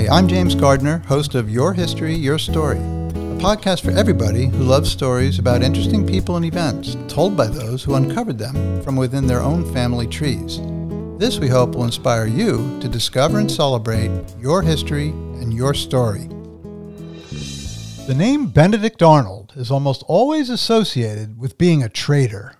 Hi, 0.00 0.16
I'm 0.16 0.28
James 0.28 0.54
Gardner, 0.54 1.00
host 1.00 1.34
of 1.34 1.50
Your 1.50 1.74
History, 1.74 2.14
Your 2.14 2.38
Story, 2.38 2.78
a 2.78 3.36
podcast 3.38 3.82
for 3.82 3.90
everybody 3.90 4.46
who 4.46 4.64
loves 4.64 4.90
stories 4.90 5.38
about 5.38 5.62
interesting 5.62 6.06
people 6.06 6.36
and 6.36 6.46
events 6.46 6.96
told 7.06 7.36
by 7.36 7.48
those 7.48 7.84
who 7.84 7.96
uncovered 7.96 8.38
them 8.38 8.82
from 8.82 8.96
within 8.96 9.26
their 9.26 9.42
own 9.42 9.70
family 9.74 10.06
trees. 10.06 10.58
This, 11.18 11.38
we 11.38 11.48
hope, 11.48 11.74
will 11.74 11.84
inspire 11.84 12.24
you 12.26 12.80
to 12.80 12.88
discover 12.88 13.40
and 13.40 13.50
celebrate 13.50 14.10
your 14.38 14.62
history 14.62 15.10
and 15.10 15.52
your 15.52 15.74
story. 15.74 16.28
The 18.06 18.16
name 18.16 18.46
Benedict 18.46 19.02
Arnold 19.02 19.52
is 19.54 19.70
almost 19.70 20.02
always 20.08 20.48
associated 20.48 21.38
with 21.38 21.58
being 21.58 21.82
a 21.82 21.90
traitor. 21.90 22.54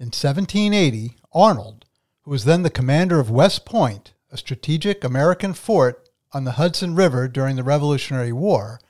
In 0.00 0.06
1780, 0.06 1.18
Arnold, 1.34 1.84
who 2.22 2.30
was 2.30 2.46
then 2.46 2.62
the 2.62 2.70
commander 2.70 3.20
of 3.20 3.30
West 3.30 3.66
Point, 3.66 4.14
a 4.30 4.38
strategic 4.38 5.04
American 5.04 5.52
fort 5.52 6.03
on 6.34 6.44
the 6.44 6.52
Hudson 6.52 6.94
River 6.94 7.28
during 7.28 7.56
the 7.56 7.62
Revolutionary 7.62 8.32
War, 8.32 8.80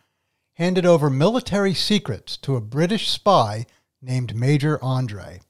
handed 0.54 0.86
over 0.86 1.10
military 1.10 1.74
secrets 1.74 2.36
to 2.38 2.56
a 2.56 2.60
British 2.60 3.08
spy 3.08 3.66
named 4.00 4.34
Major 4.34 4.82
Andre. 4.82 5.40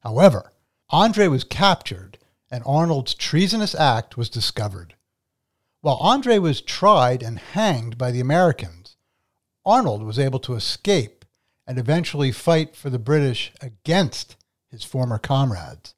However, 0.00 0.52
Andre 0.90 1.28
was 1.28 1.44
captured 1.44 2.18
and 2.50 2.62
Arnold's 2.66 3.14
treasonous 3.14 3.74
act 3.74 4.16
was 4.16 4.28
discovered. 4.28 4.94
While 5.80 5.96
Andre 5.96 6.38
was 6.38 6.60
tried 6.60 7.22
and 7.22 7.38
hanged 7.38 7.96
by 7.96 8.10
the 8.10 8.20
Americans, 8.20 8.96
Arnold 9.64 10.02
was 10.02 10.18
able 10.18 10.40
to 10.40 10.54
escape 10.54 11.24
and 11.66 11.78
eventually 11.78 12.32
fight 12.32 12.76
for 12.76 12.90
the 12.90 12.98
British 12.98 13.52
against 13.60 14.36
his 14.70 14.84
former 14.84 15.18
comrades. 15.18 15.94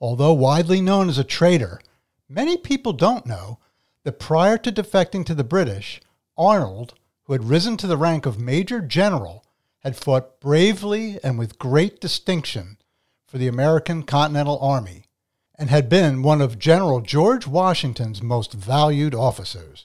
Although 0.00 0.32
widely 0.32 0.80
known 0.80 1.08
as 1.08 1.18
a 1.18 1.24
traitor, 1.24 1.80
Many 2.28 2.56
people 2.56 2.92
don't 2.92 3.26
know 3.26 3.58
that 4.04 4.18
prior 4.18 4.56
to 4.58 4.70
defecting 4.70 5.24
to 5.26 5.34
the 5.34 5.44
British, 5.44 6.00
Arnold, 6.36 6.94
who 7.24 7.32
had 7.32 7.48
risen 7.48 7.76
to 7.78 7.86
the 7.86 7.96
rank 7.96 8.26
of 8.26 8.38
Major 8.38 8.80
General, 8.80 9.44
had 9.80 9.96
fought 9.96 10.40
bravely 10.40 11.18
and 11.24 11.38
with 11.38 11.58
great 11.58 12.00
distinction 12.00 12.78
for 13.26 13.38
the 13.38 13.48
American 13.48 14.02
Continental 14.02 14.58
Army 14.60 15.04
and 15.56 15.70
had 15.70 15.88
been 15.88 16.22
one 16.22 16.40
of 16.40 16.58
General 16.58 17.00
George 17.00 17.46
Washington's 17.46 18.22
most 18.22 18.52
valued 18.52 19.14
officers. 19.14 19.84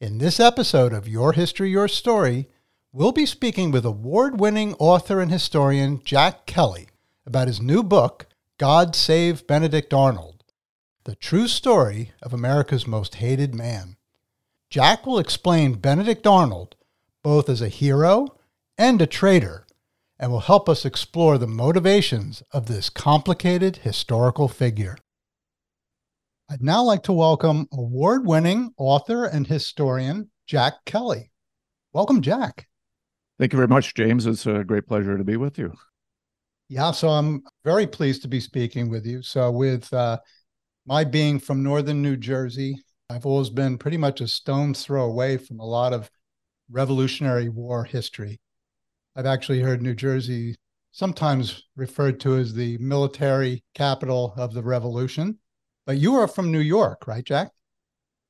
In 0.00 0.18
this 0.18 0.38
episode 0.38 0.92
of 0.92 1.08
Your 1.08 1.32
History, 1.32 1.70
Your 1.70 1.88
Story, 1.88 2.48
we'll 2.92 3.12
be 3.12 3.26
speaking 3.26 3.70
with 3.70 3.84
award 3.84 4.38
winning 4.38 4.74
author 4.74 5.20
and 5.20 5.32
historian 5.32 6.02
Jack 6.04 6.46
Kelly 6.46 6.88
about 7.24 7.48
his 7.48 7.60
new 7.60 7.82
book, 7.82 8.26
God 8.58 8.94
Save 8.94 9.46
Benedict 9.46 9.92
Arnold 9.94 10.35
the 11.06 11.14
true 11.14 11.46
story 11.46 12.10
of 12.20 12.32
America's 12.32 12.84
most 12.84 13.14
hated 13.14 13.54
man. 13.54 13.96
Jack 14.70 15.06
will 15.06 15.20
explain 15.20 15.74
Benedict 15.74 16.26
Arnold 16.26 16.74
both 17.22 17.48
as 17.48 17.62
a 17.62 17.68
hero 17.68 18.26
and 18.76 19.00
a 19.00 19.06
traitor 19.06 19.68
and 20.18 20.32
will 20.32 20.40
help 20.40 20.68
us 20.68 20.84
explore 20.84 21.38
the 21.38 21.46
motivations 21.46 22.42
of 22.50 22.66
this 22.66 22.90
complicated 22.90 23.76
historical 23.78 24.48
figure. 24.48 24.98
I'd 26.50 26.62
now 26.62 26.82
like 26.82 27.04
to 27.04 27.12
welcome 27.12 27.68
award 27.72 28.26
winning 28.26 28.72
author 28.76 29.26
and 29.26 29.46
historian 29.46 30.30
Jack 30.44 30.84
Kelly. 30.86 31.30
Welcome, 31.92 32.20
Jack. 32.20 32.66
Thank 33.38 33.52
you 33.52 33.58
very 33.58 33.68
much, 33.68 33.94
James. 33.94 34.26
It's 34.26 34.46
a 34.46 34.64
great 34.64 34.88
pleasure 34.88 35.16
to 35.16 35.24
be 35.24 35.36
with 35.36 35.56
you. 35.56 35.72
Yeah, 36.68 36.90
so 36.90 37.10
I'm 37.10 37.44
very 37.64 37.86
pleased 37.86 38.22
to 38.22 38.28
be 38.28 38.40
speaking 38.40 38.90
with 38.90 39.06
you. 39.06 39.22
So, 39.22 39.52
with 39.52 39.92
uh, 39.92 40.18
my 40.86 41.02
being 41.02 41.40
from 41.40 41.64
northern 41.64 42.00
New 42.00 42.16
Jersey, 42.16 42.80
I've 43.10 43.26
always 43.26 43.50
been 43.50 43.76
pretty 43.76 43.96
much 43.96 44.20
a 44.20 44.28
stone's 44.28 44.84
throw 44.84 45.04
away 45.04 45.36
from 45.36 45.58
a 45.58 45.64
lot 45.64 45.92
of 45.92 46.10
Revolutionary 46.70 47.48
War 47.48 47.84
history. 47.84 48.40
I've 49.16 49.26
actually 49.26 49.60
heard 49.60 49.82
New 49.82 49.94
Jersey 49.94 50.54
sometimes 50.92 51.64
referred 51.74 52.20
to 52.20 52.36
as 52.36 52.54
the 52.54 52.78
military 52.78 53.64
capital 53.74 54.32
of 54.36 54.54
the 54.54 54.62
Revolution. 54.62 55.38
But 55.86 55.98
you 55.98 56.14
are 56.14 56.28
from 56.28 56.52
New 56.52 56.60
York, 56.60 57.06
right, 57.06 57.24
Jack? 57.24 57.50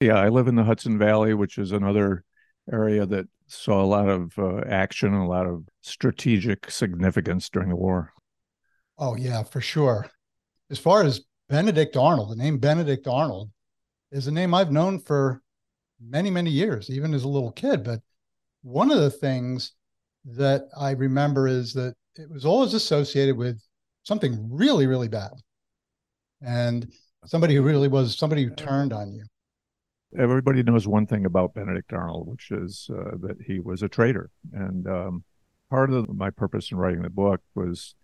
Yeah, 0.01 0.19
I 0.19 0.29
live 0.29 0.49
in 0.49 0.57
the 0.57 0.65
Hudson 0.65 0.99
Valley, 0.99 1.35
which 1.35 1.59
is 1.59 1.73
another 1.73 2.25
area 2.73 3.07
that 3.07 3.27
saw 3.47 3.83
a 3.83 3.87
lot 3.87 4.09
of 4.09 4.33
uh, 4.39 4.61
action 4.69 5.13
and 5.15 5.23
a 5.23 5.29
lot 5.29 5.47
of 5.47 5.65
strategic 5.83 6.71
significance 6.71 7.49
during 7.49 7.69
the 7.69 7.77
war. 7.77 8.13
Oh, 8.99 9.15
yeah, 9.15 9.43
for 9.43 9.61
sure. 9.61 10.11
As 10.71 10.79
far 10.79 11.03
as 11.03 11.23
Benedict 11.49 11.97
Arnold, 11.97 12.31
the 12.31 12.37
name 12.37 12.59
Benedict 12.59 13.07
Arnold 13.07 13.51
is 14.11 14.27
a 14.27 14.33
name 14.33 14.55
I've 14.55 14.73
known 14.73 14.99
for 14.99 15.43
many, 16.01 16.31
many 16.31 16.51
years, 16.51 16.91
even 16.91 17.15
as 17.15 17.25
a 17.25 17.29
little 17.29 17.53
kid. 17.53 17.85
But 17.85 18.01
one 18.63 18.91
of 18.91 18.99
the 18.99 19.11
things 19.11 19.73
that 20.25 20.69
I 20.77 20.91
remember 20.91 21.47
is 21.47 21.73
that 21.75 21.95
it 22.17 22.31
was 22.31 22.45
always 22.45 22.75
associated 22.75 23.37
with 23.37 23.61
something 24.03 24.49
really, 24.51 24.87
really 24.87 25.09
bad. 25.09 25.33
And 26.43 26.91
somebody 27.25 27.55
who 27.55 27.63
really 27.63 27.89
was 27.89 28.17
somebody 28.17 28.45
who 28.45 28.51
turned 28.51 28.93
on 28.93 29.13
you. 29.13 29.25
Everybody 30.19 30.63
knows 30.63 30.87
one 30.87 31.07
thing 31.07 31.27
about 31.27 31.55
Benedict 31.55 31.93
Arnold, 31.93 32.29
which 32.29 32.51
is 32.51 32.89
uh, 32.93 33.17
that 33.21 33.37
he 33.47 33.61
was 33.61 33.83
a 33.83 33.89
traitor. 33.89 34.31
And 34.53 34.87
um, 34.87 35.25
part 35.71 35.93
of 35.93 36.09
my 36.09 36.31
purpose 36.31 36.71
in 36.71 36.79
writing 36.79 37.03
the 37.03 37.11
book 37.11 37.41
was 37.55 37.95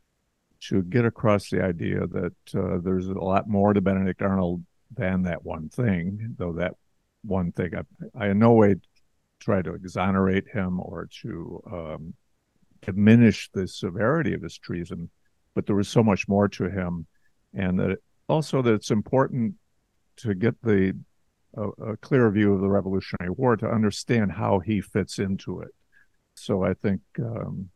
to 0.69 0.83
get 0.83 1.05
across 1.05 1.51
the 1.51 1.63
idea 1.63 2.07
that 2.07 2.35
uh, 2.55 2.79
there's 2.83 3.09
a 3.09 3.15
lot 3.15 3.49
more 3.49 3.73
to 3.73 3.81
Benedict 3.81 4.23
Arnold 4.23 4.65
than 4.95 5.23
that 5.23 5.45
one 5.45 5.69
thing, 5.69 6.35
though 6.39 6.53
that 6.53 6.75
one 7.25 7.53
thing, 7.53 7.73
I, 7.75 7.83
I 8.15 8.29
in 8.31 8.39
no 8.39 8.53
way 8.53 8.77
try 9.41 9.63
to 9.63 9.75
exonerate 9.75 10.49
him 10.49 10.79
or 10.81 11.09
to 11.23 11.63
um, 11.73 12.15
diminish 12.83 13.51
the 13.53 13.67
severity 13.67 14.35
of 14.35 14.43
his 14.43 14.57
treason, 14.57 15.11
but 15.55 15.67
there 15.67 15.77
was 15.77 15.89
so 15.89 16.03
much 16.03 16.29
more 16.29 16.49
to 16.49 16.69
him, 16.69 17.07
and 17.55 17.79
that 17.81 17.91
it, 17.91 18.03
also 18.29 18.63
that 18.63 18.75
it's 18.75 18.91
important 18.91 19.55
to 20.17 20.35
get 20.35 20.55
the 20.63 20.97
a, 21.57 21.69
a 21.93 21.97
clear 21.99 22.31
view 22.31 22.55
of 22.55 22.61
the 22.61 22.69
Revolutionary 22.69 23.31
War 23.31 23.57
to 23.57 23.69
understand 23.69 24.33
how 24.33 24.61
he 24.61 24.81
fits 24.81 25.19
into 25.19 25.61
it. 25.61 25.71
So 26.35 26.65
I 26.65 26.75
think 26.75 27.01
um, 27.19 27.69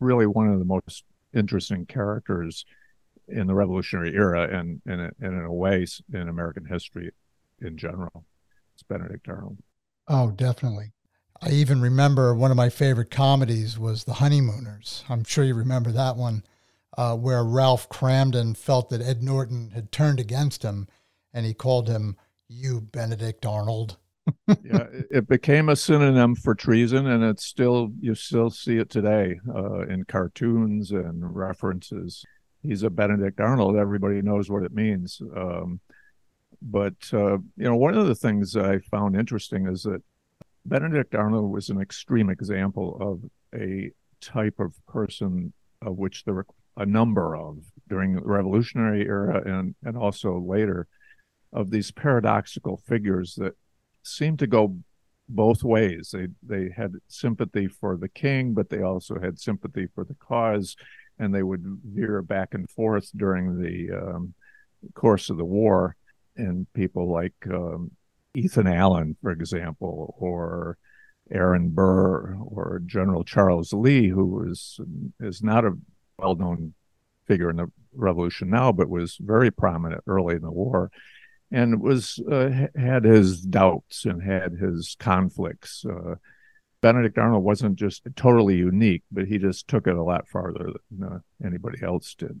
really 0.00 0.26
one 0.26 0.48
of 0.48 0.58
the 0.58 0.64
most 0.64 1.04
interesting 1.36 1.86
characters 1.86 2.64
in 3.28 3.46
the 3.46 3.54
Revolutionary 3.54 4.14
era 4.14 4.44
and, 4.44 4.80
and, 4.86 5.00
and 5.00 5.12
in 5.20 5.44
a 5.44 5.52
way 5.52 5.86
in 6.12 6.28
American 6.28 6.64
history 6.64 7.10
in 7.60 7.76
general. 7.76 8.24
It's 8.74 8.82
Benedict 8.82 9.28
Arnold. 9.28 9.58
Oh, 10.08 10.30
definitely. 10.30 10.92
I 11.42 11.50
even 11.50 11.80
remember 11.80 12.34
one 12.34 12.50
of 12.50 12.56
my 12.56 12.70
favorite 12.70 13.10
comedies 13.10 13.78
was 13.78 14.04
The 14.04 14.14
Honeymooners. 14.14 15.04
I'm 15.08 15.24
sure 15.24 15.44
you 15.44 15.54
remember 15.54 15.92
that 15.92 16.16
one, 16.16 16.44
uh, 16.96 17.16
where 17.16 17.44
Ralph 17.44 17.88
Kramden 17.88 18.56
felt 18.56 18.88
that 18.90 19.02
Ed 19.02 19.22
Norton 19.22 19.72
had 19.72 19.92
turned 19.92 20.20
against 20.20 20.62
him 20.62 20.88
and 21.34 21.44
he 21.44 21.52
called 21.52 21.88
him, 21.88 22.16
You 22.48 22.80
Benedict 22.80 23.44
Arnold 23.44 23.98
yeah, 24.48 24.86
it 25.10 25.28
became 25.28 25.68
a 25.68 25.76
synonym 25.76 26.34
for 26.34 26.54
treason, 26.54 27.06
and 27.06 27.22
it's 27.24 27.44
still 27.44 27.90
you 28.00 28.14
still 28.14 28.50
see 28.50 28.78
it 28.78 28.90
today 28.90 29.38
uh, 29.54 29.86
in 29.86 30.04
cartoons 30.04 30.90
and 30.90 31.34
references. 31.34 32.24
He's 32.62 32.82
a 32.82 32.90
Benedict 32.90 33.40
Arnold. 33.40 33.76
Everybody 33.76 34.22
knows 34.22 34.50
what 34.50 34.62
it 34.62 34.72
means. 34.72 35.20
Um, 35.36 35.80
but 36.62 36.94
uh, 37.12 37.38
you 37.38 37.64
know, 37.64 37.76
one 37.76 37.96
of 37.96 38.06
the 38.06 38.14
things 38.14 38.56
I 38.56 38.78
found 38.78 39.16
interesting 39.16 39.68
is 39.68 39.82
that 39.82 40.02
Benedict 40.64 41.14
Arnold 41.14 41.52
was 41.52 41.68
an 41.68 41.80
extreme 41.80 42.30
example 42.30 42.98
of 43.00 43.60
a 43.60 43.92
type 44.20 44.58
of 44.58 44.74
person 44.86 45.52
of 45.82 45.96
which 45.96 46.24
there 46.24 46.34
were 46.34 46.46
a 46.76 46.86
number 46.86 47.36
of 47.36 47.58
during 47.88 48.14
the 48.14 48.22
Revolutionary 48.22 49.06
era 49.06 49.42
and 49.46 49.74
and 49.84 49.96
also 49.96 50.38
later 50.38 50.88
of 51.52 51.70
these 51.70 51.90
paradoxical 51.90 52.76
figures 52.76 53.34
that 53.36 53.54
seemed 54.06 54.38
to 54.40 54.46
go 54.46 54.76
both 55.28 55.64
ways. 55.64 56.10
They 56.12 56.28
they 56.42 56.70
had 56.74 56.94
sympathy 57.08 57.68
for 57.68 57.96
the 57.96 58.08
king, 58.08 58.54
but 58.54 58.70
they 58.70 58.82
also 58.82 59.18
had 59.20 59.38
sympathy 59.38 59.88
for 59.94 60.04
the 60.04 60.14
cause, 60.14 60.76
and 61.18 61.34
they 61.34 61.42
would 61.42 61.64
veer 61.84 62.22
back 62.22 62.54
and 62.54 62.70
forth 62.70 63.10
during 63.16 63.60
the 63.60 63.90
um, 63.92 64.34
course 64.94 65.30
of 65.30 65.36
the 65.36 65.44
war. 65.44 65.96
And 66.36 66.66
people 66.74 67.10
like 67.10 67.34
um, 67.50 67.92
Ethan 68.34 68.66
Allen, 68.66 69.16
for 69.22 69.30
example, 69.30 70.14
or 70.18 70.76
Aaron 71.30 71.70
Burr, 71.70 72.36
or 72.36 72.82
General 72.84 73.24
Charles 73.24 73.72
Lee, 73.72 74.08
who 74.08 74.26
was 74.26 74.78
is 75.20 75.42
not 75.42 75.64
a 75.64 75.76
well-known 76.18 76.74
figure 77.26 77.50
in 77.50 77.56
the 77.56 77.70
revolution 77.94 78.50
now, 78.50 78.70
but 78.70 78.88
was 78.88 79.16
very 79.20 79.50
prominent 79.50 80.02
early 80.06 80.36
in 80.36 80.42
the 80.42 80.50
war 80.50 80.90
and 81.52 81.80
was 81.80 82.18
uh, 82.30 82.66
had 82.74 83.04
his 83.04 83.40
doubts 83.40 84.04
and 84.04 84.22
had 84.22 84.52
his 84.52 84.96
conflicts. 84.98 85.84
Uh, 85.84 86.16
Benedict 86.82 87.18
Arnold 87.18 87.44
wasn't 87.44 87.76
just 87.76 88.02
totally 88.16 88.56
unique, 88.56 89.02
but 89.10 89.26
he 89.26 89.38
just 89.38 89.66
took 89.68 89.86
it 89.86 89.96
a 89.96 90.02
lot 90.02 90.28
farther 90.28 90.70
than 90.90 91.08
uh, 91.08 91.18
anybody 91.44 91.78
else 91.82 92.14
did. 92.14 92.40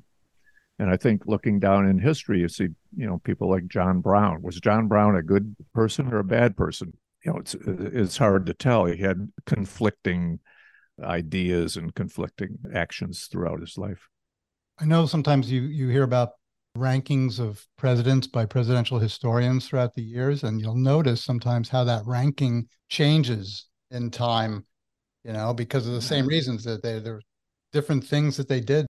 And 0.78 0.90
I 0.90 0.96
think 0.96 1.22
looking 1.26 1.58
down 1.58 1.88
in 1.88 1.98
history, 1.98 2.40
you 2.40 2.48
see, 2.48 2.68
you 2.94 3.06
know, 3.06 3.18
people 3.24 3.48
like 3.48 3.66
John 3.66 4.00
Brown. 4.00 4.42
Was 4.42 4.60
John 4.60 4.88
Brown 4.88 5.16
a 5.16 5.22
good 5.22 5.56
person 5.72 6.12
or 6.12 6.18
a 6.18 6.24
bad 6.24 6.56
person? 6.56 6.92
you 7.26 7.32
know, 7.32 7.38
it's 7.38 7.56
it's 7.66 8.16
hard 8.16 8.46
to 8.46 8.54
tell. 8.54 8.84
He 8.84 9.02
had 9.02 9.32
conflicting 9.46 10.38
ideas 11.02 11.76
and 11.76 11.94
conflicting 11.94 12.58
actions 12.72 13.28
throughout 13.30 13.60
his 13.60 13.76
life. 13.76 14.08
I 14.78 14.84
know 14.84 15.06
sometimes 15.06 15.50
you 15.50 15.62
you 15.62 15.88
hear 15.88 16.04
about 16.04 16.30
rankings 16.76 17.38
of 17.38 17.64
presidents 17.76 18.26
by 18.26 18.46
presidential 18.46 18.98
historians 18.98 19.66
throughout 19.66 19.94
the 19.94 20.02
years, 20.02 20.44
and 20.44 20.60
you'll 20.60 20.76
notice 20.76 21.24
sometimes 21.24 21.68
how 21.68 21.84
that 21.84 22.06
ranking 22.06 22.68
changes 22.88 23.66
in 23.90 24.10
time, 24.10 24.64
you 25.24 25.32
know, 25.32 25.54
because 25.54 25.86
of 25.86 25.94
the 25.94 26.02
same 26.02 26.26
reasons 26.26 26.64
that 26.64 26.82
they 26.82 26.98
there 26.98 27.20
different 27.72 28.04
things 28.04 28.36
that 28.36 28.48
they 28.48 28.60
did. 28.60 28.86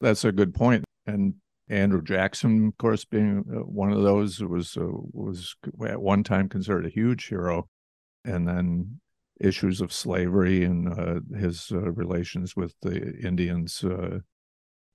That's 0.00 0.24
a 0.24 0.32
good 0.32 0.54
point. 0.54 0.84
And 1.06 1.34
Andrew 1.68 2.02
Jackson, 2.02 2.68
of 2.68 2.76
course, 2.78 3.04
being 3.04 3.44
uh, 3.48 3.60
one 3.60 3.92
of 3.92 4.02
those 4.02 4.40
was 4.42 4.76
uh, 4.76 4.86
was 5.12 5.54
at 5.86 6.00
one 6.00 6.24
time 6.24 6.48
considered 6.48 6.86
a 6.86 6.90
huge 6.90 7.26
hero, 7.26 7.68
and 8.24 8.46
then 8.46 9.00
issues 9.40 9.80
of 9.80 9.92
slavery 9.92 10.64
and 10.64 10.88
uh, 10.88 11.20
his 11.38 11.70
uh, 11.72 11.90
relations 11.92 12.56
with 12.56 12.74
the 12.82 13.16
Indians. 13.18 13.84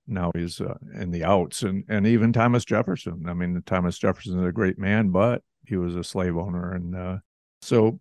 Uh, 0.08 0.12
now 0.12 0.30
he's 0.34 0.60
uh, 0.60 0.74
in 0.94 1.10
the 1.10 1.24
outs, 1.24 1.62
and 1.62 1.84
and 1.88 2.06
even 2.06 2.32
Thomas 2.32 2.64
Jefferson. 2.64 3.26
I 3.28 3.34
mean, 3.34 3.62
Thomas 3.66 3.98
Jefferson 3.98 4.38
is 4.38 4.46
a 4.46 4.52
great 4.52 4.78
man, 4.78 5.10
but 5.10 5.42
he 5.66 5.76
was 5.76 5.96
a 5.96 6.04
slave 6.04 6.36
owner, 6.36 6.72
and 6.72 7.20
so 7.62 8.00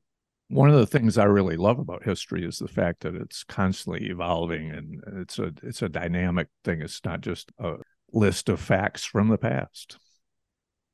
one 0.50 0.70
of 0.70 0.76
the 0.76 0.86
things 0.86 1.18
I 1.18 1.24
really 1.24 1.58
love 1.58 1.80
about 1.80 2.04
history 2.04 2.46
is 2.46 2.58
the 2.58 2.68
fact 2.68 3.02
that 3.02 3.16
it's 3.16 3.44
constantly 3.44 4.08
evolving 4.10 4.70
and 4.72 5.04
it's 5.22 5.40
a 5.40 5.52
it's 5.64 5.82
a 5.82 5.90
dynamic 5.90 6.48
thing. 6.64 6.82
It's 6.82 7.04
not 7.04 7.22
just 7.22 7.52
a 7.60 7.76
list 8.12 8.50
of 8.50 8.60
facts 8.60 9.04
from 9.04 9.30
the 9.30 9.38
past. 9.38 9.98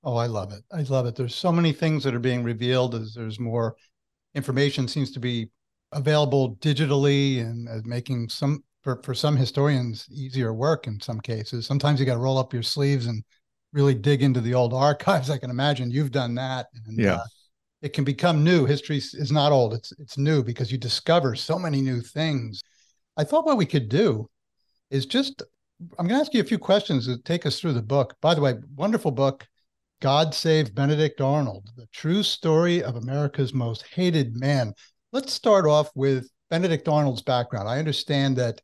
Oh, 0.03 0.15
I 0.15 0.27
love 0.27 0.51
it. 0.53 0.63
I 0.71 0.81
love 0.83 1.05
it. 1.05 1.15
There's 1.15 1.35
so 1.35 1.51
many 1.51 1.73
things 1.73 2.03
that 2.03 2.15
are 2.15 2.19
being 2.19 2.43
revealed 2.43 2.95
as 2.95 3.13
there's 3.13 3.39
more 3.39 3.75
information 4.33 4.87
seems 4.87 5.11
to 5.11 5.19
be 5.19 5.49
available 5.91 6.55
digitally 6.55 7.41
and 7.41 7.67
uh, 7.67 7.81
making 7.83 8.29
some 8.29 8.63
for, 8.81 9.01
for 9.03 9.13
some 9.13 9.35
historians 9.35 10.07
easier 10.11 10.53
work 10.53 10.87
in 10.87 10.99
some 10.99 11.19
cases. 11.19 11.65
Sometimes 11.65 11.99
you 11.99 12.05
got 12.05 12.13
to 12.13 12.19
roll 12.19 12.37
up 12.37 12.53
your 12.53 12.63
sleeves 12.63 13.05
and 13.07 13.23
really 13.73 13.93
dig 13.93 14.23
into 14.23 14.41
the 14.41 14.53
old 14.53 14.73
archives. 14.87 15.29
I 15.29 15.37
can 15.37 15.49
imagine 15.49 15.91
you've 15.91 16.11
done 16.11 16.35
that. 16.35 16.67
And, 16.85 16.97
yeah. 16.97 17.15
Uh, 17.15 17.23
it 17.81 17.93
can 17.93 18.03
become 18.03 18.43
new. 18.43 18.65
History 18.65 18.97
is 18.97 19.31
not 19.31 19.51
old. 19.51 19.73
It's 19.73 19.91
it's 19.93 20.15
new 20.15 20.43
because 20.43 20.71
you 20.71 20.77
discover 20.77 21.33
so 21.33 21.57
many 21.57 21.81
new 21.81 21.99
things. 21.99 22.61
I 23.17 23.23
thought 23.23 23.43
what 23.43 23.57
we 23.57 23.65
could 23.65 23.89
do 23.89 24.29
is 24.91 25.07
just 25.07 25.41
I'm 25.97 26.07
going 26.07 26.19
to 26.19 26.21
ask 26.21 26.33
you 26.33 26.41
a 26.41 26.45
few 26.45 26.59
questions 26.59 27.07
to 27.07 27.17
take 27.17 27.45
us 27.47 27.59
through 27.59 27.73
the 27.73 27.81
book. 27.81 28.15
By 28.21 28.35
the 28.35 28.41
way, 28.41 28.55
wonderful 28.75 29.09
book, 29.09 29.47
God 29.99 30.35
Save 30.35 30.75
Benedict 30.75 31.21
Arnold, 31.21 31.71
the 31.75 31.87
true 31.91 32.21
story 32.21 32.83
of 32.83 32.97
America's 32.97 33.53
most 33.53 33.83
hated 33.91 34.39
man. 34.39 34.73
Let's 35.11 35.33
start 35.33 35.65
off 35.65 35.89
with 35.95 36.29
Benedict 36.51 36.87
Arnold's 36.87 37.23
background. 37.23 37.67
I 37.67 37.79
understand 37.79 38.37
that 38.37 38.61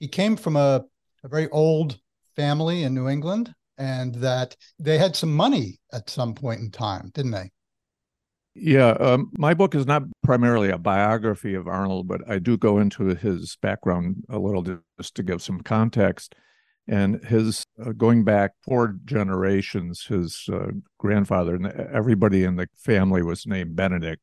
he 0.00 0.08
came 0.08 0.34
from 0.34 0.56
a, 0.56 0.82
a 1.22 1.28
very 1.28 1.48
old 1.50 1.98
family 2.34 2.82
in 2.82 2.94
New 2.94 3.08
England 3.08 3.54
and 3.78 4.14
that 4.16 4.56
they 4.78 4.98
had 4.98 5.14
some 5.14 5.34
money 5.34 5.78
at 5.92 6.10
some 6.10 6.34
point 6.34 6.60
in 6.60 6.70
time, 6.70 7.10
didn't 7.14 7.30
they? 7.30 7.50
Yeah, 8.54 8.90
um, 8.90 9.30
my 9.38 9.54
book 9.54 9.74
is 9.74 9.86
not 9.86 10.02
primarily 10.24 10.70
a 10.70 10.78
biography 10.78 11.54
of 11.54 11.68
Arnold, 11.68 12.08
but 12.08 12.28
I 12.28 12.40
do 12.40 12.56
go 12.56 12.78
into 12.78 13.14
his 13.14 13.56
background 13.62 14.24
a 14.28 14.38
little 14.38 14.62
just 14.98 15.14
to 15.14 15.22
give 15.22 15.40
some 15.40 15.60
context. 15.60 16.34
And 16.88 17.24
his 17.24 17.64
uh, 17.80 17.92
going 17.92 18.24
back 18.24 18.52
four 18.64 18.96
generations 19.04 20.06
his 20.06 20.48
uh, 20.52 20.72
grandfather 20.98 21.54
and 21.54 21.66
everybody 21.66 22.42
in 22.42 22.56
the 22.56 22.68
family 22.76 23.22
was 23.22 23.46
named 23.46 23.76
benedict 23.76 24.22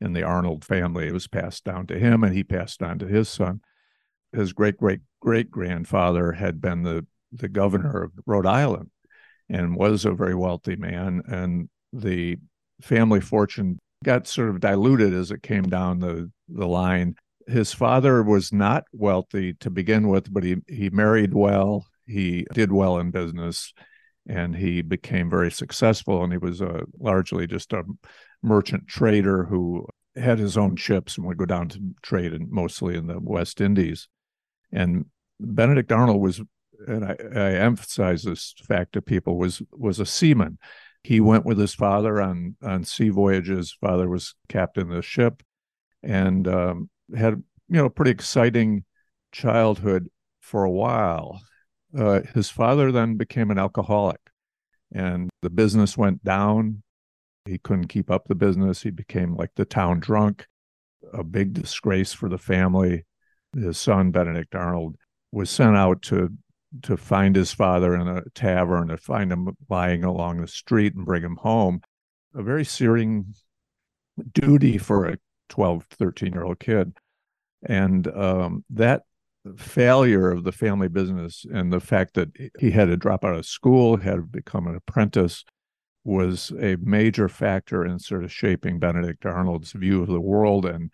in 0.00 0.14
the 0.14 0.22
arnold 0.22 0.64
family. 0.64 1.08
It 1.08 1.12
was 1.12 1.28
passed 1.28 1.64
down 1.64 1.86
to 1.88 1.98
him 1.98 2.24
and 2.24 2.34
he 2.34 2.42
passed 2.42 2.82
on 2.82 2.98
to 3.00 3.06
his 3.06 3.28
son 3.28 3.60
his 4.32 4.52
great 4.52 4.76
great 4.76 5.00
great 5.20 5.50
grandfather 5.50 6.32
had 6.32 6.60
been 6.60 6.82
the 6.82 7.06
the 7.32 7.48
governor 7.48 8.02
of 8.02 8.12
rhode 8.26 8.46
island 8.46 8.90
and 9.48 9.76
was 9.76 10.04
a 10.04 10.12
very 10.12 10.34
wealthy 10.34 10.76
man 10.76 11.22
and 11.26 11.68
the 11.92 12.36
family 12.80 13.20
fortune 13.20 13.78
got 14.04 14.26
sort 14.26 14.48
of 14.48 14.60
diluted 14.60 15.12
as 15.12 15.30
it 15.30 15.42
came 15.42 15.64
down 15.64 15.98
the 15.98 16.30
the 16.48 16.66
line 16.66 17.14
his 17.50 17.72
father 17.72 18.22
was 18.22 18.52
not 18.52 18.84
wealthy 18.92 19.54
to 19.54 19.70
begin 19.70 20.08
with, 20.08 20.32
but 20.32 20.44
he, 20.44 20.56
he 20.68 20.88
married 20.90 21.34
well. 21.34 21.86
He 22.06 22.46
did 22.52 22.72
well 22.72 22.98
in 22.98 23.10
business 23.10 23.72
and 24.28 24.56
he 24.56 24.82
became 24.82 25.28
very 25.28 25.50
successful. 25.50 26.22
And 26.22 26.32
he 26.32 26.38
was 26.38 26.60
a, 26.60 26.84
largely 26.98 27.46
just 27.46 27.72
a 27.72 27.84
merchant 28.42 28.88
trader 28.88 29.44
who 29.44 29.86
had 30.16 30.38
his 30.38 30.56
own 30.56 30.76
ships 30.76 31.16
and 31.16 31.26
would 31.26 31.38
go 31.38 31.46
down 31.46 31.68
to 31.70 31.80
trade 32.02 32.32
in, 32.32 32.48
mostly 32.50 32.96
in 32.96 33.06
the 33.06 33.18
West 33.20 33.60
Indies. 33.60 34.08
And 34.72 35.06
Benedict 35.38 35.90
Arnold 35.90 36.20
was, 36.20 36.40
and 36.86 37.04
I, 37.04 37.16
I 37.34 37.52
emphasize 37.52 38.22
this 38.22 38.54
fact 38.66 38.92
to 38.92 39.02
people, 39.02 39.36
was 39.36 39.62
was 39.72 40.00
a 40.00 40.06
seaman. 40.06 40.58
He 41.02 41.20
went 41.20 41.46
with 41.46 41.58
his 41.58 41.74
father 41.74 42.20
on 42.20 42.56
on 42.62 42.84
sea 42.84 43.08
voyages. 43.08 43.76
Father 43.80 44.08
was 44.08 44.34
captain 44.48 44.90
of 44.90 44.96
the 44.96 45.02
ship, 45.02 45.42
and 46.02 46.46
um, 46.46 46.90
had 47.16 47.42
you 47.68 47.76
know 47.76 47.88
pretty 47.88 48.10
exciting 48.10 48.84
childhood 49.32 50.08
for 50.40 50.64
a 50.64 50.70
while. 50.70 51.40
Uh, 51.96 52.20
his 52.34 52.50
father 52.50 52.92
then 52.92 53.16
became 53.16 53.50
an 53.50 53.58
alcoholic, 53.58 54.20
and 54.92 55.30
the 55.42 55.50
business 55.50 55.96
went 55.96 56.22
down. 56.22 56.82
He 57.46 57.58
couldn't 57.58 57.88
keep 57.88 58.10
up 58.10 58.26
the 58.26 58.34
business. 58.34 58.82
He 58.82 58.90
became 58.90 59.34
like 59.34 59.50
the 59.56 59.64
town 59.64 60.00
drunk, 60.00 60.46
a 61.12 61.24
big 61.24 61.54
disgrace 61.54 62.12
for 62.12 62.28
the 62.28 62.38
family. 62.38 63.04
His 63.54 63.78
son 63.78 64.10
Benedict 64.10 64.54
Arnold 64.54 64.96
was 65.32 65.50
sent 65.50 65.76
out 65.76 66.02
to 66.02 66.30
to 66.82 66.96
find 66.96 67.34
his 67.34 67.52
father 67.52 67.96
in 67.96 68.06
a 68.06 68.22
tavern, 68.34 68.88
to 68.88 68.96
find 68.96 69.32
him 69.32 69.48
lying 69.68 70.04
along 70.04 70.40
the 70.40 70.46
street 70.46 70.94
and 70.94 71.04
bring 71.04 71.22
him 71.22 71.36
home. 71.36 71.80
A 72.34 72.42
very 72.44 72.64
searing 72.64 73.34
duty 74.32 74.78
for 74.78 75.06
a 75.06 75.18
12, 75.48 75.84
13 75.98 76.32
year 76.32 76.44
old 76.44 76.60
kid. 76.60 76.92
And 77.66 78.06
um, 78.08 78.64
that 78.70 79.02
failure 79.56 80.30
of 80.30 80.44
the 80.44 80.52
family 80.52 80.88
business 80.88 81.44
and 81.52 81.72
the 81.72 81.80
fact 81.80 82.14
that 82.14 82.28
he 82.58 82.70
had 82.70 82.86
to 82.86 82.96
drop 82.96 83.24
out 83.24 83.34
of 83.34 83.46
school, 83.46 83.96
had 83.96 84.16
to 84.16 84.22
become 84.22 84.66
an 84.66 84.76
apprentice, 84.76 85.44
was 86.04 86.52
a 86.60 86.76
major 86.80 87.28
factor 87.28 87.84
in 87.84 87.98
sort 87.98 88.24
of 88.24 88.32
shaping 88.32 88.78
Benedict 88.78 89.26
Arnold's 89.26 89.72
view 89.72 90.02
of 90.02 90.08
the 90.08 90.20
world 90.20 90.64
and 90.64 90.90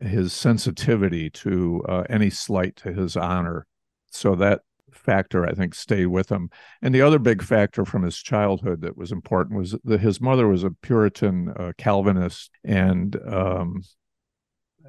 his 0.00 0.32
sensitivity 0.32 1.30
to 1.30 1.82
uh, 1.88 2.04
any 2.08 2.30
slight 2.30 2.76
to 2.76 2.92
his 2.92 3.16
honor. 3.16 3.66
So 4.10 4.34
that 4.36 4.62
factor, 4.92 5.46
I 5.46 5.52
think, 5.52 5.74
stayed 5.74 6.06
with 6.06 6.30
him. 6.30 6.50
And 6.82 6.94
the 6.94 7.02
other 7.02 7.18
big 7.18 7.42
factor 7.42 7.84
from 7.84 8.02
his 8.02 8.18
childhood 8.18 8.82
that 8.82 8.96
was 8.96 9.12
important 9.12 9.58
was 9.58 9.76
that 9.84 10.00
his 10.00 10.20
mother 10.20 10.48
was 10.48 10.64
a 10.64 10.70
Puritan 10.70 11.52
uh, 11.56 11.72
Calvinist 11.78 12.50
and 12.64 13.16
um, 13.26 13.82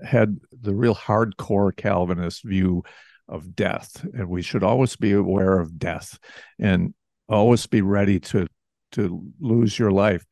had 0.03 0.39
the 0.51 0.73
real 0.73 0.95
hardcore 0.95 1.75
Calvinist 1.75 2.43
view 2.43 2.83
of 3.27 3.55
death. 3.55 4.05
And 4.13 4.27
we 4.27 4.41
should 4.41 4.63
always 4.63 4.95
be 4.95 5.11
aware 5.11 5.59
of 5.59 5.77
death 5.77 6.17
and 6.59 6.93
always 7.29 7.67
be 7.67 7.81
ready 7.81 8.19
to 8.19 8.47
to 8.93 9.23
lose 9.39 9.79
your 9.79 9.91
life 9.91 10.25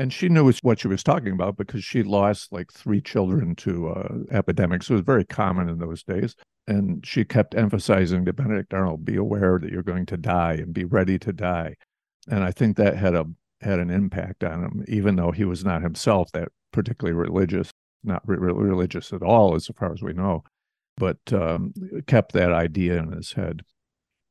and 0.00 0.14
she 0.14 0.30
knew 0.30 0.50
what 0.62 0.80
she 0.80 0.88
was 0.88 1.02
talking 1.02 1.32
about 1.32 1.58
because 1.58 1.84
she 1.84 2.02
lost 2.02 2.50
like 2.52 2.72
three 2.72 3.02
children 3.02 3.54
to 3.56 3.90
uh, 3.90 4.08
epidemics. 4.30 4.88
It 4.88 4.94
was 4.94 5.02
very 5.02 5.26
common 5.26 5.68
in 5.68 5.78
those 5.78 6.02
days. 6.02 6.34
And 6.66 7.06
she 7.06 7.22
kept 7.22 7.54
emphasizing 7.54 8.24
to 8.24 8.32
Benedict 8.32 8.72
Arnold, 8.72 9.04
be 9.04 9.16
aware 9.16 9.58
that 9.58 9.70
you're 9.70 9.82
going 9.82 10.06
to 10.06 10.16
die 10.16 10.54
and 10.54 10.72
be 10.72 10.86
ready 10.86 11.18
to 11.18 11.34
die. 11.34 11.74
And 12.30 12.42
I 12.42 12.50
think 12.50 12.78
that 12.78 12.96
had 12.96 13.14
a 13.14 13.26
had 13.60 13.78
an 13.78 13.90
impact 13.90 14.42
on 14.42 14.64
him, 14.64 14.84
even 14.88 15.16
though 15.16 15.32
he 15.32 15.44
was 15.44 15.66
not 15.66 15.82
himself 15.82 16.32
that 16.32 16.48
particularly 16.72 17.14
religious, 17.14 17.70
not 18.02 18.22
re- 18.26 18.38
religious 18.38 19.12
at 19.12 19.22
all, 19.22 19.54
as 19.54 19.68
far 19.78 19.92
as 19.92 20.00
we 20.00 20.14
know, 20.14 20.44
but 20.96 21.18
um, 21.30 21.74
kept 22.06 22.32
that 22.32 22.52
idea 22.52 22.96
in 22.96 23.12
his 23.12 23.32
head. 23.32 23.60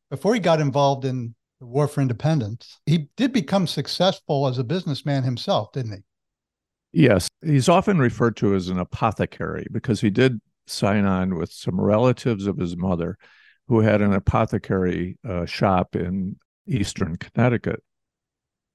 Before 0.09 0.33
he 0.33 0.39
got 0.39 0.61
involved 0.61 1.05
in 1.05 1.35
the 1.59 1.65
War 1.65 1.87
for 1.87 2.01
Independence, 2.01 2.79
he 2.85 3.09
did 3.17 3.33
become 3.33 3.67
successful 3.67 4.47
as 4.47 4.57
a 4.57 4.63
businessman 4.63 5.23
himself, 5.23 5.71
didn't 5.73 5.93
he? 5.93 6.03
Yes. 6.91 7.27
He's 7.43 7.69
often 7.69 7.99
referred 7.99 8.35
to 8.37 8.55
as 8.55 8.69
an 8.69 8.79
apothecary 8.79 9.67
because 9.71 10.01
he 10.01 10.09
did 10.09 10.39
sign 10.67 11.05
on 11.05 11.35
with 11.35 11.51
some 11.51 11.79
relatives 11.79 12.47
of 12.47 12.57
his 12.57 12.77
mother 12.77 13.17
who 13.67 13.81
had 13.81 14.01
an 14.01 14.13
apothecary 14.13 15.17
uh, 15.27 15.45
shop 15.45 15.95
in 15.95 16.37
eastern 16.67 17.15
Connecticut. 17.17 17.83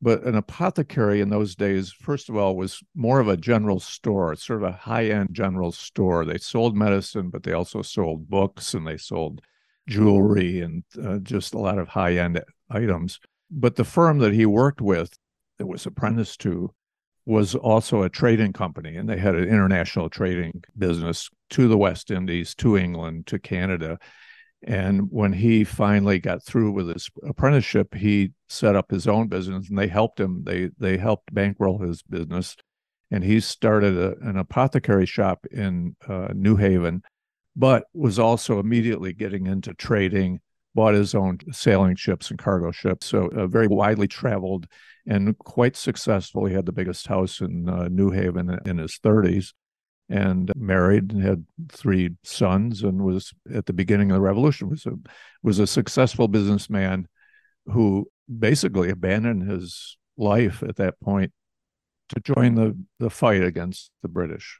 But 0.00 0.24
an 0.24 0.34
apothecary 0.34 1.20
in 1.20 1.30
those 1.30 1.54
days, 1.54 1.90
first 1.90 2.28
of 2.28 2.36
all, 2.36 2.56
was 2.56 2.82
more 2.94 3.20
of 3.20 3.28
a 3.28 3.38
general 3.38 3.80
store, 3.80 4.36
sort 4.36 4.62
of 4.62 4.68
a 4.68 4.76
high 4.76 5.06
end 5.06 5.30
general 5.32 5.72
store. 5.72 6.24
They 6.24 6.38
sold 6.38 6.76
medicine, 6.76 7.30
but 7.30 7.42
they 7.42 7.52
also 7.52 7.80
sold 7.80 8.28
books 8.28 8.74
and 8.74 8.86
they 8.86 8.98
sold 8.98 9.40
jewelry 9.86 10.60
and 10.60 10.84
uh, 11.02 11.18
just 11.18 11.54
a 11.54 11.58
lot 11.58 11.78
of 11.78 11.88
high 11.88 12.16
end 12.16 12.42
items. 12.70 13.20
But 13.50 13.76
the 13.76 13.84
firm 13.84 14.18
that 14.18 14.32
he 14.32 14.46
worked 14.46 14.80
with, 14.80 15.16
that 15.58 15.66
was 15.66 15.86
apprenticed 15.86 16.40
to, 16.40 16.72
was 17.26 17.54
also 17.54 18.02
a 18.02 18.10
trading 18.10 18.52
company, 18.52 18.96
and 18.96 19.08
they 19.08 19.16
had 19.16 19.34
an 19.34 19.48
international 19.48 20.10
trading 20.10 20.62
business 20.76 21.30
to 21.50 21.68
the 21.68 21.78
West 21.78 22.10
Indies, 22.10 22.54
to 22.56 22.76
England, 22.76 23.26
to 23.28 23.38
Canada. 23.38 23.98
And 24.66 25.08
when 25.10 25.32
he 25.32 25.64
finally 25.64 26.18
got 26.18 26.42
through 26.42 26.72
with 26.72 26.88
his 26.88 27.10
apprenticeship, 27.26 27.94
he 27.94 28.32
set 28.48 28.76
up 28.76 28.90
his 28.90 29.06
own 29.06 29.28
business, 29.28 29.68
and 29.68 29.78
they 29.78 29.88
helped 29.88 30.18
him. 30.18 30.42
They 30.44 30.70
they 30.78 30.96
helped 30.96 31.34
bankroll 31.34 31.78
his 31.78 32.02
business, 32.02 32.56
and 33.10 33.22
he 33.22 33.40
started 33.40 33.96
a, 33.96 34.16
an 34.26 34.36
apothecary 34.36 35.06
shop 35.06 35.46
in 35.50 35.96
uh, 36.08 36.28
New 36.34 36.56
Haven, 36.56 37.02
but 37.56 37.84
was 37.92 38.18
also 38.18 38.58
immediately 38.58 39.12
getting 39.12 39.46
into 39.46 39.74
trading. 39.74 40.40
Bought 40.74 40.94
his 40.94 41.14
own 41.14 41.38
sailing 41.52 41.94
ships 41.94 42.30
and 42.30 42.38
cargo 42.38 42.72
ships, 42.72 43.06
so 43.06 43.26
a 43.26 43.46
very 43.46 43.68
widely 43.68 44.08
traveled 44.08 44.66
and 45.06 45.38
quite 45.38 45.76
successful. 45.76 46.46
He 46.46 46.54
had 46.54 46.66
the 46.66 46.72
biggest 46.72 47.06
house 47.06 47.40
in 47.40 47.68
uh, 47.68 47.86
New 47.88 48.10
Haven 48.10 48.58
in 48.66 48.78
his 48.78 48.98
30s 48.98 49.52
and 50.08 50.52
married 50.54 51.12
and 51.12 51.22
had 51.22 51.46
three 51.70 52.10
sons 52.24 52.82
and 52.82 53.02
was 53.02 53.32
at 53.52 53.66
the 53.66 53.72
beginning 53.72 54.10
of 54.10 54.16
the 54.16 54.20
revolution 54.20 54.68
was 54.68 54.84
a 54.84 54.92
was 55.42 55.58
a 55.58 55.66
successful 55.66 56.28
businessman 56.28 57.08
who 57.66 58.06
basically 58.38 58.90
abandoned 58.90 59.50
his 59.50 59.96
life 60.18 60.62
at 60.62 60.76
that 60.76 61.00
point 61.00 61.32
to 62.10 62.20
join 62.20 62.54
the 62.54 62.76
the 62.98 63.10
fight 63.10 63.42
against 63.42 63.90
the 64.02 64.08
British. 64.08 64.58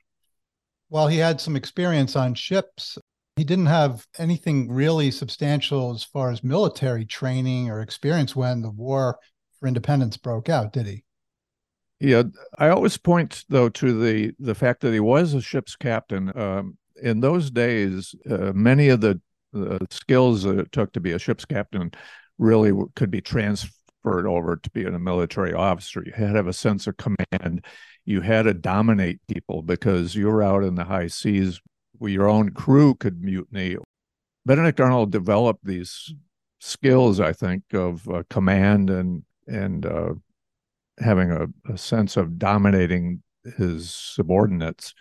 While 0.95 1.09
he 1.09 1.19
had 1.19 1.41
some 1.41 1.57
experience 1.57 2.15
on 2.15 2.35
ships, 2.35 2.97
he 3.35 3.43
didn't 3.43 3.67
have 3.67 4.07
anything 4.17 4.71
really 4.71 5.11
substantial 5.11 5.93
as 5.93 6.05
far 6.05 6.31
as 6.31 6.45
military 6.45 7.05
training 7.05 7.69
or 7.69 7.81
experience 7.81 8.37
when 8.37 8.63
the 8.63 8.71
war 8.71 9.19
for 9.59 9.67
independence 9.67 10.17
broke 10.17 10.49
out, 10.49 10.73
did 10.73 10.87
he? 10.87 11.03
Yeah, 11.99 12.23
I 12.61 12.69
always 12.69 12.97
point 12.97 13.45
though 13.49 13.71
to 13.71 14.01
the 14.01 14.35
the 14.39 14.55
fact 14.55 14.83
that 14.83 14.93
he 14.93 15.01
was 15.01 15.35
a 15.35 15.43
ship's 15.43 15.75
captain. 15.75 16.31
Um, 16.39 16.79
in 17.03 17.19
those 17.19 17.51
days, 17.51 18.15
uh, 18.31 18.53
many 18.55 18.89
of 18.89 19.01
the, 19.01 19.21
skills 19.91 20.45
that 20.45 20.61
it 20.61 20.71
took 20.71 20.93
to 20.93 21.01
be 21.01 21.11
a 21.11 21.19
ship's 21.19 21.45
captain 21.45 21.91
really 22.39 22.73
could 22.95 23.11
be 23.11 23.21
transferred 23.21 24.29
over 24.29 24.57
to 24.63 24.71
being 24.71 24.95
a 24.95 24.99
military 25.01 25.55
officer. 25.55 26.05
You 26.07 26.13
had 26.13 26.31
to 26.31 26.37
have 26.37 26.47
a 26.47 26.53
sense 26.53 26.87
of 26.87 26.97
command. 26.99 27.65
You 28.04 28.20
had 28.20 28.42
to 28.42 28.54
dominate 28.54 29.20
people 29.26 29.62
because 29.62 30.14
you 30.14 30.26
were 30.26 30.42
out 30.42 30.62
in 30.62 30.75
the 30.75 30.84
high 30.84 31.06
seas 31.06 31.61
where 31.99 32.11
your 32.11 32.28
own 32.28 32.50
crew 32.50 32.94
could 32.94 33.23
mutiny. 33.23 33.76
Benedict 34.44 34.80
Arnold 34.80 35.11
developed 35.11 35.64
these 35.64 36.14
skills, 36.61 37.20
I 37.20 37.32
think, 37.32 37.62
of 37.73 38.08
uh, 38.08 38.25
command 38.28 38.90
and 38.90 39.23
and 39.46 39.87
uh, 39.87 40.14
having 40.99 41.30
a, 41.30 41.46
a, 41.70 41.76
sense 41.76 42.16
of 42.16 42.38
dominating 42.38 43.23
his 43.58 43.90
subordinates 43.90 44.94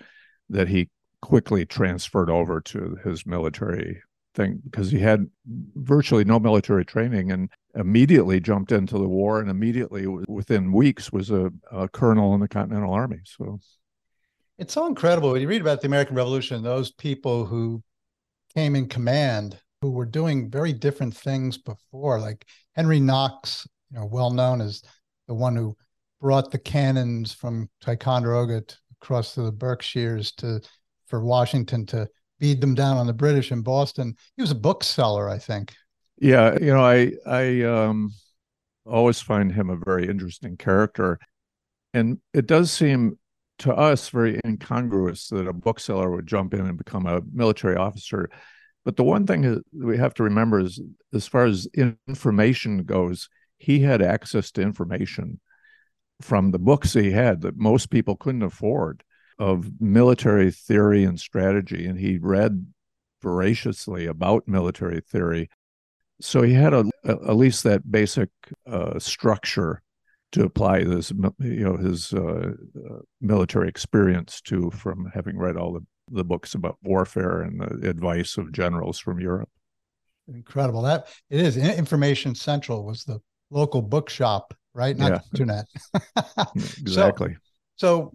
that 0.50 0.68
he 0.68 0.90
quickly 1.22 1.66
transferred 1.66 2.30
over 2.30 2.60
to 2.60 2.98
his 3.06 3.26
military 3.26 4.02
thing 4.34 4.62
because 4.64 4.92
he 4.92 5.00
had 5.00 5.28
virtually 5.76 6.24
no 6.24 6.40
military 6.40 6.86
training 6.86 7.32
and 7.32 7.50
immediately 7.76 8.40
jumped 8.40 8.72
into 8.72 8.98
the 8.98 9.08
war 9.08 9.40
and 9.40 9.50
immediately 9.50 10.08
within 10.08 10.72
weeks 10.72 11.12
was 11.12 11.32
a, 11.32 11.52
a 11.72 11.88
colonel 11.90 12.34
in 12.34 12.40
the 12.40 12.48
continental 12.48 12.94
army 12.94 13.20
so. 13.24 13.60
It's 14.60 14.74
so 14.74 14.86
incredible 14.86 15.32
when 15.32 15.42
you 15.42 15.48
read 15.48 15.62
about 15.62 15.82
the 15.82 15.88
american 15.88 16.16
revolution 16.16 16.62
those 16.64 16.92
people 16.92 17.46
who 17.46 17.84
came 18.54 18.76
in 18.76 18.88
command 18.88 19.60
who 19.82 19.92
were 19.92 20.06
doing 20.06 20.50
very 20.50 20.74
different 20.74 21.16
things 21.16 21.58
before 21.58 22.20
like 22.20 22.46
henry 22.76 23.00
knox 23.00 23.68
you 23.94 24.00
know, 24.00 24.06
well 24.06 24.32
known 24.32 24.62
as 24.62 24.82
the 25.28 25.34
one 25.34 25.56
who 25.56 25.76
brought 26.20 26.52
the 26.52 26.58
cannons 26.58 27.34
from 27.34 27.70
Ticonderoga 27.82 28.62
to, 28.62 28.76
across 29.02 29.34
to 29.36 29.42
the 29.42 29.52
Berkshires 29.52 30.32
to 30.34 30.62
for 31.08 31.24
Washington 31.24 31.86
to 31.88 32.08
beat 32.44 32.60
them 32.60 32.76
down 32.76 32.98
on 32.98 33.08
the 33.08 33.14
British 33.14 33.54
in 33.54 33.62
Boston. 33.62 34.18
He 34.36 34.42
was 34.42 34.52
a 34.52 34.56
bookseller, 34.56 35.30
I 35.30 35.38
think. 35.38 35.74
Yeah, 36.20 36.58
you 36.60 36.74
know, 36.74 36.86
I 36.86 37.14
I 37.26 37.62
um 37.62 38.12
always 38.86 39.22
find 39.22 39.50
him 39.50 39.70
a 39.70 39.78
very 39.78 40.10
interesting 40.10 40.58
character. 40.58 41.20
And 41.94 42.18
it 42.34 42.46
does 42.46 42.70
seem 42.70 43.18
to 43.60 43.74
us 43.74 44.10
very 44.10 44.42
incongruous 44.46 45.30
that 45.30 45.48
a 45.48 45.54
bookseller 45.54 46.12
would 46.12 46.28
jump 46.28 46.54
in 46.54 46.66
and 46.66 46.78
become 46.78 47.06
a 47.06 47.22
military 47.32 47.78
officer. 47.78 48.30
But 48.84 48.98
the 48.98 49.06
one 49.06 49.26
thing 49.26 49.62
we 49.72 49.98
have 49.98 50.14
to 50.16 50.24
remember 50.24 50.60
is 50.60 50.82
as 51.14 51.26
far 51.26 51.46
as 51.46 51.66
information 52.08 52.84
goes, 52.84 53.30
he 53.58 53.80
had 53.80 54.02
access 54.02 54.52
to 54.52 54.62
information 54.62 55.40
from 56.22 56.52
the 56.52 56.60
books 56.60 56.92
he 56.92 57.12
had 57.12 57.40
that 57.44 57.56
most 57.56 57.90
people 57.90 58.18
couldn't 58.18 58.44
afford 58.44 59.02
of 59.40 59.70
military 59.80 60.52
theory 60.52 61.04
and 61.04 61.20
strategy. 61.20 61.86
And 61.86 62.00
he 62.00 62.18
read 62.18 62.66
voraciously 63.22 64.06
about 64.06 64.48
military 64.48 65.02
theory. 65.02 65.50
So 66.22 66.42
he 66.42 66.54
had 66.54 66.74
a, 66.74 66.86
a, 67.04 67.12
at 67.12 67.36
least 67.36 67.64
that 67.64 67.92
basic 67.92 68.30
uh, 68.68 69.00
structure 69.00 69.82
to 70.34 70.44
apply 70.44 70.84
this, 70.84 71.12
you 71.40 71.64
know, 71.64 71.78
his 71.78 72.12
uh, 72.14 72.54
uh, 72.76 73.00
military 73.22 73.70
experience 73.70 74.42
to 74.42 74.72
from 74.72 75.10
having 75.14 75.38
read 75.38 75.58
all 75.58 75.74
the, 75.74 75.86
the 76.12 76.24
books 76.24 76.56
about 76.56 76.78
warfare 76.82 77.42
and 77.42 77.62
the 77.62 77.90
advice 77.90 78.38
of 78.38 78.52
generals 78.52 79.00
from 79.00 79.20
Europe. 79.20 79.50
Incredible. 80.28 80.82
That 80.82 81.08
it 81.30 81.42
is. 81.42 81.58
Information 81.58 82.34
Central 82.34 82.84
was 82.84 83.04
the 83.04 83.20
local 83.50 83.82
bookshop, 83.82 84.54
right? 84.74 84.98
Not 84.98 85.12
yeah. 85.12 85.20
internet. 85.34 85.66
exactly. 86.56 87.36
So, 87.76 88.12
so 88.12 88.14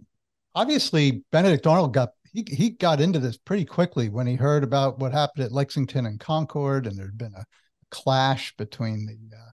obviously 0.59 1.23
Benedict 1.31 1.65
Arnold 1.67 1.93
got 1.93 2.09
he 2.31 2.45
he 2.47 2.69
got 2.71 3.01
into 3.01 3.19
this 3.19 3.37
pretty 3.37 3.65
quickly 3.65 4.09
when 4.09 4.27
he 4.27 4.35
heard 4.35 4.63
about 4.63 4.99
what 4.99 5.11
happened 5.11 5.45
at 5.45 5.51
Lexington 5.51 6.05
and 6.05 6.19
Concord, 6.19 6.85
and 6.85 6.97
there'd 6.97 7.17
been 7.17 7.33
a 7.35 7.45
clash 7.91 8.55
between 8.57 9.05
the 9.05 9.35
uh, 9.35 9.51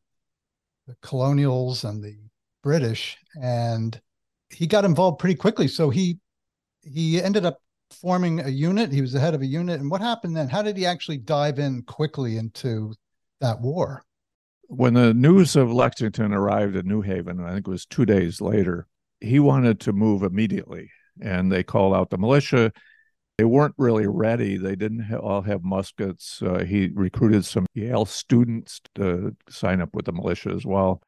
the 0.87 0.97
colonials 1.03 1.85
and 1.85 2.03
the 2.03 2.17
British, 2.63 3.17
and 3.41 4.01
he 4.51 4.67
got 4.67 4.85
involved 4.85 5.19
pretty 5.19 5.37
quickly. 5.37 5.69
So 5.69 5.91
he 5.91 6.19
he 6.83 7.23
ended 7.23 7.47
up 7.47 7.59
forming 7.91 8.41
a 8.41 8.49
unit. 8.49 8.93
He 8.93 9.01
was 9.01 9.13
the 9.13 9.21
head 9.21 9.35
of 9.35 9.43
a 9.43 9.47
unit. 9.47 9.81
And 9.81 9.91
what 9.91 10.01
happened 10.01 10.37
then? 10.37 10.49
How 10.49 10.63
did 10.63 10.77
he 10.77 10.87
actually 10.87 11.19
dive 11.19 11.59
in 11.59 11.83
quickly 11.83 12.37
into 12.37 12.95
that 13.41 13.61
war? 13.61 14.03
when 14.69 14.95
the 14.95 15.15
news 15.15 15.55
of 15.57 15.73
Lexington 15.73 16.33
arrived 16.33 16.77
in 16.77 16.87
New 16.87 17.03
Haven, 17.03 17.41
I 17.41 17.55
think 17.55 17.69
it 17.69 17.71
was 17.71 17.87
two 17.87 18.05
days 18.05 18.41
later, 18.41 18.87
he 19.21 19.39
wanted 19.39 19.81
to 19.81 19.93
move 19.93 20.23
immediately. 20.23 20.91
And 21.21 21.51
they 21.51 21.63
called 21.63 21.95
out 21.95 22.11
the 22.11 22.19
militia. 22.19 22.73
They 23.39 23.45
weren't 23.45 23.75
really 23.77 24.07
ready. 24.07 24.57
They 24.57 24.77
didn't 24.77 25.01
ha- 25.01 25.19
all 25.19 25.43
have 25.43 25.63
muskets. 25.63 26.41
Uh, 26.43 26.65
he 26.65 26.91
recruited 26.95 27.45
some 27.45 27.67
Yale 27.75 28.07
students 28.07 28.81
to 28.95 29.37
sign 29.49 29.81
up 29.81 29.95
with 29.95 30.07
the 30.07 30.13
militia 30.13 30.51
as 30.51 30.65
well. 30.65 31.03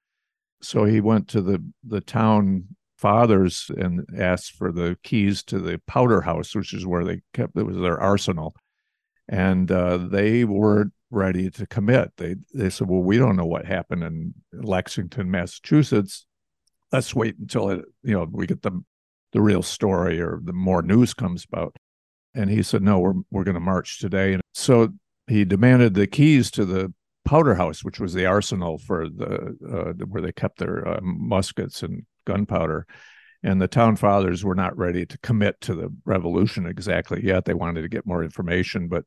So 0.60 0.84
he 0.84 1.00
went 1.00 1.28
to 1.28 1.40
the, 1.40 1.64
the 1.84 2.00
town 2.00 2.64
fathers 2.98 3.70
and 3.76 4.04
asked 4.18 4.52
for 4.52 4.72
the 4.72 4.98
keys 5.02 5.42
to 5.44 5.58
the 5.58 5.80
powder 5.86 6.20
house, 6.20 6.54
which 6.54 6.74
is 6.74 6.84
where 6.86 7.04
they 7.04 7.22
kept 7.32 7.56
it 7.56 7.62
was 7.62 7.78
their 7.78 8.00
arsenal. 8.00 8.54
And 9.28 9.70
uh, 9.70 9.98
they 9.98 10.44
weren't 10.44 10.92
ready 11.10 11.50
to 11.50 11.66
commit. 11.66 12.12
They 12.16 12.36
they 12.54 12.70
said, 12.70 12.88
"Well, 12.88 13.02
we 13.02 13.18
don't 13.18 13.36
know 13.36 13.46
what 13.46 13.66
happened 13.66 14.02
in 14.02 14.34
Lexington, 14.52 15.30
Massachusetts. 15.30 16.26
Let's 16.92 17.14
wait 17.14 17.36
until 17.38 17.70
it, 17.70 17.84
you 18.02 18.14
know, 18.14 18.26
we 18.30 18.46
get 18.46 18.62
the 18.62 18.82
the 19.32 19.40
real 19.40 19.62
story 19.62 20.20
or 20.20 20.40
the 20.42 20.52
more 20.52 20.82
news 20.82 21.14
comes 21.14 21.44
about." 21.50 21.76
And 22.34 22.50
he 22.50 22.62
said, 22.62 22.82
"No, 22.82 22.98
we're 22.98 23.14
we're 23.30 23.44
going 23.44 23.54
to 23.54 23.60
march 23.60 23.98
today." 24.00 24.34
And 24.34 24.42
so 24.54 24.88
he 25.26 25.44
demanded 25.44 25.94
the 25.94 26.06
keys 26.06 26.50
to 26.52 26.64
the 26.64 26.92
powder 27.24 27.54
house, 27.54 27.84
which 27.84 28.00
was 28.00 28.14
the 28.14 28.26
arsenal 28.26 28.78
for 28.78 29.08
the 29.08 29.56
uh, 29.70 30.04
where 30.06 30.22
they 30.22 30.32
kept 30.32 30.58
their 30.58 30.86
uh, 30.88 31.00
muskets 31.02 31.82
and 31.82 32.04
gunpowder. 32.26 32.86
And 33.42 33.60
the 33.60 33.68
town 33.68 33.96
fathers 33.96 34.44
were 34.44 34.54
not 34.54 34.76
ready 34.76 35.06
to 35.06 35.18
commit 35.18 35.60
to 35.62 35.74
the 35.74 35.94
revolution 36.04 36.66
exactly 36.66 37.24
yet. 37.24 37.44
They 37.44 37.54
wanted 37.54 37.82
to 37.82 37.88
get 37.88 38.06
more 38.06 38.24
information, 38.24 38.88
but 38.88 39.04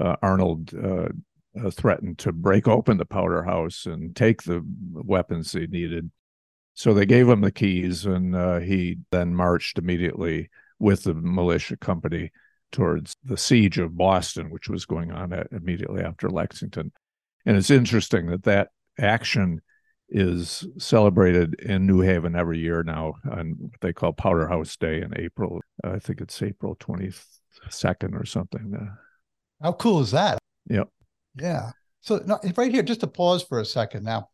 uh, 0.00 0.16
Arnold 0.22 0.72
uh, 0.74 1.08
uh, 1.60 1.70
threatened 1.70 2.18
to 2.18 2.32
break 2.32 2.68
open 2.68 2.98
the 2.98 3.04
powder 3.04 3.42
house 3.42 3.86
and 3.86 4.14
take 4.14 4.42
the 4.42 4.62
weapons 4.92 5.52
they 5.52 5.66
needed. 5.66 6.10
So 6.74 6.92
they 6.92 7.06
gave 7.06 7.28
him 7.28 7.40
the 7.40 7.52
keys, 7.52 8.04
and 8.04 8.34
uh, 8.34 8.58
he 8.58 8.98
then 9.10 9.34
marched 9.34 9.78
immediately 9.78 10.50
with 10.78 11.04
the 11.04 11.14
militia 11.14 11.76
company 11.76 12.32
towards 12.72 13.14
the 13.22 13.36
siege 13.36 13.78
of 13.78 13.96
Boston, 13.96 14.50
which 14.50 14.68
was 14.68 14.84
going 14.84 15.12
on 15.12 15.32
at, 15.32 15.46
immediately 15.52 16.02
after 16.02 16.28
Lexington. 16.28 16.92
And 17.46 17.56
it's 17.56 17.70
interesting 17.70 18.26
that 18.26 18.42
that 18.42 18.70
action 18.98 19.60
is 20.08 20.66
celebrated 20.78 21.54
in 21.60 21.86
New 21.86 22.00
Haven 22.00 22.34
every 22.34 22.58
year 22.58 22.82
now 22.82 23.14
on 23.30 23.54
what 23.58 23.80
they 23.80 23.92
call 23.92 24.12
Powder 24.12 24.48
House 24.48 24.76
Day 24.76 25.00
in 25.00 25.12
April. 25.16 25.60
I 25.82 25.98
think 25.98 26.20
it's 26.20 26.42
April 26.42 26.76
22nd 26.76 28.20
or 28.20 28.26
something. 28.26 28.90
How 29.62 29.72
cool 29.72 30.00
is 30.00 30.10
that? 30.10 30.38
Yep. 30.68 30.88
Yeah. 31.36 31.70
So 32.00 32.22
no, 32.26 32.38
right 32.56 32.72
here, 32.72 32.82
just 32.82 33.00
to 33.00 33.06
pause 33.06 33.42
for 33.42 33.60
a 33.60 33.64
second 33.64 34.04
now. 34.04 34.28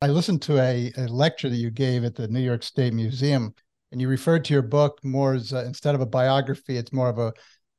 I 0.00 0.08
listened 0.08 0.42
to 0.42 0.60
a, 0.60 0.92
a 0.96 1.06
lecture 1.08 1.48
that 1.48 1.56
you 1.56 1.70
gave 1.70 2.04
at 2.04 2.14
the 2.14 2.28
New 2.28 2.40
York 2.40 2.62
State 2.62 2.92
Museum 2.92 3.54
And 3.90 4.00
you 4.00 4.08
referred 4.08 4.44
to 4.46 4.52
your 4.52 4.62
book 4.62 4.98
more 5.02 5.34
as 5.34 5.52
uh, 5.52 5.64
instead 5.66 5.94
of 5.94 6.00
a 6.00 6.06
biography, 6.06 6.76
it's 6.76 6.92
more 6.92 7.08
of 7.08 7.18
a 7.18 7.32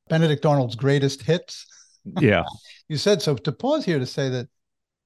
Benedict 0.09 0.45
Arnold's 0.45 0.75
greatest 0.75 1.21
hits. 1.21 1.65
Yeah. 2.19 2.43
you 2.89 2.97
said 2.97 3.21
so. 3.21 3.35
To 3.35 3.51
pause 3.51 3.85
here 3.85 3.99
to 3.99 4.05
say 4.05 4.29
that 4.29 4.47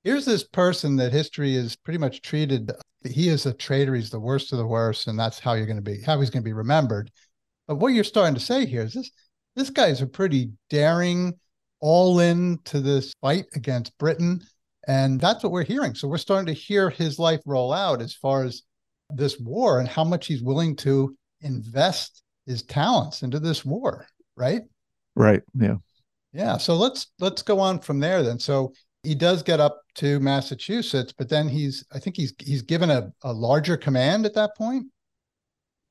here's 0.03 0.25
this 0.25 0.43
person 0.43 0.95
that 0.97 1.11
history 1.11 1.55
is 1.55 1.75
pretty 1.75 1.97
much 1.97 2.21
treated. 2.21 2.71
He 3.05 3.29
is 3.29 3.45
a 3.45 3.53
traitor. 3.53 3.95
He's 3.95 4.09
the 4.09 4.19
worst 4.19 4.51
of 4.51 4.57
the 4.57 4.67
worst, 4.67 5.07
and 5.07 5.17
that's 5.17 5.39
how 5.39 5.53
you're 5.53 5.65
going 5.65 5.77
to 5.77 5.81
be, 5.81 6.01
how 6.01 6.19
he's 6.19 6.29
going 6.29 6.43
to 6.43 6.49
be 6.49 6.53
remembered. 6.53 7.11
But 7.67 7.75
what 7.75 7.93
you're 7.93 8.03
starting 8.03 8.35
to 8.35 8.41
say 8.41 8.65
here 8.65 8.83
is 8.83 8.93
this: 8.93 9.11
this 9.55 9.69
guy's 9.69 10.01
a 10.01 10.07
pretty 10.07 10.51
daring, 10.69 11.39
all 11.79 12.19
in 12.19 12.59
to 12.65 12.81
this 12.81 13.13
fight 13.21 13.45
against 13.55 13.97
Britain, 13.97 14.41
and 14.89 15.21
that's 15.21 15.43
what 15.43 15.51
we're 15.51 15.63
hearing. 15.63 15.93
So 15.93 16.07
we're 16.07 16.17
starting 16.17 16.47
to 16.47 16.59
hear 16.59 16.89
his 16.89 17.19
life 17.19 17.41
roll 17.45 17.71
out 17.71 18.01
as 18.01 18.15
far 18.15 18.43
as 18.43 18.63
this 19.11 19.39
war 19.39 19.79
and 19.79 19.87
how 19.87 20.03
much 20.03 20.25
he's 20.25 20.41
willing 20.41 20.75
to 20.77 21.15
invest 21.41 22.23
his 22.47 22.63
talents 22.63 23.21
into 23.21 23.39
this 23.39 23.63
war. 23.63 24.07
Right. 24.35 24.63
Right. 25.15 25.43
Yeah. 25.53 25.75
Yeah. 26.33 26.57
So 26.57 26.73
let's 26.73 27.11
let's 27.19 27.43
go 27.43 27.59
on 27.59 27.79
from 27.79 27.99
there 27.99 28.23
then. 28.23 28.39
So 28.39 28.73
he 29.03 29.13
does 29.13 29.43
get 29.43 29.59
up 29.59 29.79
to 29.95 30.19
Massachusetts, 30.19 31.13
but 31.15 31.29
then 31.29 31.47
he's 31.47 31.85
I 31.91 31.99
think 31.99 32.17
he's 32.17 32.33
he's 32.39 32.63
given 32.63 32.89
a, 32.89 33.13
a 33.21 33.31
larger 33.31 33.77
command 33.77 34.25
at 34.25 34.33
that 34.33 34.57
point. 34.57 34.87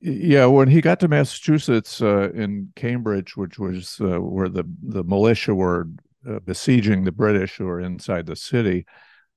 Yeah, 0.01 0.45
when 0.45 0.67
he 0.67 0.81
got 0.81 0.99
to 1.01 1.07
Massachusetts 1.07 2.01
uh, 2.01 2.31
in 2.33 2.71
Cambridge, 2.75 3.37
which 3.37 3.59
was 3.59 3.99
uh, 4.01 4.19
where 4.19 4.49
the 4.49 4.65
the 4.81 5.05
militia 5.05 5.55
were 5.55 5.87
uh, 6.27 6.39
besieging 6.39 7.03
the 7.03 7.11
British 7.11 7.57
who 7.57 7.65
were 7.65 7.79
inside 7.79 8.25
the 8.25 8.35
city, 8.35 8.85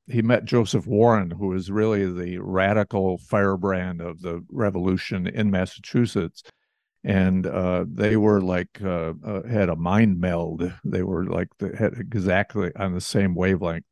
he 0.06 0.22
met 0.22 0.44
Joseph 0.44 0.86
Warren, 0.86 1.30
who 1.30 1.48
was 1.48 1.70
really 1.70 2.10
the 2.10 2.38
radical 2.38 3.18
firebrand 3.18 4.00
of 4.00 4.20
the 4.22 4.44
revolution 4.50 5.26
in 5.26 5.50
Massachusetts 5.50 6.42
and 7.04 7.46
uh, 7.46 7.84
they 7.88 8.16
were 8.16 8.40
like 8.40 8.80
uh, 8.82 9.12
uh, 9.24 9.42
had 9.48 9.68
a 9.68 9.76
mind 9.76 10.20
meld. 10.20 10.72
They 10.84 11.02
were 11.02 11.26
like 11.26 11.48
they 11.58 11.70
had 11.76 11.94
exactly 11.98 12.70
on 12.76 12.94
the 12.94 13.00
same 13.00 13.34
wavelength, 13.34 13.84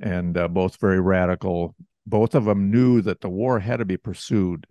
and 0.00 0.36
uh, 0.36 0.48
both 0.48 0.80
very 0.80 1.00
radical. 1.00 1.74
Both 2.06 2.34
of 2.34 2.46
them 2.46 2.70
knew 2.70 3.02
that 3.02 3.20
the 3.20 3.28
war 3.28 3.60
had 3.60 3.78
to 3.78 3.84
be 3.84 3.98
pursued. 3.98 4.66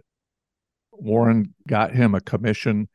Warren 0.92 1.54
got 1.68 1.94
him 1.94 2.16
a 2.16 2.22
commission 2.22 2.90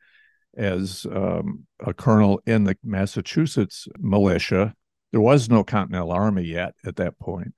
as 0.55 1.05
um, 1.11 1.65
a 1.79 1.93
colonel 1.93 2.41
in 2.45 2.63
the 2.63 2.77
Massachusetts 2.83 3.87
militia. 3.99 4.73
There 5.11 5.21
was 5.21 5.49
no 5.49 5.63
Continental 5.63 6.11
Army 6.11 6.43
yet 6.43 6.73
at 6.85 6.95
that 6.97 7.19
point, 7.19 7.53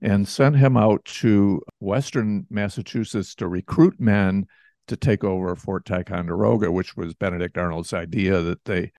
and 0.00 0.26
sent 0.26 0.56
him 0.56 0.76
out 0.76 1.04
to 1.04 1.62
Western 1.78 2.46
Massachusetts 2.50 3.34
to 3.36 3.48
recruit 3.48 4.00
men 4.00 4.46
to 4.88 4.96
take 4.96 5.24
over 5.24 5.54
Fort 5.56 5.84
Ticonderoga, 5.84 6.70
which 6.70 6.96
was 6.96 7.14
Benedict 7.14 7.58
Arnold's 7.58 7.92
idea 7.92 8.40
that 8.40 8.64
they 8.64 8.92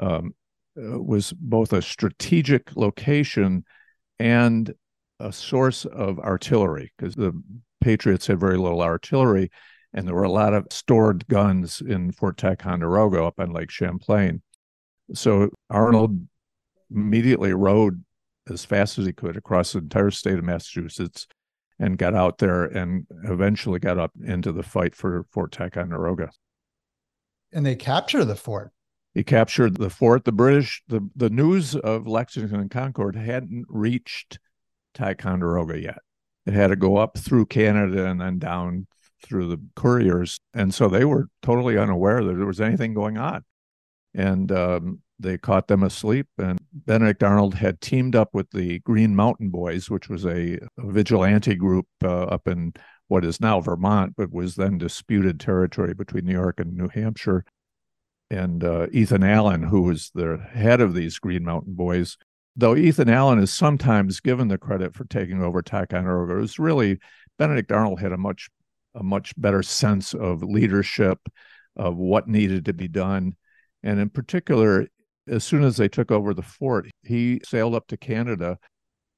um, 0.00 0.34
uh, 0.76 1.00
was 1.00 1.32
both 1.32 1.72
a 1.72 1.82
strategic 1.82 2.76
location 2.76 3.64
and 4.18 4.72
a 5.20 5.32
source 5.32 5.84
of 5.84 6.18
artillery 6.18 6.92
because 6.96 7.14
the 7.14 7.32
Patriots 7.82 8.26
had 8.26 8.40
very 8.40 8.56
little 8.56 8.82
artillery, 8.82 9.50
and 9.94 10.06
there 10.06 10.14
were 10.14 10.22
a 10.22 10.30
lot 10.30 10.54
of 10.54 10.66
stored 10.70 11.26
guns 11.28 11.80
in 11.80 12.12
Fort 12.12 12.36
Ticonderoga 12.36 13.22
up 13.24 13.38
on 13.38 13.52
Lake 13.52 13.70
Champlain. 13.70 14.42
So 15.14 15.50
Arnold 15.68 16.26
immediately 16.90 17.52
rode 17.52 18.04
as 18.48 18.64
fast 18.64 18.98
as 18.98 19.06
he 19.06 19.12
could 19.12 19.36
across 19.36 19.72
the 19.72 19.78
entire 19.78 20.10
state 20.10 20.38
of 20.38 20.44
Massachusetts 20.44 21.26
and 21.78 21.98
got 21.98 22.14
out 22.14 22.38
there 22.38 22.64
and 22.64 23.06
eventually 23.24 23.78
got 23.78 23.98
up 23.98 24.12
into 24.24 24.52
the 24.52 24.62
fight 24.62 24.94
for 24.94 25.26
Fort 25.30 25.52
Ticonderoga. 25.52 26.30
And 27.52 27.66
they 27.66 27.76
captured 27.76 28.24
the 28.26 28.36
fort. 28.36 28.72
He 29.14 29.22
captured 29.22 29.76
the 29.76 29.90
fort. 29.90 30.24
The 30.24 30.32
British, 30.32 30.82
the, 30.88 31.06
the 31.14 31.28
news 31.28 31.76
of 31.76 32.06
Lexington 32.06 32.60
and 32.60 32.70
Concord 32.70 33.14
hadn't 33.14 33.66
reached 33.68 34.38
Ticonderoga 34.94 35.78
yet. 35.78 35.98
It 36.46 36.54
had 36.54 36.68
to 36.68 36.76
go 36.76 36.96
up 36.96 37.18
through 37.18 37.46
Canada 37.46 38.06
and 38.06 38.20
then 38.20 38.38
down 38.38 38.86
through 39.22 39.48
the 39.48 39.60
couriers. 39.76 40.40
And 40.54 40.74
so 40.74 40.88
they 40.88 41.04
were 41.04 41.28
totally 41.42 41.78
unaware 41.78 42.22
that 42.22 42.34
there 42.34 42.46
was 42.46 42.60
anything 42.60 42.94
going 42.94 43.18
on. 43.18 43.44
And 44.14 44.52
um, 44.52 45.00
they 45.18 45.38
caught 45.38 45.68
them 45.68 45.82
asleep. 45.82 46.26
And 46.38 46.58
Benedict 46.72 47.22
Arnold 47.22 47.54
had 47.54 47.80
teamed 47.80 48.14
up 48.14 48.30
with 48.32 48.50
the 48.50 48.80
Green 48.80 49.16
Mountain 49.16 49.50
Boys, 49.50 49.88
which 49.88 50.08
was 50.08 50.24
a, 50.26 50.58
a 50.78 50.86
vigilante 50.86 51.54
group 51.54 51.86
uh, 52.04 52.24
up 52.24 52.46
in 52.48 52.74
what 53.08 53.24
is 53.24 53.40
now 53.40 53.60
Vermont, 53.60 54.14
but 54.16 54.32
was 54.32 54.56
then 54.56 54.78
disputed 54.78 55.38
territory 55.38 55.94
between 55.94 56.24
New 56.24 56.32
York 56.32 56.60
and 56.60 56.76
New 56.76 56.88
Hampshire. 56.88 57.44
And 58.30 58.64
uh, 58.64 58.86
Ethan 58.92 59.22
Allen, 59.22 59.62
who 59.62 59.82
was 59.82 60.10
the 60.14 60.38
head 60.52 60.80
of 60.80 60.94
these 60.94 61.18
Green 61.18 61.44
Mountain 61.44 61.74
Boys, 61.74 62.16
though 62.56 62.74
Ethan 62.74 63.10
Allen 63.10 63.38
is 63.38 63.52
sometimes 63.52 64.20
given 64.20 64.48
the 64.48 64.58
credit 64.58 64.94
for 64.94 65.04
taking 65.04 65.42
over 65.42 65.60
Ticonderoga, 65.60 66.36
it 66.36 66.40
was 66.40 66.58
really 66.58 66.98
Benedict 67.38 67.70
Arnold 67.70 68.00
had 68.00 68.12
a 68.12 68.16
much 68.16 68.48
a 68.94 69.02
much 69.02 69.32
better 69.36 69.62
sense 69.62 70.14
of 70.14 70.42
leadership, 70.42 71.18
of 71.76 71.96
what 71.96 72.28
needed 72.28 72.66
to 72.66 72.72
be 72.72 72.88
done, 72.88 73.34
and 73.82 73.98
in 73.98 74.10
particular, 74.10 74.86
as 75.28 75.44
soon 75.44 75.64
as 75.64 75.76
they 75.76 75.88
took 75.88 76.10
over 76.10 76.34
the 76.34 76.42
fort, 76.42 76.88
he 77.02 77.40
sailed 77.44 77.74
up 77.74 77.86
to 77.88 77.96
Canada 77.96 78.58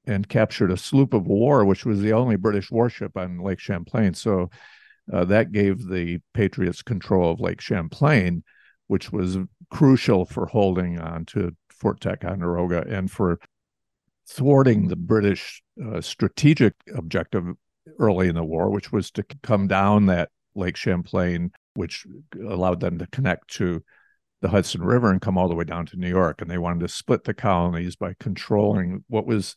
and 0.05 0.29
captured 0.29 0.71
a 0.71 0.77
sloop 0.77 1.13
of 1.13 1.25
war, 1.25 1.65
which 1.65 1.85
was 1.85 1.99
the 1.99 2.13
only 2.13 2.35
British 2.35 2.69
warship 2.71 3.17
on 3.17 3.39
Lake 3.39 3.59
Champlain. 3.59 4.13
So 4.13 4.49
uh, 5.11 5.25
that 5.25 5.51
gave 5.51 5.87
the 5.87 6.19
Patriots 6.33 6.81
control 6.81 7.31
of 7.31 7.39
Lake 7.39 7.61
Champlain, 7.61 8.43
which 8.87 9.11
was 9.11 9.37
crucial 9.71 10.25
for 10.25 10.45
holding 10.45 10.99
on 10.99 11.25
to 11.25 11.55
Fort 11.69 11.99
Ticonderoga 11.99 12.85
and 12.87 13.09
for 13.09 13.39
thwarting 14.27 14.87
the 14.87 14.95
British 14.95 15.61
uh, 15.83 16.01
strategic 16.01 16.73
objective 16.95 17.45
early 17.99 18.27
in 18.27 18.35
the 18.35 18.43
war, 18.43 18.69
which 18.69 18.91
was 18.91 19.11
to 19.11 19.23
come 19.43 19.67
down 19.67 20.07
that 20.07 20.29
Lake 20.55 20.77
Champlain, 20.77 21.51
which 21.73 22.05
allowed 22.39 22.79
them 22.79 22.97
to 22.99 23.07
connect 23.07 23.49
to 23.55 23.83
the 24.41 24.49
Hudson 24.49 24.83
River 24.83 25.11
and 25.11 25.21
come 25.21 25.37
all 25.37 25.49
the 25.49 25.55
way 25.55 25.63
down 25.63 25.85
to 25.87 25.97
New 25.97 26.09
York. 26.09 26.41
And 26.41 26.49
they 26.49 26.57
wanted 26.57 26.81
to 26.81 26.87
split 26.87 27.23
the 27.23 27.33
colonies 27.33 27.95
by 27.95 28.15
controlling 28.19 29.03
what 29.07 29.25
was 29.25 29.55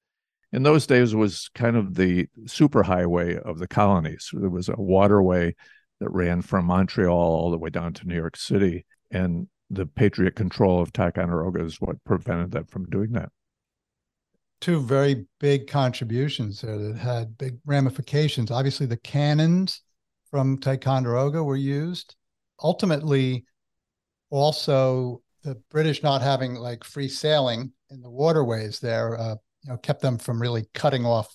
in 0.52 0.62
those 0.62 0.86
days 0.86 1.14
was 1.14 1.50
kind 1.54 1.76
of 1.76 1.94
the 1.94 2.26
superhighway 2.44 3.38
of 3.38 3.58
the 3.58 3.68
colonies. 3.68 4.30
There 4.32 4.48
was 4.48 4.68
a 4.68 4.76
waterway 4.76 5.54
that 6.00 6.10
ran 6.10 6.42
from 6.42 6.66
Montreal 6.66 7.14
all 7.14 7.50
the 7.50 7.58
way 7.58 7.70
down 7.70 7.92
to 7.94 8.06
New 8.06 8.14
York 8.14 8.36
City. 8.36 8.86
And 9.10 9.48
the 9.68 9.84
Patriot 9.84 10.36
control 10.36 10.80
of 10.80 10.92
Ticonderoga 10.92 11.62
is 11.62 11.80
what 11.80 12.02
prevented 12.04 12.52
them 12.52 12.64
from 12.64 12.86
doing 12.86 13.12
that. 13.12 13.30
Two 14.60 14.80
very 14.80 15.26
big 15.38 15.68
contributions 15.68 16.60
there 16.60 16.78
that 16.78 16.96
had 16.96 17.38
big 17.38 17.58
ramifications. 17.64 18.50
Obviously, 18.50 18.86
the 18.86 18.96
cannons 18.96 19.82
from 20.30 20.58
Ticonderoga 20.58 21.42
were 21.42 21.56
used. 21.56 22.16
Ultimately, 22.62 23.44
also 24.30 25.22
the 25.44 25.54
British 25.70 26.02
not 26.02 26.22
having 26.22 26.54
like 26.54 26.84
free 26.84 27.08
sailing 27.08 27.72
in 27.90 28.02
the 28.02 28.10
waterways 28.10 28.80
there, 28.80 29.18
uh, 29.18 29.36
you 29.62 29.70
know, 29.70 29.76
kept 29.78 30.02
them 30.02 30.18
from 30.18 30.40
really 30.40 30.66
cutting 30.74 31.06
off 31.06 31.34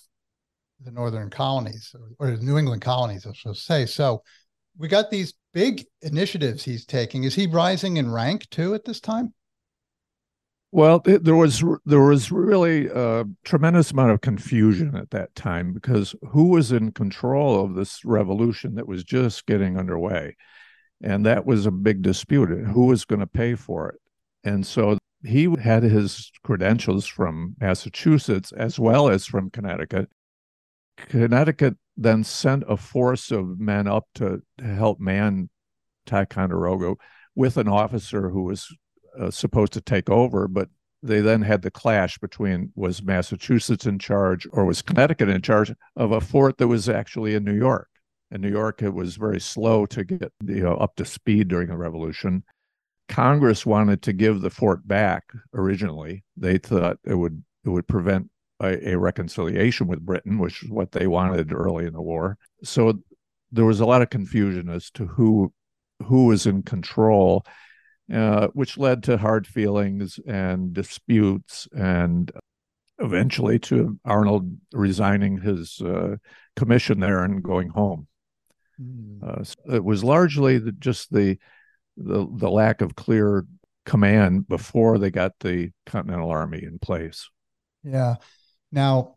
the 0.80 0.90
northern 0.90 1.30
colonies 1.30 1.94
or, 1.98 2.10
or 2.28 2.36
the 2.36 2.44
New 2.44 2.58
England 2.58 2.82
colonies, 2.82 3.26
I 3.26 3.32
should 3.32 3.56
say. 3.56 3.86
So 3.86 4.22
we 4.76 4.88
got 4.88 5.10
these 5.10 5.34
big 5.52 5.84
initiatives 6.02 6.62
he's 6.62 6.84
taking. 6.84 7.24
Is 7.24 7.34
he 7.34 7.46
rising 7.46 7.96
in 7.96 8.10
rank 8.10 8.48
too 8.50 8.74
at 8.74 8.84
this 8.84 9.00
time? 9.00 9.32
Well, 10.74 10.98
there 11.04 11.36
was 11.36 11.62
there 11.86 12.00
was 12.00 12.32
really 12.32 12.88
a 12.88 13.26
tremendous 13.44 13.92
amount 13.92 14.10
of 14.10 14.22
confusion 14.22 14.96
at 14.96 15.10
that 15.12 15.32
time 15.36 15.72
because 15.72 16.16
who 16.30 16.48
was 16.48 16.72
in 16.72 16.90
control 16.90 17.64
of 17.64 17.76
this 17.76 18.04
revolution 18.04 18.74
that 18.74 18.88
was 18.88 19.04
just 19.04 19.46
getting 19.46 19.78
underway? 19.78 20.34
And 21.00 21.24
that 21.26 21.46
was 21.46 21.64
a 21.64 21.70
big 21.70 22.02
dispute. 22.02 22.48
Who 22.48 22.86
was 22.86 23.04
going 23.04 23.20
to 23.20 23.26
pay 23.28 23.54
for 23.54 23.90
it? 23.90 24.00
And 24.42 24.66
so 24.66 24.98
he 25.22 25.48
had 25.62 25.84
his 25.84 26.32
credentials 26.42 27.06
from 27.06 27.54
Massachusetts 27.60 28.50
as 28.50 28.76
well 28.76 29.08
as 29.08 29.26
from 29.26 29.50
Connecticut. 29.50 30.08
Connecticut 30.96 31.76
then 31.96 32.24
sent 32.24 32.64
a 32.66 32.76
force 32.76 33.30
of 33.30 33.60
men 33.60 33.86
up 33.86 34.08
to, 34.16 34.42
to 34.58 34.64
help 34.64 34.98
man 34.98 35.50
Ticonderoga 36.04 36.96
with 37.36 37.58
an 37.58 37.68
officer 37.68 38.30
who 38.30 38.42
was 38.42 38.76
uh, 39.18 39.30
supposed 39.30 39.72
to 39.74 39.80
take 39.80 40.10
over, 40.10 40.48
but 40.48 40.68
they 41.02 41.20
then 41.20 41.42
had 41.42 41.62
the 41.62 41.70
clash 41.70 42.18
between 42.18 42.72
was 42.74 43.02
Massachusetts 43.02 43.86
in 43.86 43.98
charge 43.98 44.46
or 44.52 44.64
was 44.64 44.82
Connecticut 44.82 45.28
in 45.28 45.42
charge 45.42 45.72
of 45.96 46.12
a 46.12 46.20
fort 46.20 46.58
that 46.58 46.68
was 46.68 46.88
actually 46.88 47.34
in 47.34 47.44
New 47.44 47.56
York 47.56 47.88
in 48.34 48.40
New 48.40 48.50
York, 48.50 48.82
it 48.82 48.92
was 48.92 49.16
very 49.16 49.40
slow 49.40 49.86
to 49.86 50.04
get 50.04 50.32
you 50.44 50.62
know 50.62 50.74
up 50.74 50.96
to 50.96 51.04
speed 51.04 51.48
during 51.48 51.68
the 51.68 51.76
revolution. 51.76 52.42
Congress 53.08 53.64
wanted 53.64 54.02
to 54.02 54.12
give 54.12 54.40
the 54.40 54.50
fort 54.50 54.86
back 54.86 55.24
originally. 55.54 56.24
They 56.36 56.58
thought 56.58 56.98
it 57.04 57.14
would 57.14 57.42
it 57.64 57.68
would 57.68 57.86
prevent 57.86 58.28
a, 58.60 58.92
a 58.92 58.98
reconciliation 58.98 59.86
with 59.86 60.04
Britain, 60.04 60.38
which 60.38 60.64
is 60.64 60.70
what 60.70 60.92
they 60.92 61.06
wanted 61.06 61.52
early 61.52 61.86
in 61.86 61.92
the 61.92 62.02
war. 62.02 62.36
So 62.62 63.00
there 63.52 63.64
was 63.64 63.80
a 63.80 63.86
lot 63.86 64.02
of 64.02 64.10
confusion 64.10 64.68
as 64.68 64.90
to 64.92 65.06
who 65.06 65.52
who 66.04 66.26
was 66.26 66.46
in 66.46 66.64
control, 66.64 67.46
uh, 68.12 68.48
which 68.48 68.78
led 68.78 69.02
to 69.04 69.16
hard 69.16 69.46
feelings 69.46 70.18
and 70.26 70.72
disputes, 70.72 71.68
and 71.76 72.30
eventually 72.98 73.58
to 73.58 73.98
Arnold 74.04 74.56
resigning 74.72 75.38
his 75.38 75.80
uh, 75.80 76.16
commission 76.56 77.00
there 77.00 77.24
and 77.24 77.42
going 77.42 77.68
home. 77.68 78.06
Mm. 78.80 79.22
Uh, 79.22 79.44
so 79.44 79.54
it 79.72 79.84
was 79.84 80.04
largely 80.04 80.58
the, 80.58 80.72
just 80.72 81.12
the, 81.12 81.38
the 81.96 82.26
the 82.36 82.50
lack 82.50 82.80
of 82.80 82.96
clear 82.96 83.46
command 83.86 84.48
before 84.48 84.98
they 84.98 85.10
got 85.10 85.32
the 85.40 85.70
Continental 85.86 86.30
Army 86.30 86.62
in 86.62 86.78
place. 86.78 87.28
Yeah. 87.82 88.16
Now, 88.72 89.16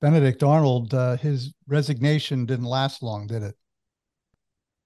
Benedict 0.00 0.42
Arnold, 0.42 0.92
uh, 0.92 1.16
his 1.16 1.52
resignation 1.66 2.46
didn't 2.46 2.64
last 2.64 3.02
long, 3.02 3.26
did 3.26 3.42
it? 3.42 3.54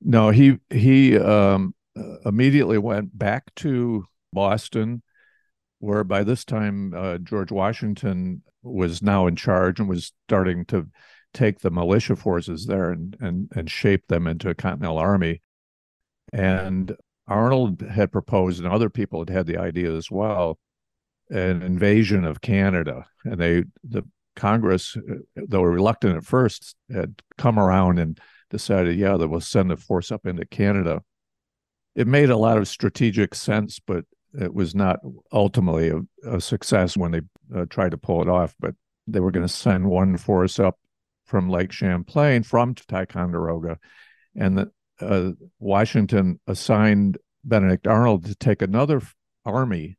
No, 0.01 0.31
he 0.31 0.59
he 0.71 1.19
um, 1.19 1.75
immediately 2.25 2.79
went 2.79 3.17
back 3.17 3.55
to 3.57 4.05
Boston, 4.33 5.03
where 5.79 6.05
by 6.05 6.25
this 6.25 6.45
time 6.45 6.93
uh, 6.95 7.19
George 7.19 7.53
Washington 7.53 8.43
was 8.63 9.03
now 9.03 9.27
in 9.27 9.37
charge 9.37 9.79
and 9.79 9.89
was 9.89 10.13
starting 10.27 10.65
to 10.67 10.89
take 11.35 11.61
the 11.61 11.71
militia 11.71 12.17
forces 12.17 12.67
there 12.67 12.91
and 12.91 13.17
and 13.21 13.49
and 13.55 13.71
shape 13.71 14.07
them 14.09 14.27
into 14.27 14.49
a 14.49 14.55
Continental 14.55 14.99
Army. 14.99 15.43
And 16.33 16.97
Arnold 17.27 17.83
had 17.83 18.11
proposed, 18.13 18.63
and 18.63 18.73
other 18.73 18.91
people 18.91 19.21
had 19.21 19.31
had 19.31 19.47
the 19.47 19.59
idea 19.59 19.95
as 19.95 20.11
well, 20.11 20.59
an 21.31 21.63
invasion 21.63 22.25
of 22.25 22.41
Canada. 22.41 23.07
And 23.25 23.41
they 23.41 23.65
the 23.85 24.05
Congress, 24.37 24.97
though 25.37 25.63
reluctant 25.63 26.17
at 26.17 26.25
first, 26.25 26.77
had 26.93 27.21
come 27.37 27.59
around 27.59 27.99
and 27.99 28.19
decided, 28.51 28.97
yeah, 28.97 29.17
that 29.17 29.29
we'll 29.29 29.41
send 29.41 29.71
a 29.73 29.77
force 29.77 30.11
up 30.11 30.27
into 30.27 30.47
Canada. 30.47 31.03
It 31.95 32.07
made 32.07 32.31
a 32.31 32.37
lot 32.37 32.59
of 32.59 32.69
strategic 32.69 33.35
sense, 33.35 33.81
but 33.85 34.05
it 34.41 34.55
was 34.55 34.75
not 34.75 35.01
ultimately 35.33 35.89
a, 35.89 36.01
a 36.37 36.41
success 36.41 36.97
when 36.97 37.13
they 37.13 37.21
uh, 37.55 37.65
tried 37.71 37.91
to 37.91 37.99
pull 37.99 38.23
it 38.23 38.29
off. 38.29 38.55
But 38.61 38.75
they 39.07 39.21
were 39.21 39.31
going 39.31 39.47
to 39.47 39.53
send 39.53 39.89
one 39.89 40.17
force 40.17 40.59
up 40.59 40.79
from 41.25 41.51
Lake 41.51 41.73
Champlain 41.73 42.43
from 42.43 42.75
Ticonderoga, 42.75 43.79
and 44.35 44.59
the, 44.59 44.71
uh, 45.01 45.33
Washington 45.59 46.41
assigned 46.47 47.19
Benedict 47.45 47.87
Arnold 47.87 48.25
to 48.27 48.35
take 48.35 48.63
another 48.63 49.01
army 49.45 49.99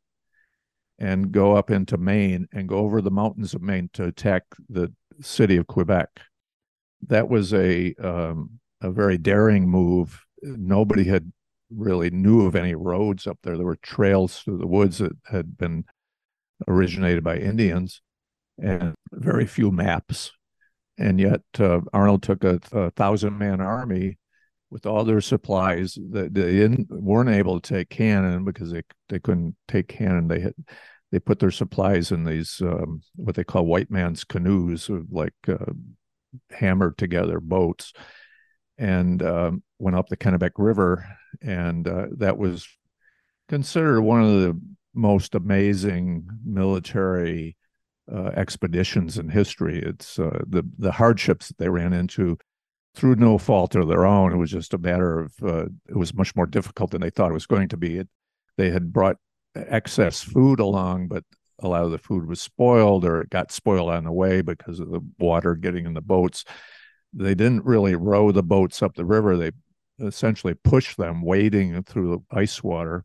and 0.98 1.32
go 1.32 1.56
up 1.56 1.70
into 1.70 1.96
Maine 1.96 2.46
and 2.52 2.68
go 2.68 2.78
over 2.78 3.00
the 3.00 3.10
mountains 3.10 3.54
of 3.54 3.62
Maine 3.62 3.88
to 3.94 4.04
attack 4.04 4.44
the 4.68 4.92
city 5.20 5.56
of 5.56 5.66
Quebec. 5.66 6.08
That 7.08 7.28
was 7.28 7.54
a 7.54 7.94
um, 7.94 8.60
a 8.80 8.90
very 8.90 9.18
daring 9.18 9.68
move. 9.68 10.24
Nobody 10.42 11.04
had 11.04 11.32
really 11.74 12.10
knew 12.10 12.46
of 12.46 12.56
any 12.56 12.74
roads 12.74 13.26
up 13.26 13.38
there. 13.42 13.56
There 13.56 13.66
were 13.66 13.76
trails 13.76 14.38
through 14.38 14.58
the 14.58 14.66
woods 14.66 14.98
that 14.98 15.12
had 15.30 15.56
been 15.56 15.84
originated 16.68 17.24
by 17.24 17.36
Indians, 17.38 18.02
and 18.58 18.94
very 19.12 19.46
few 19.46 19.70
maps. 19.70 20.32
And 20.98 21.18
yet, 21.18 21.40
uh, 21.58 21.80
Arnold 21.92 22.22
took 22.22 22.44
a, 22.44 22.60
a 22.72 22.90
thousand 22.90 23.38
man 23.38 23.60
army 23.60 24.18
with 24.70 24.86
all 24.86 25.04
their 25.04 25.20
supplies 25.20 25.98
that 26.10 26.32
they 26.34 26.52
didn't 26.52 26.88
weren't 26.90 27.30
able 27.30 27.60
to 27.60 27.74
take 27.74 27.88
cannon 27.88 28.44
because 28.44 28.70
they 28.70 28.82
they 29.08 29.18
couldn't 29.18 29.56
take 29.66 29.88
cannon. 29.88 30.28
They 30.28 30.40
had 30.40 30.54
they 31.10 31.18
put 31.18 31.38
their 31.40 31.50
supplies 31.50 32.12
in 32.12 32.24
these 32.24 32.60
um, 32.60 33.02
what 33.16 33.34
they 33.34 33.44
call 33.44 33.66
white 33.66 33.90
man's 33.90 34.24
canoes, 34.24 34.88
like 35.10 35.34
uh, 35.48 35.72
hammered 36.50 36.98
together 36.98 37.40
boats, 37.40 37.92
and 38.80 39.22
um, 39.22 39.62
went 39.78 39.96
up 39.96 40.08
the 40.08 40.16
Kennebec 40.16 40.52
River, 40.56 41.06
and 41.42 41.86
uh, 41.86 42.06
that 42.16 42.38
was 42.38 42.66
considered 43.48 44.00
one 44.00 44.22
of 44.22 44.40
the 44.40 44.60
most 44.94 45.34
amazing 45.34 46.26
military 46.44 47.56
uh, 48.12 48.30
expeditions 48.34 49.18
in 49.18 49.28
history. 49.28 49.80
It's 49.84 50.18
uh, 50.18 50.40
the 50.46 50.64
the 50.78 50.92
hardships 50.92 51.48
that 51.48 51.58
they 51.58 51.68
ran 51.68 51.92
into 51.92 52.38
through 52.94 53.16
no 53.16 53.36
fault 53.36 53.74
of 53.74 53.86
their 53.86 54.06
own. 54.06 54.32
It 54.32 54.38
was 54.38 54.50
just 54.50 54.72
a 54.72 54.78
matter 54.78 55.20
of 55.20 55.34
uh, 55.42 55.66
it 55.88 55.96
was 55.96 56.14
much 56.14 56.34
more 56.34 56.46
difficult 56.46 56.90
than 56.90 57.02
they 57.02 57.10
thought 57.10 57.30
it 57.30 57.34
was 57.34 57.46
going 57.46 57.68
to 57.68 57.76
be. 57.76 57.98
It, 57.98 58.08
they 58.56 58.70
had 58.70 58.94
brought 58.94 59.16
excess 59.54 60.22
food 60.22 60.58
along, 60.58 61.08
but 61.08 61.24
a 61.62 61.68
lot 61.68 61.84
of 61.84 61.90
the 61.90 61.98
food 61.98 62.26
was 62.26 62.40
spoiled 62.40 63.04
or 63.04 63.20
it 63.20 63.28
got 63.28 63.52
spoiled 63.52 63.90
on 63.90 64.04
the 64.04 64.12
way 64.12 64.40
because 64.40 64.80
of 64.80 64.90
the 64.90 65.00
water 65.18 65.54
getting 65.54 65.84
in 65.84 65.92
the 65.92 66.00
boats. 66.00 66.46
They 67.12 67.34
didn't 67.34 67.64
really 67.64 67.94
row 67.94 68.32
the 68.32 68.42
boats 68.42 68.82
up 68.82 68.94
the 68.94 69.04
river. 69.04 69.36
They 69.36 69.52
essentially 69.98 70.54
pushed 70.54 70.96
them 70.96 71.22
wading 71.22 71.82
through 71.84 72.10
the 72.10 72.36
ice 72.36 72.62
water. 72.62 73.04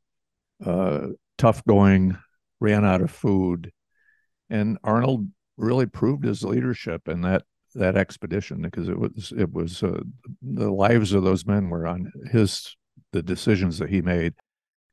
Uh, 0.64 1.08
tough 1.38 1.64
going, 1.66 2.18
ran 2.60 2.86
out 2.86 3.02
of 3.02 3.12
food. 3.12 3.72
And 4.50 4.78
Arnold 4.84 5.28
really 5.58 5.86
proved 5.86 6.24
his 6.24 6.44
leadership 6.44 7.08
in 7.08 7.22
that 7.22 7.44
that 7.74 7.98
expedition 7.98 8.62
because 8.62 8.88
it 8.88 8.98
was 8.98 9.34
it 9.38 9.52
was 9.52 9.84
uh, 9.84 10.00
the 10.42 10.72
lives 10.72 11.12
of 11.12 11.24
those 11.24 11.46
men 11.46 11.70
were 11.70 11.86
on 11.86 12.12
his 12.32 12.76
the 13.12 13.22
decisions 13.22 13.80
that 13.80 13.90
he 13.90 14.02
made 14.02 14.34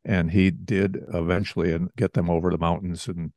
and 0.05 0.33
he 0.33 0.51
did 0.51 0.99
eventually 1.15 1.73
and 1.73 1.91
get 1.97 2.13
them 2.13 2.29
over 2.29 2.51
the 2.51 2.59
mountains 2.59 3.07
and 3.07 3.33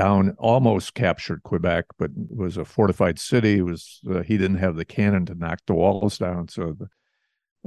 down 0.00 0.34
almost 0.38 0.94
captured 0.94 1.42
Quebec 1.42 1.84
but 1.98 2.10
was 2.14 2.56
a 2.56 2.64
fortified 2.64 3.18
city 3.18 3.58
it 3.58 3.62
was 3.62 4.00
uh, 4.10 4.22
he 4.22 4.38
didn't 4.38 4.58
have 4.58 4.76
the 4.76 4.84
cannon 4.84 5.26
to 5.26 5.34
knock 5.34 5.60
the 5.66 5.74
walls 5.74 6.18
down 6.18 6.48
so 6.48 6.74
the, 6.78 6.88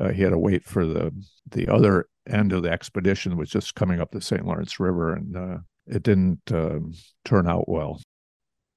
uh, 0.03 0.11
he 0.11 0.23
had 0.23 0.31
to 0.31 0.37
wait 0.37 0.63
for 0.63 0.85
the 0.85 1.11
the 1.51 1.67
other 1.67 2.07
end 2.27 2.51
of 2.51 2.63
the 2.63 2.71
expedition 2.71 3.37
was 3.37 3.49
just 3.49 3.75
coming 3.75 3.99
up 3.99 4.11
the 4.11 4.21
St. 4.21 4.45
Lawrence 4.45 4.79
River 4.79 5.13
and 5.13 5.37
uh, 5.37 5.57
it 5.85 6.01
didn't 6.01 6.41
um, 6.51 6.93
turn 7.23 7.47
out 7.47 7.69
well 7.69 8.01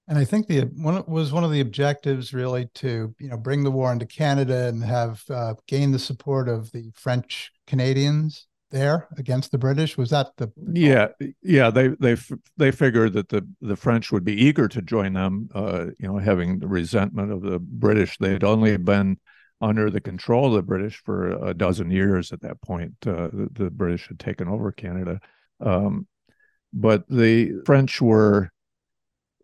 and 0.09 0.19
I 0.19 0.25
think 0.25 0.47
the 0.47 0.61
one 0.77 1.03
was 1.07 1.33
one 1.33 1.43
of 1.43 1.51
the 1.51 1.61
objectives 1.61 2.35
really 2.35 2.69
to 2.75 3.15
you 3.19 3.29
know 3.29 3.39
bring 3.39 3.65
the 3.65 3.71
war 3.71 3.91
into 3.91 4.07
Canada 4.07 4.69
and 4.69 4.85
have 4.85 5.25
uh, 5.31 5.55
gain 5.67 5.93
the 5.93 5.99
support 5.99 6.49
of 6.49 6.71
the 6.73 6.93
French 6.95 7.51
Canadians 7.67 8.47
there 8.71 9.09
against 9.17 9.53
the 9.53 9.59
British. 9.59 9.97
Was 9.97 10.11
that 10.11 10.29
the 10.37 10.51
yeah 10.73 11.09
yeah 11.43 11.71
they 11.71 11.89
they 11.89 12.17
they 12.57 12.71
figured 12.71 13.13
that 13.15 13.29
the 13.29 13.47
the 13.61 13.77
French 13.77 14.11
would 14.13 14.25
be 14.25 14.35
eager 14.35 14.69
to 14.69 14.83
join 14.83 15.13
them. 15.13 15.49
Uh, 15.55 15.87
you 15.99 16.09
know, 16.09 16.19
having 16.19 16.59
the 16.59 16.69
resentment 16.69 17.33
of 17.33 17.43
the 17.43 17.59
British, 17.59 18.19
they 18.19 18.33
had 18.33 18.45
only 18.45 18.77
been 18.77 19.19
under 19.61 19.91
the 19.91 20.01
control 20.01 20.47
of 20.47 20.55
the 20.55 20.63
British 20.63 21.03
for 21.05 21.31
a 21.47 21.55
dozen 21.55 21.91
years 21.91 22.33
at 22.33 22.43
that 22.43 22.61
point. 22.61 22.95
Uh, 23.07 23.29
the, 23.33 23.49
the, 23.53 23.71
British 23.71 24.07
had 24.07 24.19
taken 24.19 24.49
over 24.49 24.71
Canada, 24.71 25.19
um, 25.61 26.07
but 26.75 27.09
the 27.09 27.53
French 27.65 28.03
were 28.03 28.51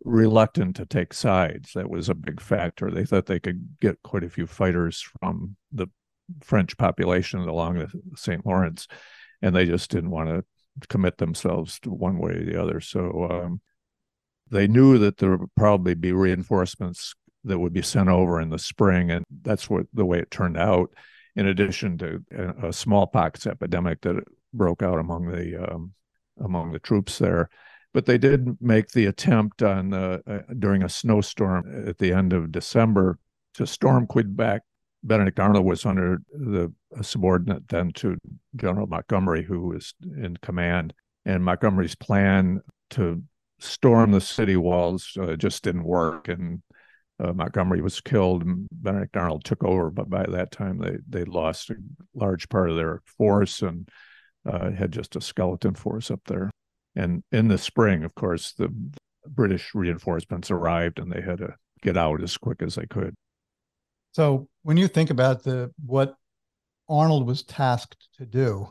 reluctant 0.04 0.76
to 0.76 0.84
take 0.84 1.14
sides. 1.14 1.72
That 1.74 1.88
was 1.88 2.08
a 2.08 2.14
big 2.14 2.40
factor. 2.40 2.90
They 2.90 3.04
thought 3.04 3.26
they 3.26 3.40
could 3.40 3.76
get 3.80 4.02
quite 4.02 4.24
a 4.24 4.28
few 4.28 4.46
fighters 4.46 5.00
from 5.00 5.56
the 5.70 5.88
French 6.42 6.76
population 6.76 7.40
along 7.40 7.78
the 7.78 7.88
St. 8.16 8.44
Lawrence, 8.44 8.88
and 9.40 9.54
they 9.54 9.66
just 9.66 9.90
didn't 9.90 10.10
want 10.10 10.28
to 10.28 10.44
commit 10.88 11.18
themselves 11.18 11.78
to 11.80 11.90
one 11.90 12.18
way 12.18 12.32
or 12.32 12.44
the 12.44 12.60
other. 12.60 12.80
So 12.80 13.28
um, 13.30 13.60
they 14.50 14.66
knew 14.66 14.98
that 14.98 15.18
there 15.18 15.36
would 15.36 15.54
probably 15.56 15.94
be 15.94 16.12
reinforcements 16.12 17.14
that 17.44 17.58
would 17.58 17.72
be 17.72 17.82
sent 17.82 18.08
over 18.08 18.40
in 18.40 18.50
the 18.50 18.58
spring, 18.58 19.10
and 19.10 19.24
that's 19.42 19.68
what 19.68 19.86
the 19.92 20.04
way 20.04 20.18
it 20.18 20.30
turned 20.30 20.56
out. 20.56 20.90
In 21.34 21.46
addition 21.46 21.96
to 21.98 22.22
a 22.62 22.72
smallpox 22.74 23.46
epidemic 23.46 24.02
that 24.02 24.22
broke 24.52 24.82
out 24.82 24.98
among 24.98 25.30
the 25.30 25.72
um, 25.72 25.94
among 26.38 26.72
the 26.72 26.78
troops 26.78 27.18
there, 27.18 27.48
but 27.94 28.06
they 28.06 28.18
did 28.18 28.58
make 28.60 28.88
the 28.88 29.06
attempt 29.06 29.62
on 29.62 29.94
uh, 29.94 30.18
uh, 30.26 30.40
during 30.58 30.82
a 30.82 30.88
snowstorm 30.88 31.88
at 31.88 31.98
the 31.98 32.12
end 32.12 32.32
of 32.32 32.52
December 32.52 33.18
to 33.54 33.66
storm 33.66 34.06
Quebec. 34.06 34.62
Benedict 35.04 35.40
Arnold 35.40 35.66
was 35.66 35.84
under 35.84 36.22
the 36.32 36.72
subordinate 37.02 37.68
then 37.68 37.92
to 37.92 38.16
General 38.56 38.86
Montgomery, 38.86 39.42
who 39.42 39.68
was 39.68 39.94
in 40.02 40.36
command, 40.42 40.94
and 41.24 41.44
Montgomery's 41.44 41.94
plan 41.94 42.60
to 42.90 43.22
storm 43.58 44.12
the 44.12 44.20
city 44.20 44.56
walls 44.56 45.16
uh, 45.20 45.36
just 45.36 45.62
didn't 45.64 45.84
work, 45.84 46.28
and 46.28 46.62
uh, 47.18 47.32
Montgomery 47.32 47.80
was 47.80 48.00
killed. 48.00 48.44
And 48.44 48.68
Benedict 48.70 49.16
Arnold 49.16 49.44
took 49.44 49.64
over, 49.64 49.90
but 49.90 50.08
by 50.08 50.24
that 50.28 50.50
time 50.52 50.78
they 50.78 50.98
they 51.08 51.24
lost 51.24 51.70
a 51.70 51.76
large 52.14 52.48
part 52.48 52.70
of 52.70 52.76
their 52.76 53.00
force 53.18 53.62
and 53.62 53.88
uh, 54.46 54.70
had 54.70 54.92
just 54.92 55.16
a 55.16 55.20
skeleton 55.20 55.74
force 55.74 56.10
up 56.10 56.20
there. 56.26 56.50
And 56.94 57.22
in 57.32 57.48
the 57.48 57.58
spring, 57.58 58.04
of 58.04 58.14
course, 58.14 58.52
the 58.52 58.72
British 59.26 59.74
reinforcements 59.74 60.50
arrived 60.50 60.98
and 60.98 61.10
they 61.10 61.22
had 61.22 61.38
to 61.38 61.54
get 61.80 61.96
out 61.96 62.22
as 62.22 62.36
quick 62.36 62.62
as 62.62 62.74
they 62.74 62.86
could. 62.86 63.14
So 64.12 64.48
when 64.62 64.76
you 64.76 64.88
think 64.88 65.10
about 65.10 65.42
the 65.42 65.72
what 65.84 66.14
Arnold 66.88 67.26
was 67.26 67.42
tasked 67.42 68.08
to 68.18 68.26
do, 68.26 68.68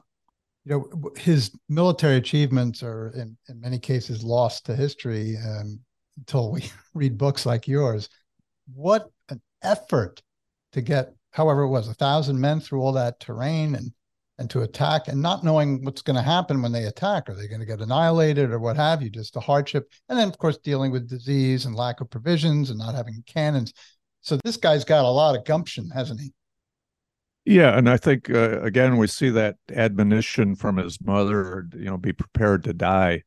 you 0.66 0.72
know, 0.72 1.12
his 1.18 1.52
military 1.70 2.18
achievements 2.18 2.84
are 2.84 3.10
in, 3.10 3.38
in 3.50 3.60
many 3.60 3.80
cases 3.80 4.24
lost 4.24 4.66
to 4.66 4.76
history 4.76 5.38
um, 5.38 5.80
until 6.18 6.52
we 6.52 6.64
read 6.94 7.18
books 7.18 7.46
like 7.46 7.68
yours. 7.68 8.10
What 8.74 9.10
an 9.30 9.42
effort 9.64 10.22
to 10.74 10.82
get, 10.82 11.14
however 11.32 11.64
it 11.64 11.70
was, 11.70 11.88
a 11.88 11.94
thousand 11.94 12.40
men 12.40 12.60
through 12.60 12.82
all 12.82 12.94
that 12.94 13.20
terrain 13.20 13.76
and 13.76 13.92
and 14.42 14.50
to 14.50 14.62
attack 14.62 15.08
and 15.08 15.22
not 15.22 15.44
knowing 15.44 15.86
what's 15.86 16.02
going 16.02 16.16
to 16.16 16.22
happen 16.22 16.64
when 16.64 16.72
they 16.72 16.86
attack. 16.86 17.30
Are 17.30 17.36
they 17.36 17.48
going 17.48 17.60
to 17.60 17.66
get 17.66 17.80
annihilated 17.80 18.50
or 18.50 18.58
what 18.58 18.76
have 18.76 19.04
you? 19.04 19.10
Just 19.12 19.36
a 19.36 19.40
hardship. 19.40 19.88
And 20.10 20.18
then, 20.18 20.28
of 20.28 20.38
course, 20.40 20.58
dealing 20.58 20.92
with 20.92 21.08
disease 21.08 21.66
and 21.66 21.76
lack 21.76 22.02
of 22.02 22.10
provisions 22.10 22.72
and 22.72 22.80
not 22.80 22.96
having 22.96 23.24
cannons. 23.28 23.72
So 24.22 24.38
this 24.44 24.58
guy's 24.58 24.86
got 24.86 25.06
a 25.06 25.10
lot 25.10 25.36
of 25.36 25.46
gumption, 25.46 25.90
hasn't 25.90 26.22
he? 26.22 26.32
Yeah, 27.44 27.76
and 27.76 27.90
I 27.90 27.98
think 27.98 28.30
uh, 28.30 28.62
again 28.62 28.98
we 28.98 29.08
see 29.08 29.30
that 29.32 29.56
admonition 29.74 30.56
from 30.56 30.78
his 30.78 31.02
mother, 31.02 31.68
you 31.74 31.86
know, 31.86 31.98
be 31.98 32.14
prepared 32.14 32.64
to 32.66 32.74
die. 32.74 33.24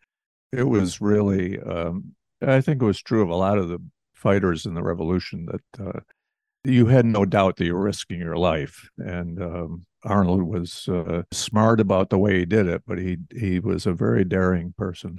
It 0.52 0.62
was 0.62 1.00
really, 1.00 1.60
um, 1.60 2.14
I 2.40 2.60
think 2.60 2.80
it 2.80 2.86
was 2.86 3.02
true 3.02 3.22
of 3.22 3.28
a 3.28 3.34
lot 3.34 3.58
of 3.58 3.68
the 3.68 3.80
fighters 4.12 4.66
in 4.66 4.74
the 4.74 4.84
revolution 4.84 5.46
that 5.46 5.84
uh, 5.84 6.00
you 6.62 6.86
had 6.86 7.06
no 7.06 7.24
doubt 7.24 7.56
that 7.56 7.64
you 7.64 7.74
were 7.74 7.82
risking 7.82 8.20
your 8.20 8.36
life, 8.36 8.88
and 8.98 9.42
um, 9.42 9.84
Arnold 10.04 10.42
was 10.42 10.88
uh, 10.88 11.22
smart 11.32 11.80
about 11.80 12.10
the 12.10 12.18
way 12.18 12.38
he 12.38 12.44
did 12.44 12.68
it, 12.68 12.82
but 12.86 12.98
he 12.98 13.18
he 13.36 13.58
was 13.58 13.84
a 13.84 13.92
very 13.92 14.24
daring 14.24 14.74
person. 14.78 15.18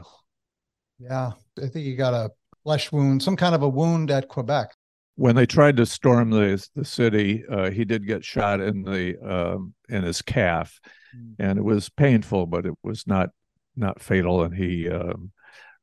Yeah, 1.00 1.34
I 1.58 1.68
think 1.68 1.86
he 1.86 1.96
got 1.98 2.14
a 2.14 2.32
flesh 2.64 2.94
wound, 2.94 3.22
some 3.22 3.36
kind 3.36 3.54
of 3.54 3.62
a 3.62 3.70
wound 3.70 4.10
at 4.10 4.30
Quebec 4.30 4.75
when 5.16 5.36
they 5.36 5.46
tried 5.46 5.78
to 5.78 5.86
storm 5.86 6.30
the 6.30 6.66
the 6.76 6.86
city, 6.86 7.44
uh, 7.50 7.72
he 7.72 7.86
did 7.86 8.08
get 8.08 8.24
shot 8.24 8.60
in 8.62 8.84
the 8.84 9.18
um, 9.20 9.74
in 9.90 10.04
his 10.04 10.22
calf, 10.22 10.80
mm. 11.16 11.36
and 11.40 11.58
it 11.58 11.64
was 11.64 11.90
painful, 11.90 12.46
but 12.46 12.66
it 12.66 12.74
was 12.84 13.08
not 13.08 13.30
not 13.76 14.02
fatal, 14.02 14.44
and 14.44 14.56
he 14.56 14.90
um, 14.90 15.32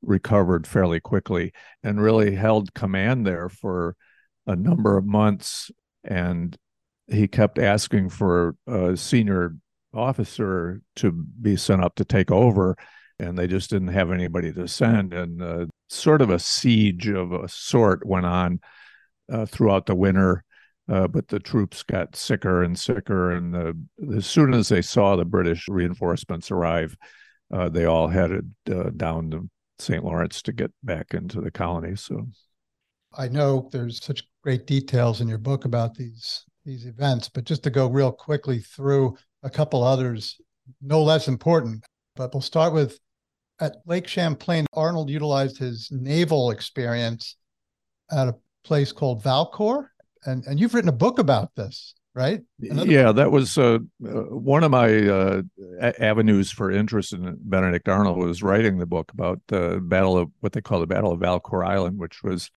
recovered 0.03 0.67
fairly 0.67 1.01
quickly 1.01 1.53
and 1.83 2.01
really 2.01 2.35
held 2.35 2.75
command 2.75 3.27
there 3.27 3.49
for 3.49 3.97
a 4.47 4.57
number 4.57 4.97
of 4.97 5.05
months. 5.05 5.71
And 6.05 6.57
he 7.07 7.29
kept 7.29 7.59
asking 7.59 8.11
for 8.11 8.57
a 8.67 8.97
senior 8.97 9.57
officer 9.95 10.81
to 10.97 11.13
be 11.13 11.57
sent 11.57 11.85
up 11.85 11.95
to 11.97 12.05
take 12.05 12.31
over, 12.31 12.77
and 13.19 13.39
they 13.39 13.47
just 13.47 13.71
didn't 13.71 13.89
have 13.89 14.11
anybody 14.11 14.53
to 14.53 14.69
send. 14.69 15.15
And 15.15 15.43
uh, 15.43 15.67
sort 15.89 16.23
of 16.23 16.31
a 16.31 16.39
siege 16.39 17.09
of 17.09 17.33
a 17.33 17.49
sort 17.49 18.05
went 18.07 18.27
on 18.27 18.61
uh, 19.33 19.47
throughout 19.47 19.87
the 19.87 19.95
winter. 19.95 20.45
Uh, 20.89 21.07
but 21.07 21.29
the 21.29 21.39
troops 21.39 21.83
got 21.83 22.17
sicker 22.17 22.63
and 22.63 22.79
sicker, 22.79 23.31
and 23.31 23.55
the, 23.55 23.79
as 24.17 24.27
soon 24.27 24.53
as 24.53 24.69
they 24.69 24.83
saw 24.83 25.15
the 25.15 25.25
British 25.25 25.69
reinforcements 25.69 26.51
arrive, 26.51 26.97
uh, 27.53 27.69
they 27.69 27.85
all 27.85 28.09
headed 28.09 28.53
uh, 28.69 28.91
down 28.97 29.31
to 29.31 29.49
St. 29.79 30.05
Lawrence 30.05 30.43
to 30.43 30.53
get 30.53 30.73
back 30.83 31.15
into 31.15 31.41
the 31.41 31.53
colony. 31.53 31.95
So, 31.95 32.27
I 33.17 33.29
know 33.29 33.69
there's 33.71 34.05
such 34.05 34.25
great 34.43 34.67
details 34.67 35.21
in 35.21 35.29
your 35.29 35.39
book 35.39 35.65
about 35.65 35.95
these 35.95 36.45
these 36.65 36.87
events, 36.87 37.29
but 37.29 37.45
just 37.45 37.63
to 37.65 37.71
go 37.71 37.89
real 37.89 38.13
quickly 38.13 38.59
through 38.59 39.17
a 39.43 39.51
couple 39.51 39.83
others, 39.83 40.41
no 40.81 41.03
less 41.03 41.29
important. 41.29 41.85
But 42.17 42.35
we'll 42.35 42.41
start 42.41 42.73
with 42.73 42.99
at 43.61 43.77
Lake 43.87 44.07
Champlain. 44.07 44.67
Arnold 44.73 45.11
utilized 45.11 45.59
his 45.59 45.89
naval 45.93 46.51
experience 46.51 47.37
at 48.11 48.29
a 48.29 48.35
place 48.65 48.93
called 48.93 49.23
Valcour, 49.23 49.89
and 50.25 50.45
and 50.47 50.59
you've 50.59 50.75
written 50.75 50.89
a 50.89 50.93
book 50.93 51.19
about 51.19 51.55
this, 51.55 51.95
right? 52.15 52.41
Another 52.61 52.91
yeah, 52.91 53.05
book. 53.05 53.17
that 53.17 53.33
was 53.33 53.59
uh, 53.59 53.79
uh, 54.05 54.09
one 54.09 54.65
of 54.65 54.71
my 54.71 55.09
uh, 55.09 55.43
avenues 55.99 56.51
for 56.51 56.71
interest 56.71 57.13
in 57.13 57.39
Benedict 57.41 57.89
Arnold 57.89 58.19
was 58.19 58.43
writing 58.43 58.79
the 58.79 58.87
book 58.87 59.13
about 59.13 59.41
the 59.49 59.81
battle 59.83 60.17
of 60.17 60.31
what 60.41 60.53
they 60.53 60.61
call 60.61 60.81
the 60.81 60.87
Battle 60.87 61.13
of 61.13 61.21
Valcour 61.21 61.67
Island, 61.67 61.99
which 61.99 62.23
was 62.23 62.51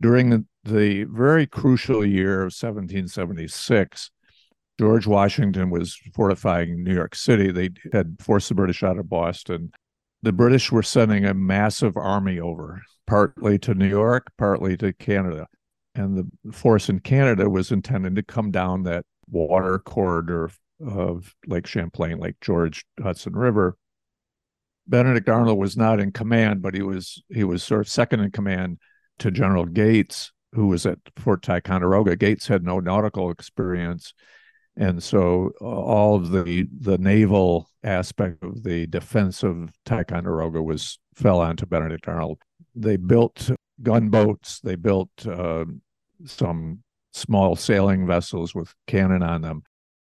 during 0.00 0.30
the, 0.30 0.44
the 0.64 1.04
very 1.04 1.46
crucial 1.46 2.04
year 2.04 2.40
of 2.40 2.52
1776. 2.52 4.10
George 4.78 5.06
Washington 5.06 5.70
was 5.70 5.98
fortifying 6.14 6.82
New 6.82 6.94
York 6.94 7.14
City. 7.14 7.52
They 7.52 7.70
had 7.92 8.16
forced 8.20 8.48
the 8.48 8.54
British 8.54 8.82
out 8.82 8.98
of 8.98 9.08
Boston. 9.08 9.70
The 10.22 10.32
British 10.32 10.70
were 10.70 10.82
sending 10.82 11.24
a 11.24 11.34
massive 11.34 11.96
army 11.96 12.38
over 12.38 12.82
partly 13.06 13.58
to 13.58 13.74
New 13.74 13.88
York, 13.88 14.32
partly 14.38 14.76
to 14.78 14.92
Canada. 14.92 15.48
And 15.94 16.16
the 16.16 16.52
force 16.52 16.88
in 16.88 17.00
Canada 17.00 17.50
was 17.50 17.72
intended 17.72 18.16
to 18.16 18.22
come 18.22 18.50
down 18.50 18.84
that 18.84 19.04
water 19.28 19.78
corridor 19.78 20.50
of 20.84 21.34
Lake 21.46 21.66
Champlain, 21.66 22.18
Lake 22.18 22.36
George, 22.40 22.84
Hudson 23.02 23.34
River. 23.34 23.76
Benedict 24.86 25.28
Arnold 25.28 25.58
was 25.58 25.76
not 25.76 26.00
in 26.00 26.12
command, 26.12 26.62
but 26.62 26.74
he 26.74 26.82
was 26.82 27.22
he 27.28 27.44
was 27.44 27.62
sort 27.62 27.82
of 27.82 27.88
second 27.88 28.20
in 28.20 28.30
command 28.30 28.78
to 29.18 29.30
General 29.30 29.66
Gates, 29.66 30.32
who 30.52 30.66
was 30.66 30.86
at 30.86 30.98
Fort 31.16 31.42
Ticonderoga. 31.42 32.16
Gates 32.16 32.48
had 32.48 32.64
no 32.64 32.80
nautical 32.80 33.30
experience, 33.30 34.14
and 34.76 35.02
so 35.02 35.52
uh, 35.60 35.64
all 35.64 36.16
of 36.16 36.30
the 36.30 36.66
the 36.80 36.98
naval 36.98 37.68
aspect 37.84 38.42
of 38.42 38.62
the 38.62 38.86
defense 38.86 39.42
of 39.42 39.70
Ticonderoga 39.84 40.62
was 40.62 40.98
fell 41.14 41.40
onto 41.40 41.66
Benedict 41.66 42.08
Arnold 42.08 42.38
they 42.74 42.96
built 42.96 43.50
gunboats. 43.82 44.60
They 44.60 44.76
built 44.76 45.10
uh, 45.26 45.64
some 46.24 46.82
small 47.12 47.56
sailing 47.56 48.06
vessels 48.06 48.54
with 48.54 48.74
cannon 48.86 49.22
on 49.22 49.42
them. 49.42 49.62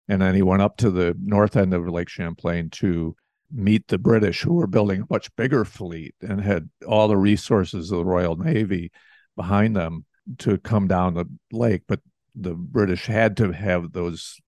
And 0.09 0.21
then 0.23 0.35
he 0.35 0.43
went 0.43 0.63
up 0.63 0.77
to 0.79 0.91
the 0.91 1.17
north 1.21 1.57
end 1.57 1.73
of 1.75 1.89
Lake 1.89 2.09
Champlain 2.09 2.71
to 2.71 3.17
meet 3.51 3.89
the 3.89 3.99
British, 3.99 4.43
who 4.43 4.55
were 4.55 4.67
building 4.67 5.03
a 5.03 5.13
much 5.13 5.35
bigger 5.37 5.65
fleet 5.65 6.15
and 6.21 6.41
had 6.41 6.69
all 6.87 7.09
the 7.09 7.17
resources 7.17 7.91
of 7.91 7.99
the 7.99 8.05
Royal 8.05 8.37
Navy 8.37 8.91
behind 9.37 9.77
them 9.77 10.05
to 10.39 10.59
come 10.59 10.89
down 10.89 11.15
the 11.15 11.27
lake. 11.53 11.83
But 11.87 12.01
the 12.35 12.55
British 12.55 13.07
had 13.07 13.37
to 13.39 13.53
have 13.53 13.93
those 13.93 14.41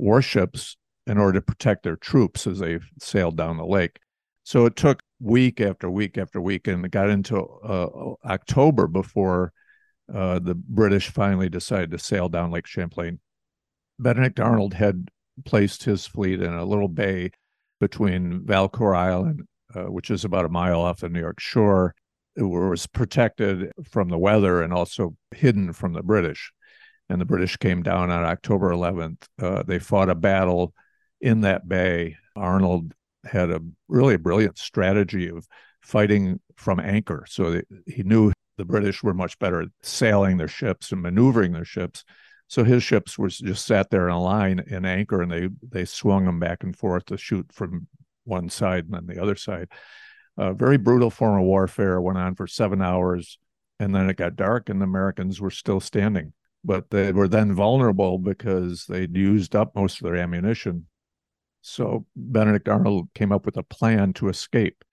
warships 0.00 0.76
in 1.06 1.18
order 1.18 1.38
to 1.40 1.44
protect 1.44 1.82
their 1.82 1.96
troops 1.96 2.46
as 2.46 2.58
they 2.58 2.78
sailed 3.00 3.36
down 3.36 3.56
the 3.56 3.66
lake. 3.66 3.98
So 4.44 4.66
it 4.66 4.76
took 4.76 5.02
week 5.20 5.60
after 5.60 5.90
week 5.90 6.18
after 6.18 6.40
week, 6.40 6.66
and 6.66 6.84
it 6.84 6.90
got 6.90 7.10
into 7.10 7.40
uh, 7.40 8.14
October 8.24 8.86
before 8.86 9.52
uh, 10.12 10.38
the 10.38 10.54
British 10.54 11.10
finally 11.10 11.48
decided 11.48 11.90
to 11.90 11.98
sail 11.98 12.28
down 12.28 12.50
Lake 12.50 12.66
Champlain. 12.66 13.20
Benedict 13.98 14.40
Arnold 14.40 14.74
had 14.74 15.08
placed 15.44 15.84
his 15.84 16.06
fleet 16.06 16.40
in 16.40 16.52
a 16.52 16.64
little 16.64 16.88
bay 16.88 17.30
between 17.78 18.40
Valcour 18.44 18.96
Island, 18.96 19.42
uh, 19.74 19.84
which 19.84 20.10
is 20.10 20.24
about 20.24 20.44
a 20.44 20.50
mile 20.50 20.80
off 20.80 21.00
the 21.00 21.08
New 21.08 21.20
York 21.20 21.40
shore. 21.40 21.94
It 22.36 22.42
was 22.42 22.86
protected 22.86 23.70
from 23.84 24.08
the 24.08 24.18
weather 24.18 24.62
and 24.62 24.72
also 24.72 25.16
hidden 25.34 25.72
from 25.72 25.92
the 25.92 26.02
British. 26.02 26.52
And 27.10 27.20
the 27.20 27.26
British 27.26 27.56
came 27.56 27.82
down 27.82 28.10
on 28.10 28.24
October 28.24 28.70
11th. 28.70 29.26
Uh, 29.42 29.64
they 29.64 29.80
fought 29.80 30.08
a 30.08 30.14
battle 30.14 30.72
in 31.20 31.40
that 31.40 31.68
bay. 31.68 32.16
Arnold 32.36 32.94
had 33.24 33.50
a 33.50 33.60
really 33.88 34.16
brilliant 34.16 34.58
strategy 34.58 35.28
of 35.28 35.46
fighting 35.82 36.38
from 36.56 36.78
anchor. 36.78 37.24
So 37.28 37.62
he 37.84 38.04
knew 38.04 38.32
the 38.56 38.64
British 38.64 39.02
were 39.02 39.12
much 39.12 39.38
better 39.40 39.62
at 39.62 39.68
sailing 39.82 40.36
their 40.36 40.46
ships 40.48 40.92
and 40.92 41.02
maneuvering 41.02 41.52
their 41.52 41.64
ships. 41.64 42.04
So 42.46 42.62
his 42.62 42.84
ships 42.84 43.18
were 43.18 43.28
just 43.28 43.66
sat 43.66 43.90
there 43.90 44.08
in 44.08 44.14
a 44.14 44.22
line 44.22 44.60
in 44.66 44.84
anchor, 44.84 45.20
and 45.20 45.30
they 45.30 45.48
they 45.68 45.84
swung 45.84 46.26
them 46.26 46.38
back 46.38 46.62
and 46.62 46.76
forth 46.76 47.06
to 47.06 47.16
shoot 47.16 47.52
from 47.52 47.88
one 48.24 48.48
side 48.48 48.84
and 48.84 48.94
then 48.94 49.06
the 49.06 49.22
other 49.22 49.36
side. 49.36 49.68
A 50.36 50.52
very 50.52 50.76
brutal 50.76 51.10
form 51.10 51.40
of 51.40 51.46
warfare 51.46 52.00
went 52.00 52.18
on 52.18 52.34
for 52.36 52.46
seven 52.46 52.80
hours, 52.80 53.38
and 53.78 53.94
then 53.94 54.08
it 54.08 54.16
got 54.16 54.36
dark, 54.36 54.68
and 54.68 54.80
the 54.80 54.84
Americans 54.84 55.40
were 55.40 55.50
still 55.50 55.80
standing. 55.80 56.32
But 56.62 56.90
they 56.90 57.12
were 57.12 57.28
then 57.28 57.54
vulnerable 57.54 58.18
because 58.18 58.84
they'd 58.86 59.16
used 59.16 59.56
up 59.56 59.74
most 59.74 60.00
of 60.00 60.04
their 60.04 60.16
ammunition 60.16 60.86
so 61.62 62.06
Benedict 62.16 62.68
Arnold 62.68 63.08
came 63.14 63.32
up 63.32 63.44
with 63.44 63.56
a 63.56 63.62
plan 63.62 64.12
to 64.14 64.28
escape. 64.28 64.84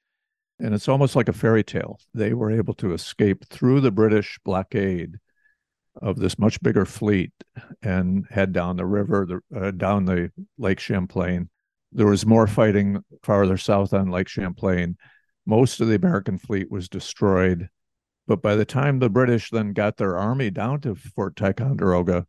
And 0.59 0.73
it's 0.73 0.87
almost 0.87 1.15
like 1.15 1.29
a 1.29 1.33
fairy 1.33 1.63
tale. 1.63 1.99
They 2.13 2.33
were 2.33 2.51
able 2.51 2.73
to 2.75 2.93
escape 2.93 3.45
through 3.45 3.81
the 3.81 3.91
British 3.91 4.39
blockade 4.43 5.17
of 6.01 6.17
this 6.17 6.39
much 6.39 6.61
bigger 6.61 6.85
fleet 6.85 7.31
and 7.81 8.25
head 8.29 8.53
down 8.53 8.75
the 8.75 8.85
river, 8.85 9.25
the, 9.25 9.59
uh, 9.59 9.71
down 9.71 10.05
the 10.05 10.31
Lake 10.57 10.79
Champlain. 10.79 11.49
There 11.91 12.07
was 12.07 12.25
more 12.25 12.47
fighting 12.47 13.03
farther 13.23 13.57
south 13.57 13.93
on 13.93 14.09
Lake 14.09 14.27
Champlain. 14.27 14.97
Most 15.45 15.79
of 15.79 15.87
the 15.87 15.95
American 15.95 16.37
fleet 16.37 16.69
was 16.71 16.89
destroyed. 16.89 17.69
But 18.27 18.41
by 18.41 18.55
the 18.55 18.65
time 18.65 18.99
the 18.99 19.09
British 19.09 19.49
then 19.49 19.73
got 19.73 19.97
their 19.97 20.17
army 20.17 20.51
down 20.51 20.81
to 20.81 20.95
Fort 20.95 21.35
Ticonderoga, 21.35 22.27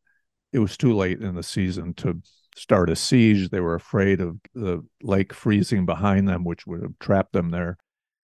it 0.53 0.61
was 0.61 0.77
too 0.77 0.95
late 0.95 1.21
in 1.21 1.35
the 1.35 1.43
season 1.43 1.93
to 1.95 2.23
start 2.57 2.89
a 2.89 2.97
siege. 2.97 3.51
They 3.51 3.61
were 3.61 3.75
afraid 3.75 4.21
of 4.21 4.39
the 4.55 4.85
lake 5.03 5.35
freezing 5.35 5.87
behind 5.87 6.29
them, 6.29 6.45
which 6.45 6.67
would 6.67 6.83
have 6.83 6.99
trapped 7.01 7.33
them 7.33 7.51
there. 7.51 7.77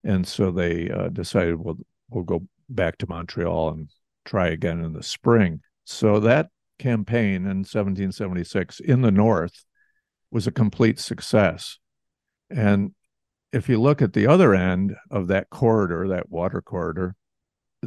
And 0.03 0.27
so 0.27 0.51
they 0.51 0.89
uh, 0.89 1.09
decided, 1.09 1.59
well, 1.59 1.77
we'll 2.09 2.23
go 2.23 2.47
back 2.69 2.99
to 2.99 3.07
Montreal 3.09 3.69
and 3.69 3.89
try 4.23 4.49
again 4.49 4.83
in 4.83 4.93
the 4.93 5.03
spring. 5.03 5.61
So 5.83 6.19
that 6.19 6.49
campaign 6.77 7.37
in 7.45 7.63
1776 7.63 8.79
in 8.79 9.01
the 9.01 9.11
North 9.11 9.65
was 10.31 10.45
a 10.45 10.51
complete 10.51 10.99
success. 10.99 11.79
And 12.49 12.93
if 13.51 13.69
you 13.69 13.81
look 13.81 14.01
at 14.01 14.13
the 14.13 14.27
other 14.27 14.53
end 14.53 14.95
of 15.09 15.27
that 15.27 15.49
corridor, 15.49 16.09
that 16.09 16.29
water 16.29 16.61
corridor, 16.61 17.15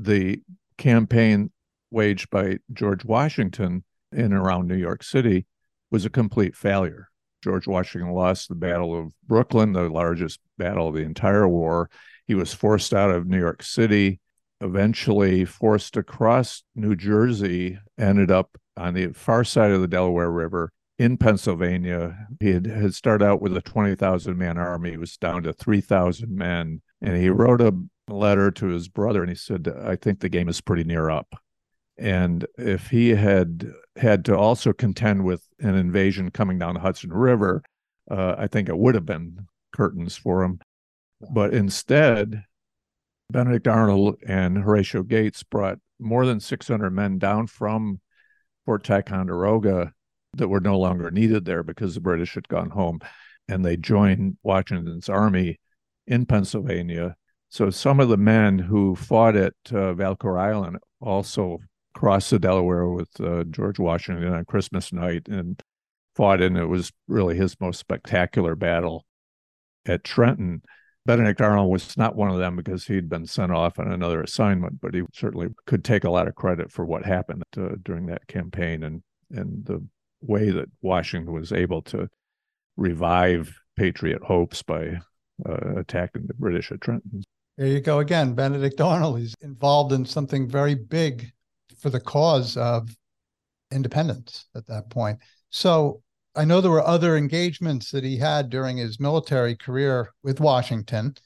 the 0.05 0.43
campaign 0.77 1.51
waged 1.91 2.31
by 2.31 2.59
George 2.73 3.05
Washington 3.05 3.85
in 4.13 4.33
around 4.33 4.69
New 4.69 4.77
York 4.77 5.03
City 5.03 5.47
was 5.91 6.05
a 6.05 6.11
complete 6.11 6.57
failure. 6.57 7.09
George 7.43 7.67
Washington 7.67 8.11
lost 8.13 8.49
the 8.49 8.55
Battle 8.55 8.99
of 8.99 9.13
Brooklyn, 9.27 9.73
the 9.73 9.89
largest 9.89 10.41
battle 10.57 10.89
of 10.89 10.95
the 10.95 11.03
entire 11.03 11.49
war. 11.49 11.89
He 12.27 12.35
was 12.35 12.53
forced 12.53 12.93
out 12.93 13.11
of 13.11 13.27
New 13.27 13.39
York 13.39 13.63
City, 13.63 14.21
eventually 14.61 15.45
forced 15.45 15.97
across 15.97 16.63
New 16.75 16.97
Jersey, 16.97 17.79
ended 17.99 18.31
up 18.31 18.59
on 18.77 18.95
the 18.95 19.13
far 19.13 19.45
side 19.45 19.71
of 19.71 19.81
the 19.81 19.89
Delaware 19.89 20.31
River 20.31 20.73
in 20.99 21.17
Pennsylvania. 21.17 22.27
He 22.41 22.51
had, 22.51 22.67
had 22.67 22.95
started 22.95 23.25
out 23.25 23.41
with 23.41 23.57
a 23.57 23.63
20,000 23.63 24.37
man 24.37 24.59
army, 24.59 24.91
he 24.91 24.97
was 24.97 25.17
down 25.17 25.45
to 25.45 25.53
3,000 25.53 26.35
men. 26.35 26.83
And 27.01 27.17
he 27.17 27.31
wrote 27.31 27.61
a 27.61 27.73
letter 28.09 28.51
to 28.51 28.67
his 28.67 28.89
brother 28.89 29.23
and 29.23 29.31
he 29.31 29.37
said, 29.37 29.69
I 29.85 29.97
think 29.97 30.21
the 30.21 30.29
game 30.29 30.49
is 30.49 30.61
pretty 30.61 30.85
near 30.85 31.11
up. 31.11 31.35
And 31.99 32.47
if 32.57 32.89
he 32.89 33.11
had 33.11 33.73
had 33.97 34.25
to 34.27 34.37
also 34.37 34.73
contend 34.73 35.25
with 35.25 35.47
an 35.59 35.75
invasion 35.75 36.31
coming 36.31 36.59
down 36.59 36.75
the 36.75 36.81
Hudson 36.81 37.13
River, 37.13 37.63
uh, 38.11 38.37
I 38.39 38.47
think 38.47 38.69
it 38.69 38.79
would 38.79 38.95
have 38.95 39.07
been 39.07 39.47
curtains 39.75 40.17
for 40.17 40.45
him. 40.45 40.61
But 41.33 41.53
instead, 41.53 42.45
Benedict 43.31 43.67
Arnold 43.67 44.17
and 44.27 44.59
Horatio 44.59 45.03
Gates 45.03 45.43
brought 45.43 45.79
more 45.99 46.25
than 46.25 46.41
600 46.41 46.91
men 46.91 47.19
down 47.19 47.47
from 47.47 48.01
Fort 48.65 48.85
Ticonderoga 48.85 49.93
that 50.37 50.49
were 50.49 50.61
no 50.61 50.79
longer 50.79 51.11
needed 51.11 51.45
there 51.45 51.63
because 51.63 51.95
the 51.95 52.01
British 52.01 52.35
had 52.35 52.49
gone 52.49 52.71
home. 52.71 53.01
And 53.49 53.65
they 53.65 53.77
joined 53.77 54.37
Washington's 54.43 55.09
army 55.09 55.59
in 56.07 56.27
Pennsylvania. 56.27 57.17
So 57.51 57.71
some 57.71 57.99
of 58.01 58.09
the 58.09 58.17
men 58.17 58.59
who 58.59 58.95
fought 58.95 59.37
at 59.37 59.55
uh, 59.71 59.95
Valcour 59.95 60.39
Island 60.39 60.79
also 61.01 61.59
crossed 61.95 62.31
the 62.31 62.39
Delaware 62.39 62.89
with 62.89 63.09
uh, 63.21 63.45
George 63.45 63.79
Washington 63.79 64.33
on 64.33 64.45
Christmas 64.45 64.93
night 64.93 65.29
and 65.29 65.61
fought 66.15 66.41
in 66.41 66.57
it 66.57 66.67
was 66.67 66.93
really 67.07 67.37
his 67.37 67.59
most 67.61 67.79
spectacular 67.79 68.55
battle 68.55 69.07
at 69.87 70.05
Trenton. 70.05 70.63
Benedict 71.07 71.41
Arnold 71.41 71.71
was 71.71 71.97
not 71.97 72.17
one 72.17 72.31
of 72.31 72.39
them 72.39 72.55
because 72.55 72.87
he'd 72.87 73.09
been 73.09 73.27
sent 73.27 73.51
off 73.51 73.79
on 73.79 73.91
another 73.91 74.21
assignment, 74.23 74.81
but 74.81 74.93
he 74.93 75.03
certainly 75.15 75.49
could 75.67 75.83
take 75.83 76.05
a 76.05 76.11
lot 76.11 76.29
of 76.29 76.35
credit 76.35 76.71
for 76.71 76.85
what 76.85 77.07
happened 77.07 77.43
uh, 77.57 77.71
during 77.83 78.07
that 78.07 78.27
campaign 78.27 78.83
and 78.83 79.03
and 79.31 79.65
the 79.65 79.85
way 80.21 80.51
that 80.51 80.69
Washington 80.83 81.33
was 81.33 81.53
able 81.53 81.83
to 81.83 82.09
revive 82.77 83.55
patriot 83.77 84.23
hopes 84.23 84.63
by 84.63 84.99
uh, 85.49 85.77
attacking 85.77 86.27
the 86.27 86.35
British 86.35 86.73
at 86.73 86.81
Trenton. 86.81 87.23
There 87.59 87.67
you 87.67 87.81
go 87.81 87.99
again. 87.99 88.35
Benedict 88.35 88.81
Arnold 88.81 89.19
is 89.19 89.35
involved 89.41 89.93
in 89.93 90.07
something 90.07 90.49
very 90.49 90.77
big 90.77 91.33
for 91.77 91.91
the 91.91 91.99
cause 91.99 92.57
of 92.57 92.89
independence 93.73 94.47
at 94.55 94.65
that 94.69 94.89
point. 94.91 95.19
So 95.51 96.01
I 96.37 96.45
know 96.45 96.61
there 96.61 96.71
were 96.71 96.87
other 96.87 97.17
engagements 97.17 97.91
that 97.91 98.05
he 98.05 98.17
had 98.17 98.49
during 98.49 98.77
his 98.77 99.01
military 99.01 99.57
career 99.57 100.13
with 100.23 100.39
Washington, 100.39 101.17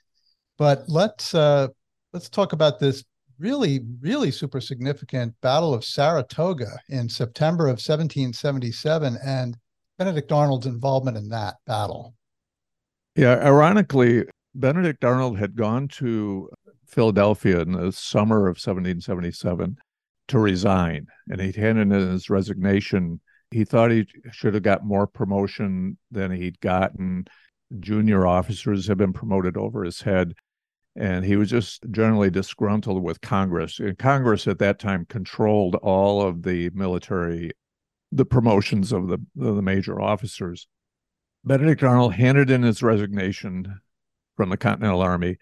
but 0.56 0.84
let's 0.88 1.34
uh, 1.34 1.68
let's 2.14 2.30
talk 2.30 2.54
about 2.54 2.80
this 2.80 3.04
really, 3.38 3.80
really 4.00 4.30
super 4.30 4.62
significant 4.62 5.34
Battle 5.42 5.74
of 5.74 5.84
Saratoga 5.84 6.78
in 6.88 7.10
September 7.10 7.64
of 7.64 7.72
1777 7.72 9.18
and 9.22 9.58
Benedict 9.98 10.32
Arnold's 10.32 10.64
involvement 10.64 11.18
in 11.18 11.28
that 11.28 11.56
battle. 11.66 12.14
Yeah, 13.16 13.34
ironically, 13.44 14.24
Benedict 14.54 15.04
Arnold 15.04 15.38
had 15.38 15.56
gone 15.56 15.88
to 15.88 16.50
Philadelphia 16.86 17.60
in 17.60 17.72
the 17.72 17.92
summer 17.92 18.48
of 18.48 18.56
1777 18.56 19.76
to 20.28 20.38
resign, 20.38 21.06
and 21.28 21.40
he 21.40 21.52
handed 21.52 21.92
in 21.92 22.10
his 22.10 22.28
resignation. 22.28 23.20
He 23.50 23.64
thought 23.64 23.90
he 23.90 24.06
should 24.30 24.54
have 24.54 24.62
got 24.62 24.84
more 24.84 25.06
promotion 25.06 25.96
than 26.10 26.30
he'd 26.30 26.60
gotten. 26.60 27.26
Junior 27.80 28.26
officers 28.26 28.86
had 28.86 28.98
been 28.98 29.14
promoted 29.14 29.56
over 29.56 29.84
his 29.84 30.02
head, 30.02 30.34
and 30.94 31.24
he 31.24 31.36
was 31.36 31.50
just 31.50 31.84
generally 31.90 32.30
disgruntled 32.30 33.02
with 33.02 33.22
Congress. 33.22 33.80
And 33.80 33.98
Congress 33.98 34.46
at 34.46 34.58
that 34.58 34.78
time 34.78 35.06
controlled 35.06 35.76
all 35.76 36.20
of 36.20 36.42
the 36.42 36.70
military, 36.74 37.52
the 38.10 38.26
promotions 38.26 38.92
of 38.92 39.08
the, 39.08 39.18
of 39.40 39.56
the 39.56 39.62
major 39.62 39.98
officers. 39.98 40.68
Benedict 41.44 41.82
Arnold 41.82 42.14
handed 42.14 42.50
in 42.50 42.62
his 42.62 42.82
resignation 42.82 43.80
from 44.36 44.50
the 44.50 44.56
Continental 44.56 45.00
Army. 45.00 45.36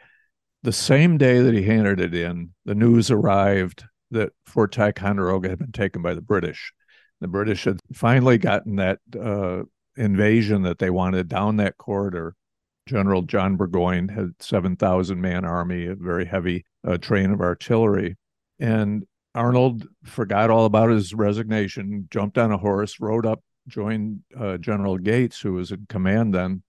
The 0.63 0.73
same 0.73 1.17
day 1.17 1.41
that 1.41 1.55
he 1.55 1.63
handed 1.63 2.01
it 2.01 2.15
in, 2.15 2.51
the 2.65 2.75
news 2.75 3.11
arrived 3.11 3.85
that 4.11 4.33
Fort 4.47 4.73
Ticonderoga 4.73 5.49
had 5.49 5.59
been 5.59 5.73
taken 5.73 6.03
by 6.03 6.15
the 6.15 6.21
British. 6.21 6.73
The 7.21 7.29
British 7.29 7.65
had 7.65 7.81
finally 7.93 8.39
gotten 8.39 8.77
that 8.77 8.99
uh, 9.19 9.63
invasion 9.97 10.63
that 10.63 10.79
they 10.79 10.91
wanted 10.91 11.29
down 11.29 11.57
that 11.57 11.77
corridor. 11.79 12.35
General 12.87 13.23
John 13.23 13.57
Burgoyne 13.57 14.09
had 14.09 14.31
7,000 14.41 15.21
man 15.21 15.45
army, 15.45 15.87
a 15.87 15.95
very 15.95 16.25
heavy 16.25 16.65
uh, 16.87 16.99
train 16.99 17.31
of 17.31 17.41
artillery. 17.41 18.17
And 18.59 19.07
Arnold 19.35 19.87
forgot 20.05 20.51
all 20.51 20.65
about 20.65 20.91
his 20.91 21.15
resignation, 21.15 22.09
jumped 22.11 22.37
on 22.37 22.51
a 22.51 22.57
horse, 22.57 22.99
rode 23.01 23.27
up, 23.27 23.43
joined 23.69 24.21
uh, 24.39 24.57
General 24.57 24.99
Gates, 24.99 25.41
who 25.41 25.53
was 25.55 25.71
in 25.71 25.87
command 25.89 26.35
then. 26.35 26.63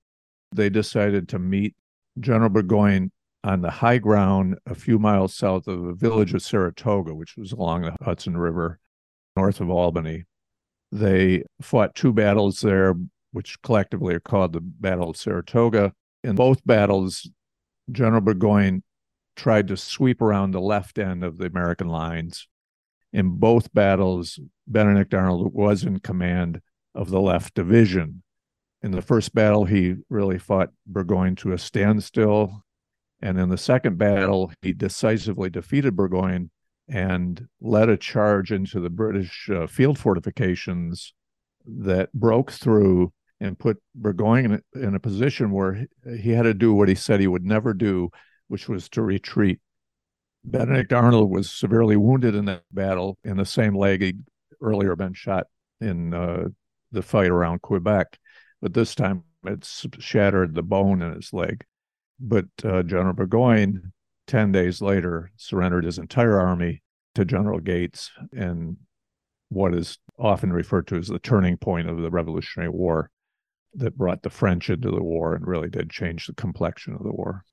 They 0.53 0.69
decided 0.69 1.29
to 1.29 1.39
meet 1.39 1.75
General 2.19 2.49
Burgoyne 2.49 3.11
on 3.43 3.61
the 3.61 3.71
high 3.71 3.97
ground 3.97 4.57
a 4.65 4.75
few 4.75 4.99
miles 4.99 5.33
south 5.33 5.67
of 5.67 5.83
the 5.83 5.93
village 5.93 6.33
of 6.33 6.41
Saratoga, 6.41 7.13
which 7.13 7.37
was 7.37 7.51
along 7.51 7.83
the 7.83 7.95
Hudson 8.01 8.37
River 8.37 8.79
north 9.35 9.59
of 9.59 9.69
Albany. 9.69 10.25
They 10.91 11.45
fought 11.61 11.95
two 11.95 12.13
battles 12.13 12.59
there, 12.59 12.95
which 13.31 13.61
collectively 13.61 14.13
are 14.13 14.19
called 14.19 14.53
the 14.53 14.61
Battle 14.61 15.11
of 15.11 15.17
Saratoga. 15.17 15.93
In 16.23 16.35
both 16.35 16.65
battles, 16.65 17.29
General 17.91 18.21
Burgoyne 18.21 18.83
tried 19.35 19.67
to 19.69 19.77
sweep 19.77 20.21
around 20.21 20.51
the 20.51 20.61
left 20.61 20.99
end 20.99 21.23
of 21.23 21.37
the 21.37 21.45
American 21.45 21.87
lines. 21.87 22.47
In 23.13 23.37
both 23.37 23.73
battles, 23.73 24.39
Benedict 24.67 25.13
Arnold 25.13 25.53
was 25.53 25.83
in 25.83 25.99
command 25.99 26.61
of 26.93 27.09
the 27.09 27.21
left 27.21 27.53
division. 27.53 28.23
In 28.83 28.91
the 28.91 29.01
first 29.01 29.33
battle, 29.33 29.65
he 29.65 29.95
really 30.09 30.39
fought 30.39 30.71
Burgoyne 30.87 31.35
to 31.37 31.53
a 31.53 31.57
standstill. 31.57 32.63
And 33.21 33.39
in 33.39 33.49
the 33.49 33.57
second 33.57 33.97
battle, 33.97 34.51
he 34.61 34.73
decisively 34.73 35.49
defeated 35.49 35.95
Burgoyne 35.95 36.49
and 36.89 37.47
led 37.61 37.89
a 37.89 37.97
charge 37.97 38.51
into 38.51 38.79
the 38.79 38.89
British 38.89 39.49
uh, 39.49 39.67
field 39.67 39.99
fortifications 39.99 41.13
that 41.65 42.11
broke 42.13 42.51
through 42.51 43.13
and 43.39 43.57
put 43.57 43.77
Burgoyne 43.95 44.61
in, 44.73 44.81
in 44.81 44.95
a 44.95 44.99
position 44.99 45.51
where 45.51 45.85
he 46.19 46.31
had 46.31 46.43
to 46.43 46.53
do 46.53 46.73
what 46.73 46.89
he 46.89 46.95
said 46.95 47.19
he 47.19 47.27
would 47.27 47.45
never 47.45 47.73
do, 47.73 48.09
which 48.47 48.67
was 48.67 48.89
to 48.89 49.01
retreat. 49.01 49.59
Benedict 50.43 50.91
Arnold 50.91 51.29
was 51.29 51.51
severely 51.51 51.95
wounded 51.95 52.33
in 52.33 52.45
that 52.45 52.63
battle 52.71 53.17
in 53.23 53.37
the 53.37 53.45
same 53.45 53.75
leg 53.75 54.01
he'd 54.01 54.19
earlier 54.59 54.95
been 54.95 55.13
shot 55.13 55.45
in 55.79 56.13
uh, 56.13 56.47
the 56.91 57.01
fight 57.01 57.29
around 57.29 57.61
Quebec, 57.61 58.19
but 58.61 58.73
this 58.73 58.95
time 58.95 59.23
it 59.43 59.65
shattered 59.99 60.53
the 60.53 60.63
bone 60.63 61.01
in 61.01 61.13
his 61.15 61.33
leg. 61.33 61.63
But 62.19 62.45
uh, 62.63 62.83
General 62.83 63.13
Burgoyne, 63.13 63.91
10 64.27 64.51
days 64.51 64.81
later, 64.81 65.31
surrendered 65.35 65.85
his 65.85 65.97
entire 65.97 66.39
army 66.39 66.83
to 67.15 67.25
General 67.25 67.59
Gates 67.59 68.11
in 68.31 68.77
what 69.49 69.73
is 69.73 69.97
often 70.17 70.53
referred 70.53 70.87
to 70.87 70.97
as 70.97 71.07
the 71.07 71.19
turning 71.19 71.57
point 71.57 71.89
of 71.89 71.97
the 71.97 72.11
Revolutionary 72.11 72.69
War 72.69 73.09
that 73.73 73.97
brought 73.97 74.21
the 74.21 74.29
French 74.29 74.69
into 74.69 74.91
the 74.91 75.03
war 75.03 75.35
and 75.35 75.47
really 75.47 75.69
did 75.69 75.89
change 75.89 76.27
the 76.27 76.33
complexion 76.33 76.93
of 76.93 77.03
the 77.03 77.11
war. 77.11 77.43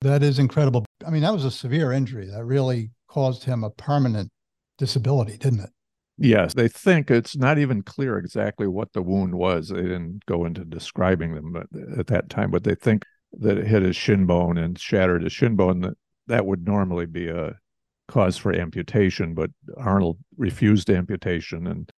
That 0.00 0.22
is 0.22 0.38
incredible. 0.38 0.84
I 1.06 1.10
mean, 1.10 1.22
that 1.22 1.32
was 1.32 1.44
a 1.44 1.50
severe 1.50 1.92
injury 1.92 2.26
that 2.26 2.44
really 2.44 2.90
caused 3.08 3.44
him 3.44 3.64
a 3.64 3.70
permanent 3.70 4.30
disability, 4.78 5.36
didn't 5.36 5.60
it? 5.60 5.70
Yes, 6.18 6.54
they 6.54 6.68
think 6.68 7.10
it's 7.10 7.36
not 7.36 7.58
even 7.58 7.82
clear 7.82 8.16
exactly 8.16 8.66
what 8.66 8.92
the 8.92 9.02
wound 9.02 9.34
was. 9.34 9.68
They 9.68 9.82
didn't 9.82 10.24
go 10.24 10.46
into 10.46 10.64
describing 10.64 11.34
them 11.34 11.56
at 11.98 12.06
that 12.06 12.30
time, 12.30 12.50
but 12.50 12.64
they 12.64 12.74
think 12.74 13.04
that 13.32 13.58
it 13.58 13.66
hit 13.66 13.82
his 13.82 13.96
shin 13.96 14.24
bone 14.24 14.56
and 14.56 14.78
shattered 14.78 15.22
his 15.22 15.32
shin 15.32 15.56
bone, 15.56 15.80
that 15.80 15.94
that 16.26 16.46
would 16.46 16.66
normally 16.66 17.06
be 17.06 17.28
a 17.28 17.58
cause 18.08 18.38
for 18.38 18.54
amputation. 18.54 19.34
But 19.34 19.50
Arnold 19.76 20.18
refused 20.38 20.88
amputation 20.88 21.66
and 21.66 21.90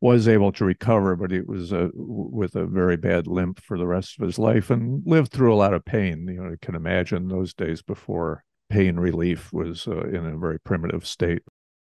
was 0.00 0.28
able 0.28 0.52
to 0.52 0.64
recover, 0.64 1.16
but 1.16 1.32
it 1.32 1.48
was 1.48 1.72
a, 1.72 1.90
with 1.94 2.54
a 2.54 2.66
very 2.66 2.96
bad 2.96 3.26
limp 3.26 3.60
for 3.60 3.78
the 3.78 3.86
rest 3.86 4.16
of 4.18 4.26
his 4.26 4.38
life 4.38 4.70
and 4.70 5.02
lived 5.06 5.32
through 5.32 5.52
a 5.52 5.56
lot 5.56 5.74
of 5.74 5.84
pain. 5.84 6.28
You 6.28 6.42
know, 6.42 6.50
you 6.50 6.58
can 6.60 6.76
imagine 6.76 7.26
those 7.26 7.54
days 7.54 7.82
before 7.82 8.44
pain 8.68 8.96
relief 8.96 9.52
was 9.52 9.88
uh, 9.88 10.02
in 10.02 10.26
a 10.26 10.36
very 10.36 10.60
primitive 10.60 11.06
state. 11.06 11.42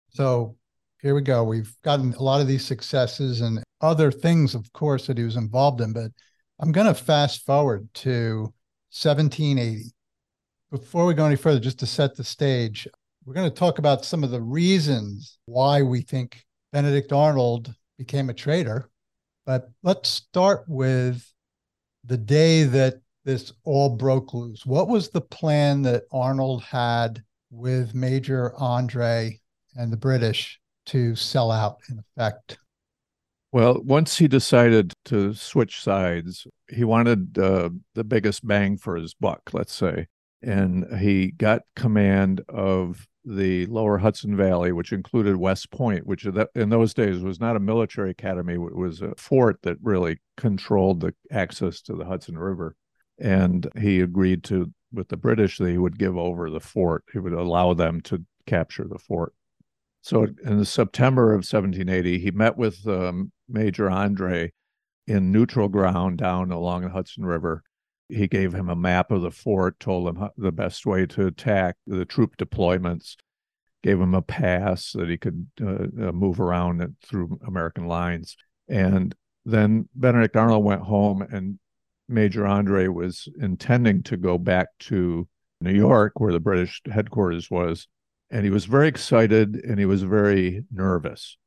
So 0.10 0.56
here 1.02 1.16
we 1.16 1.22
go. 1.22 1.44
We've 1.44 1.74
gotten 1.84 2.14
a 2.14 2.24
lot 2.24 2.42
of 2.42 2.48
these 2.48 2.66
successes 2.66 3.42
and 3.42 3.64
other 3.82 4.12
things, 4.12 4.56
of 4.56 4.72
course, 4.74 5.08
that 5.08 5.18
he 5.18 5.24
was 5.24 5.36
involved 5.36 5.82
in, 5.82 5.94
but 5.94 6.12
I'm 6.60 6.72
going 6.72 6.88
to 6.88 6.94
fast 6.94 7.46
forward 7.46 7.88
to 7.96 8.54
1780. 8.92 9.92
Before 10.72 11.06
we 11.06 11.14
go 11.14 11.26
any 11.26 11.36
further, 11.36 11.60
just 11.60 11.80
to 11.80 11.86
set 11.86 12.16
the 12.16 12.24
stage, 12.24 12.88
we're 13.26 13.36
going 13.36 13.50
to 13.50 13.56
talk 13.56 13.78
about 13.78 14.06
some 14.06 14.24
of 14.24 14.32
the 14.32 14.42
reasons 14.42 15.38
why 15.46 15.82
we 15.82 16.02
think 16.02 16.44
Benedict 16.74 17.14
Arnold 17.14 17.74
became 17.98 18.30
a 18.30 18.34
traitor. 18.34 18.90
But 19.46 19.70
let's 19.84 20.10
start 20.10 20.66
with 20.68 21.26
the 22.04 22.18
day 22.18 22.64
that 22.64 22.96
this 23.24 23.54
all 23.64 23.90
broke 23.90 24.34
loose, 24.34 24.66
what 24.66 24.88
was 24.88 25.10
the 25.10 25.22
plan 25.22 25.82
that 25.84 26.04
Arnold 26.12 26.64
had 26.64 27.24
with 27.52 27.94
Major 27.94 28.54
Andre 28.56 29.40
and 29.76 29.92
the 29.92 29.98
British 29.98 30.60
to 30.88 31.16
sell 31.16 31.52
out 31.52 31.78
in 31.90 32.00
effect? 32.00 32.58
Well, 33.52 33.82
once 33.84 34.18
he 34.18 34.28
decided 34.28 34.94
to 35.06 35.34
switch 35.34 35.82
sides, 35.82 36.46
he 36.70 36.84
wanted 36.84 37.38
uh, 37.40 37.70
the 37.94 38.04
biggest 38.04 38.46
bang 38.46 38.78
for 38.78 38.98
his 38.98 39.14
buck, 39.14 39.50
let's 39.54 39.74
say. 39.74 40.08
And 40.42 40.86
he 41.00 41.32
got 41.32 41.62
command 41.76 42.42
of 42.50 43.08
the 43.26 43.66
lower 43.68 43.98
Hudson 43.98 44.36
Valley, 44.38 44.72
which 44.72 44.94
included 44.94 45.36
West 45.36 45.72
Point, 45.72 46.06
which 46.06 46.26
in 46.56 46.70
those 46.70 46.94
days 46.94 47.20
was 47.20 47.40
not 47.40 47.56
a 47.56 47.62
military 47.62 48.12
academy, 48.12 48.54
it 48.54 48.76
was 48.76 49.02
a 49.02 49.14
fort 49.18 49.62
that 49.64 49.78
really 49.82 50.20
controlled 50.38 51.02
the 51.02 51.14
access 51.32 51.82
to 51.82 51.96
the 51.96 52.06
Hudson 52.06 52.38
River. 52.38 52.76
And 53.20 53.68
he 53.80 54.00
agreed 54.02 54.44
to, 54.46 54.72
with 54.94 55.10
the 55.10 55.18
British, 55.18 55.58
that 55.58 55.70
he 55.70 55.78
would 55.78 55.98
give 55.98 56.18
over 56.18 56.50
the 56.50 56.60
fort, 56.60 57.04
he 57.12 57.20
would 57.20 57.34
allow 57.34 57.74
them 57.74 58.02
to 58.02 58.24
capture 58.46 58.86
the 58.88 59.00
fort. 59.00 59.34
So 60.08 60.26
in 60.46 60.64
September 60.64 61.34
of 61.34 61.40
1780, 61.40 62.20
he 62.20 62.32
met 62.32 62.56
with 62.56 62.88
um, 62.88 63.34
Major 63.50 63.90
Andre 63.90 64.54
in 65.06 65.34
neutral 65.34 65.68
ground 65.68 66.20
down 66.20 66.50
along 66.50 66.84
the 66.84 66.90
Hudson 66.92 67.26
River. 67.26 67.62
He 68.08 68.26
gave 68.30 68.54
him 68.54 68.70
a 68.70 68.76
map 68.76 69.12
of 69.12 69.22
the 69.22 69.32
fort, 69.32 69.82
told 69.82 70.08
him 70.08 70.30
the 70.38 70.54
best 70.54 70.86
way 70.86 71.08
to 71.08 71.28
attack 71.28 71.76
the 71.86 72.06
troop 72.06 72.38
deployments, 72.38 73.18
gave 73.84 74.00
him 74.00 74.14
a 74.14 74.22
pass 74.22 74.94
that 74.94 75.10
he 75.10 75.18
could 75.18 75.46
uh, 75.62 75.88
uh, 76.08 76.14
move 76.14 76.40
around 76.40 76.96
through 77.04 77.38
American 77.46 77.88
lines. 77.88 78.38
And 78.70 79.14
then 79.44 79.90
Benedict 79.94 80.38
Arnold 80.38 80.64
went 80.64 80.84
home, 80.84 81.22
and 81.22 81.60
Major 82.08 82.48
Andre 82.48 82.88
was 82.88 83.28
intending 83.42 84.04
to 84.04 84.16
go 84.16 84.38
back 84.38 84.70
to 84.84 85.28
New 85.60 85.76
York, 85.76 86.22
where 86.22 86.32
the 86.32 86.40
British 86.40 86.82
headquarters 86.90 87.52
was. 87.52 87.90
And 88.30 88.44
he 88.44 88.50
was 88.50 88.66
very 88.66 88.88
excited 88.88 89.56
and 89.56 89.80
he 89.80 89.86
was 89.86 90.04
very 90.04 90.64
nervous. 90.72 91.38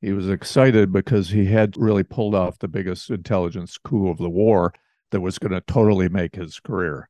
He 0.00 0.12
was 0.12 0.28
excited 0.28 0.92
because 0.92 1.28
he 1.28 1.46
had 1.46 1.76
really 1.76 2.04
pulled 2.04 2.34
off 2.34 2.58
the 2.58 2.68
biggest 2.68 3.10
intelligence 3.10 3.76
coup 3.78 4.08
of 4.08 4.18
the 4.18 4.30
war 4.30 4.72
that 5.10 5.20
was 5.20 5.38
going 5.38 5.52
to 5.52 5.60
totally 5.60 6.08
make 6.08 6.36
his 6.36 6.60
career. 6.60 7.08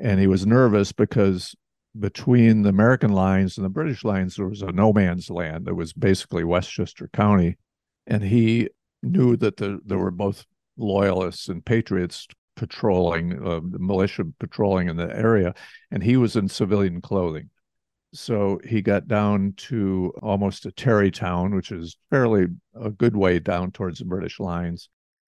And 0.00 0.20
he 0.20 0.26
was 0.26 0.46
nervous 0.46 0.92
because 0.92 1.54
between 1.98 2.62
the 2.62 2.68
American 2.68 3.12
lines 3.12 3.58
and 3.58 3.64
the 3.64 3.70
British 3.70 4.04
lines, 4.04 4.36
there 4.36 4.46
was 4.46 4.62
a 4.62 4.72
no 4.72 4.92
man's 4.92 5.28
land 5.28 5.66
that 5.66 5.74
was 5.74 5.92
basically 5.92 6.44
Westchester 6.44 7.10
County. 7.12 7.58
And 8.06 8.22
he 8.22 8.68
knew 9.02 9.36
that 9.36 9.56
the, 9.56 9.80
there 9.84 9.98
were 9.98 10.10
both 10.10 10.46
loyalists 10.76 11.48
and 11.48 11.64
patriots 11.64 12.26
patrolling, 12.56 13.32
uh, 13.44 13.60
the 13.62 13.78
militia 13.78 14.24
patrolling 14.38 14.88
in 14.88 14.96
the 14.96 15.14
area, 15.14 15.54
and 15.90 16.02
he 16.02 16.16
was 16.16 16.36
in 16.36 16.48
civilian 16.48 17.00
clothing. 17.00 17.50
So 18.12 18.58
he 18.66 18.80
got 18.80 19.06
down 19.06 19.52
to 19.56 20.12
almost 20.22 20.62
to 20.62 20.72
Tarrytown, 20.72 21.54
which 21.54 21.70
is 21.70 21.96
fairly 22.10 22.46
a 22.74 22.90
good 22.90 23.16
way 23.16 23.38
down 23.38 23.70
towards 23.70 23.98
the 23.98 24.06
British 24.06 24.40
lines. 24.40 24.88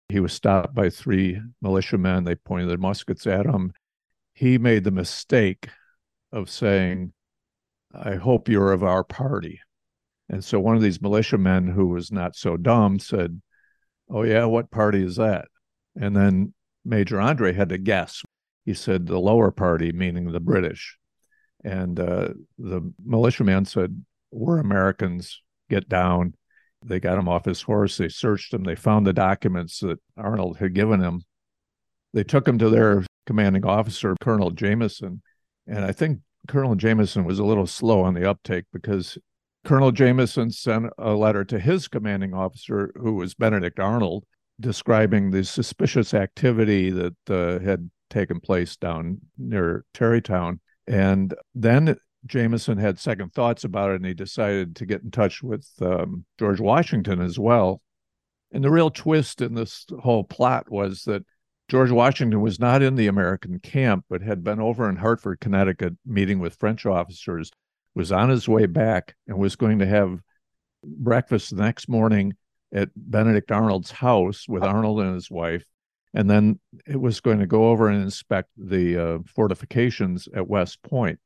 He 0.08 0.20
was 0.20 0.32
stopped 0.32 0.74
by 0.74 0.88
three 0.88 1.40
militiamen. 1.60 2.24
They 2.24 2.36
pointed 2.36 2.70
their 2.70 2.78
muskets 2.78 3.26
at 3.26 3.46
him. 3.46 3.72
He 4.32 4.58
made 4.58 4.84
the 4.84 4.90
mistake 4.90 5.68
of 6.32 6.48
saying, 6.48 7.12
I 7.92 8.14
hope 8.14 8.48
you're 8.48 8.72
of 8.72 8.84
our 8.84 9.02
party. 9.02 9.60
And 10.28 10.44
so 10.44 10.60
one 10.60 10.76
of 10.76 10.82
these 10.82 11.02
militiamen 11.02 11.68
who 11.68 11.88
was 11.88 12.12
not 12.12 12.36
so 12.36 12.56
dumb 12.56 12.98
said, 12.98 13.40
Oh, 14.10 14.22
yeah, 14.22 14.44
what 14.44 14.70
party 14.70 15.02
is 15.02 15.16
that? 15.16 15.46
And 15.96 16.16
then 16.16 16.54
Major 16.84 17.20
Andre 17.20 17.52
had 17.52 17.70
to 17.70 17.78
guess. 17.78 18.22
He 18.64 18.74
said, 18.74 19.06
The 19.06 19.18
lower 19.18 19.50
party, 19.50 19.92
meaning 19.92 20.30
the 20.30 20.40
British. 20.40 20.96
And 21.64 21.98
uh, 21.98 22.28
the 22.58 22.92
militiaman 23.04 23.64
said, 23.64 24.04
We're 24.30 24.58
Americans, 24.58 25.42
get 25.68 25.88
down. 25.88 26.34
They 26.84 27.00
got 27.00 27.18
him 27.18 27.28
off 27.28 27.44
his 27.44 27.62
horse. 27.62 27.96
They 27.96 28.08
searched 28.08 28.54
him. 28.54 28.62
They 28.62 28.76
found 28.76 29.06
the 29.06 29.12
documents 29.12 29.80
that 29.80 29.98
Arnold 30.16 30.58
had 30.58 30.74
given 30.74 31.00
him. 31.00 31.22
They 32.14 32.24
took 32.24 32.46
him 32.46 32.58
to 32.58 32.70
their 32.70 33.04
commanding 33.26 33.66
officer, 33.66 34.14
Colonel 34.20 34.50
Jameson. 34.50 35.22
And 35.66 35.84
I 35.84 35.92
think 35.92 36.20
Colonel 36.46 36.76
Jameson 36.76 37.24
was 37.24 37.38
a 37.38 37.44
little 37.44 37.66
slow 37.66 38.02
on 38.02 38.14
the 38.14 38.28
uptake 38.28 38.64
because 38.72 39.18
Colonel 39.64 39.92
Jameson 39.92 40.50
sent 40.50 40.86
a 40.96 41.12
letter 41.12 41.44
to 41.44 41.58
his 41.58 41.88
commanding 41.88 42.32
officer, 42.32 42.92
who 42.94 43.14
was 43.14 43.34
Benedict 43.34 43.78
Arnold, 43.78 44.24
describing 44.60 45.30
the 45.30 45.44
suspicious 45.44 46.14
activity 46.14 46.90
that 46.90 47.16
uh, 47.28 47.58
had 47.62 47.90
taken 48.08 48.40
place 48.40 48.76
down 48.76 49.18
near 49.36 49.84
Tarrytown. 49.92 50.60
And 50.88 51.34
then 51.54 51.96
Jameson 52.26 52.78
had 52.78 52.98
second 52.98 53.32
thoughts 53.32 53.64
about 53.64 53.90
it 53.90 53.96
and 53.96 54.06
he 54.06 54.14
decided 54.14 54.74
to 54.76 54.86
get 54.86 55.02
in 55.02 55.10
touch 55.10 55.42
with 55.42 55.68
um, 55.82 56.24
George 56.38 56.60
Washington 56.60 57.20
as 57.20 57.38
well. 57.38 57.82
And 58.52 58.64
the 58.64 58.70
real 58.70 58.90
twist 58.90 59.42
in 59.42 59.54
this 59.54 59.84
whole 60.00 60.24
plot 60.24 60.70
was 60.70 61.04
that 61.04 61.24
George 61.68 61.90
Washington 61.90 62.40
was 62.40 62.58
not 62.58 62.82
in 62.82 62.94
the 62.94 63.06
American 63.06 63.60
camp, 63.60 64.06
but 64.08 64.22
had 64.22 64.42
been 64.42 64.58
over 64.58 64.88
in 64.88 64.96
Hartford, 64.96 65.40
Connecticut, 65.40 65.94
meeting 66.06 66.38
with 66.38 66.56
French 66.56 66.86
officers, 66.86 67.50
was 67.94 68.10
on 68.10 68.30
his 68.30 68.48
way 68.48 68.64
back, 68.64 69.14
and 69.26 69.36
was 69.36 69.54
going 69.54 69.80
to 69.80 69.86
have 69.86 70.20
breakfast 70.82 71.54
the 71.54 71.62
next 71.62 71.86
morning 71.86 72.34
at 72.72 72.88
Benedict 72.96 73.52
Arnold's 73.52 73.90
house 73.90 74.48
with 74.48 74.62
Arnold 74.62 75.00
and 75.00 75.14
his 75.14 75.30
wife 75.30 75.66
and 76.14 76.28
then 76.30 76.58
it 76.86 77.00
was 77.00 77.20
going 77.20 77.38
to 77.38 77.46
go 77.46 77.70
over 77.70 77.88
and 77.88 78.02
inspect 78.02 78.50
the 78.56 78.96
uh, 78.96 79.18
fortifications 79.26 80.28
at 80.34 80.48
West 80.48 80.82
Point. 80.82 81.18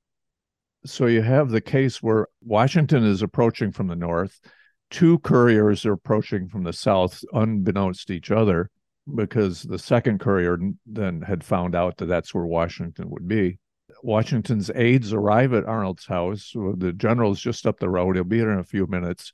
So 0.84 1.06
you 1.06 1.22
have 1.22 1.50
the 1.50 1.60
case 1.60 2.02
where 2.02 2.26
Washington 2.42 3.04
is 3.04 3.22
approaching 3.22 3.70
from 3.70 3.86
the 3.86 3.96
north, 3.96 4.40
two 4.90 5.18
couriers 5.20 5.86
are 5.86 5.92
approaching 5.92 6.48
from 6.48 6.64
the 6.64 6.72
south, 6.72 7.24
unbeknownst 7.32 8.08
to 8.08 8.14
each 8.14 8.30
other, 8.30 8.70
because 9.14 9.62
the 9.62 9.78
second 9.78 10.20
courier 10.20 10.58
then 10.86 11.22
had 11.22 11.44
found 11.44 11.74
out 11.74 11.96
that 11.96 12.06
that's 12.06 12.34
where 12.34 12.44
Washington 12.44 13.10
would 13.10 13.28
be. 13.28 13.58
Washington's 14.02 14.70
aides 14.74 15.12
arrive 15.12 15.52
at 15.52 15.64
Arnold's 15.64 16.06
house. 16.06 16.52
The 16.54 16.92
general's 16.92 17.40
just 17.40 17.66
up 17.66 17.78
the 17.78 17.88
road. 17.88 18.16
He'll 18.16 18.24
be 18.24 18.38
here 18.38 18.50
in 18.50 18.58
a 18.58 18.64
few 18.64 18.86
minutes. 18.86 19.32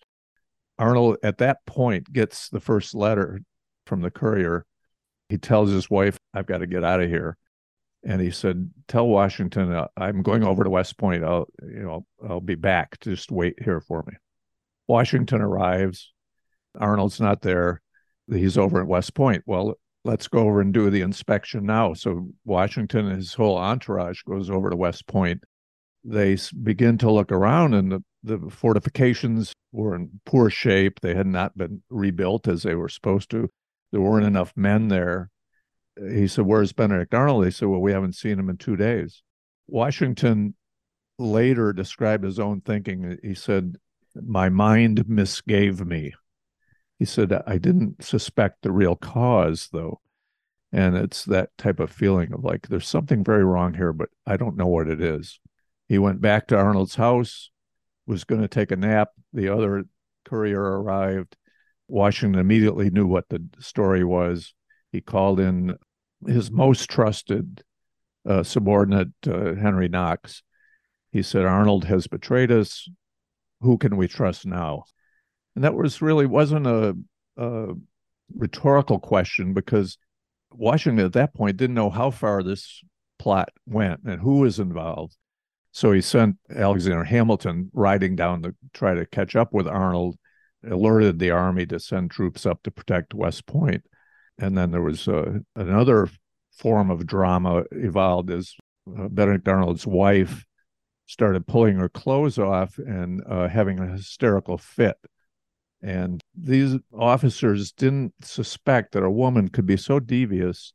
Arnold, 0.78 1.16
at 1.22 1.38
that 1.38 1.58
point, 1.66 2.12
gets 2.12 2.48
the 2.50 2.60
first 2.60 2.94
letter 2.94 3.40
from 3.86 4.00
the 4.00 4.10
courier 4.10 4.64
he 5.28 5.38
tells 5.38 5.70
his 5.70 5.90
wife, 5.90 6.18
I've 6.34 6.46
got 6.46 6.58
to 6.58 6.66
get 6.66 6.84
out 6.84 7.00
of 7.00 7.08
here. 7.08 7.36
And 8.04 8.20
he 8.20 8.30
said, 8.30 8.70
Tell 8.86 9.06
Washington, 9.06 9.72
uh, 9.72 9.88
I'm 9.96 10.22
going 10.22 10.44
over 10.44 10.64
to 10.64 10.70
West 10.70 10.96
Point. 10.98 11.24
I'll, 11.24 11.48
you 11.62 11.82
know, 11.82 12.06
I'll 12.26 12.40
be 12.40 12.54
back. 12.54 13.00
Just 13.00 13.30
wait 13.30 13.60
here 13.62 13.80
for 13.80 14.04
me. 14.06 14.14
Washington 14.86 15.40
arrives. 15.40 16.12
Arnold's 16.78 17.20
not 17.20 17.42
there. 17.42 17.82
He's 18.30 18.56
over 18.56 18.80
at 18.80 18.86
West 18.86 19.14
Point. 19.14 19.42
Well, 19.46 19.78
let's 20.04 20.28
go 20.28 20.40
over 20.40 20.60
and 20.60 20.72
do 20.72 20.90
the 20.90 21.00
inspection 21.00 21.66
now. 21.66 21.92
So 21.94 22.28
Washington 22.44 23.06
and 23.08 23.16
his 23.16 23.34
whole 23.34 23.58
entourage 23.58 24.22
goes 24.22 24.48
over 24.48 24.70
to 24.70 24.76
West 24.76 25.06
Point. 25.06 25.42
They 26.04 26.38
begin 26.62 26.98
to 26.98 27.10
look 27.10 27.32
around, 27.32 27.74
and 27.74 27.90
the, 27.90 28.02
the 28.22 28.38
fortifications 28.50 29.52
were 29.72 29.96
in 29.96 30.20
poor 30.24 30.48
shape. 30.48 31.00
They 31.00 31.14
had 31.14 31.26
not 31.26 31.58
been 31.58 31.82
rebuilt 31.90 32.46
as 32.46 32.62
they 32.62 32.76
were 32.76 32.88
supposed 32.88 33.30
to 33.32 33.50
there 33.90 34.00
weren't 34.00 34.26
enough 34.26 34.52
men 34.56 34.88
there. 34.88 35.30
He 35.96 36.28
said, 36.28 36.46
Where's 36.46 36.72
Benedict 36.72 37.14
Arnold? 37.14 37.44
They 37.44 37.50
said, 37.50 37.68
Well, 37.68 37.80
we 37.80 37.92
haven't 37.92 38.14
seen 38.14 38.38
him 38.38 38.50
in 38.50 38.56
two 38.56 38.76
days. 38.76 39.22
Washington 39.66 40.54
later 41.18 41.72
described 41.72 42.24
his 42.24 42.38
own 42.38 42.60
thinking. 42.60 43.18
He 43.22 43.34
said, 43.34 43.76
My 44.14 44.48
mind 44.48 45.08
misgave 45.08 45.84
me. 45.84 46.14
He 46.98 47.04
said, 47.04 47.32
I 47.46 47.58
didn't 47.58 48.02
suspect 48.02 48.62
the 48.62 48.72
real 48.72 48.96
cause, 48.96 49.68
though. 49.72 50.00
And 50.72 50.96
it's 50.96 51.24
that 51.24 51.56
type 51.56 51.80
of 51.80 51.90
feeling 51.90 52.32
of 52.32 52.44
like, 52.44 52.68
there's 52.68 52.88
something 52.88 53.24
very 53.24 53.44
wrong 53.44 53.74
here, 53.74 53.92
but 53.92 54.10
I 54.26 54.36
don't 54.36 54.56
know 54.56 54.66
what 54.66 54.88
it 54.88 55.00
is. 55.00 55.40
He 55.88 55.98
went 55.98 56.20
back 56.20 56.46
to 56.48 56.56
Arnold's 56.56 56.96
house, 56.96 57.50
was 58.06 58.24
going 58.24 58.42
to 58.42 58.48
take 58.48 58.70
a 58.70 58.76
nap. 58.76 59.10
The 59.32 59.48
other 59.48 59.84
courier 60.24 60.60
arrived. 60.60 61.36
Washington 61.88 62.38
immediately 62.38 62.90
knew 62.90 63.06
what 63.06 63.28
the 63.28 63.42
story 63.58 64.04
was. 64.04 64.54
He 64.92 65.00
called 65.00 65.40
in 65.40 65.76
his 66.26 66.50
most 66.50 66.88
trusted 66.88 67.62
uh, 68.28 68.42
subordinate, 68.42 69.08
uh, 69.26 69.54
Henry 69.54 69.88
Knox. 69.88 70.42
He 71.10 71.22
said, 71.22 71.44
Arnold 71.44 71.84
has 71.84 72.06
betrayed 72.06 72.52
us. 72.52 72.88
Who 73.60 73.78
can 73.78 73.96
we 73.96 74.06
trust 74.06 74.46
now? 74.46 74.84
And 75.54 75.64
that 75.64 75.74
was 75.74 76.02
really 76.02 76.26
wasn't 76.26 76.66
a, 76.66 76.96
a 77.36 77.68
rhetorical 78.36 79.00
question 79.00 79.54
because 79.54 79.98
Washington 80.52 81.04
at 81.04 81.14
that 81.14 81.34
point 81.34 81.56
didn't 81.56 81.74
know 81.74 81.90
how 81.90 82.10
far 82.10 82.42
this 82.42 82.82
plot 83.18 83.50
went 83.66 84.00
and 84.04 84.20
who 84.20 84.40
was 84.40 84.58
involved. 84.58 85.16
So 85.72 85.92
he 85.92 86.00
sent 86.00 86.36
Alexander 86.54 87.04
Hamilton 87.04 87.70
riding 87.72 88.16
down 88.16 88.42
to 88.42 88.54
try 88.72 88.94
to 88.94 89.06
catch 89.06 89.36
up 89.36 89.52
with 89.52 89.66
Arnold 89.66 90.16
alerted 90.68 91.18
the 91.18 91.30
army 91.30 91.66
to 91.66 91.78
send 91.78 92.10
troops 92.10 92.46
up 92.46 92.62
to 92.62 92.70
protect 92.70 93.14
West 93.14 93.46
Point. 93.46 93.84
And 94.38 94.56
then 94.56 94.70
there 94.70 94.82
was 94.82 95.08
uh, 95.08 95.38
another 95.56 96.08
form 96.52 96.90
of 96.90 97.06
drama 97.06 97.64
evolved 97.72 98.30
as 98.30 98.54
uh, 98.86 99.08
Benedict 99.08 99.48
Arnold's 99.48 99.86
wife 99.86 100.44
started 101.06 101.46
pulling 101.46 101.76
her 101.76 101.88
clothes 101.88 102.38
off 102.38 102.78
and 102.78 103.22
uh, 103.28 103.48
having 103.48 103.78
a 103.78 103.92
hysterical 103.92 104.58
fit. 104.58 104.96
And 105.80 106.20
these 106.36 106.76
officers 106.92 107.72
didn't 107.72 108.12
suspect 108.22 108.92
that 108.92 109.02
a 109.02 109.10
woman 109.10 109.48
could 109.48 109.66
be 109.66 109.76
so 109.76 110.00
devious 110.00 110.72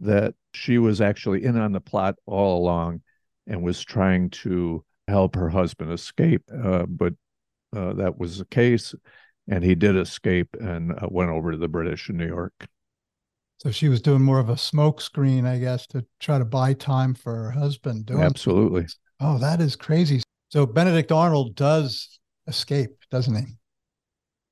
that 0.00 0.34
she 0.52 0.78
was 0.78 1.00
actually 1.00 1.44
in 1.44 1.56
on 1.56 1.72
the 1.72 1.80
plot 1.80 2.16
all 2.26 2.58
along 2.58 3.02
and 3.46 3.62
was 3.62 3.82
trying 3.82 4.30
to 4.30 4.84
help 5.06 5.34
her 5.34 5.48
husband 5.48 5.92
escape. 5.92 6.42
Uh, 6.52 6.84
but 6.86 7.14
uh, 7.76 7.92
that 7.94 8.18
was 8.18 8.38
the 8.38 8.44
case. 8.44 8.94
And 9.50 9.64
he 9.64 9.74
did 9.74 9.96
escape 9.96 10.56
and 10.60 10.92
uh, 10.92 11.08
went 11.10 11.30
over 11.30 11.52
to 11.52 11.58
the 11.58 11.68
British 11.68 12.10
in 12.10 12.16
New 12.18 12.26
York. 12.26 12.68
So 13.58 13.70
she 13.70 13.88
was 13.88 14.00
doing 14.00 14.22
more 14.22 14.38
of 14.38 14.50
a 14.50 14.54
smokescreen, 14.54 15.44
I 15.44 15.58
guess, 15.58 15.86
to 15.88 16.04
try 16.20 16.38
to 16.38 16.44
buy 16.44 16.74
time 16.74 17.14
for 17.14 17.34
her 17.34 17.50
husband. 17.50 18.06
Doing 18.06 18.22
Absolutely. 18.22 18.86
Oh, 19.20 19.38
that 19.38 19.60
is 19.60 19.74
crazy. 19.74 20.22
So 20.50 20.64
Benedict 20.64 21.10
Arnold 21.10 21.56
does 21.56 22.20
escape, 22.46 22.90
doesn't 23.10 23.34
he? 23.34 23.44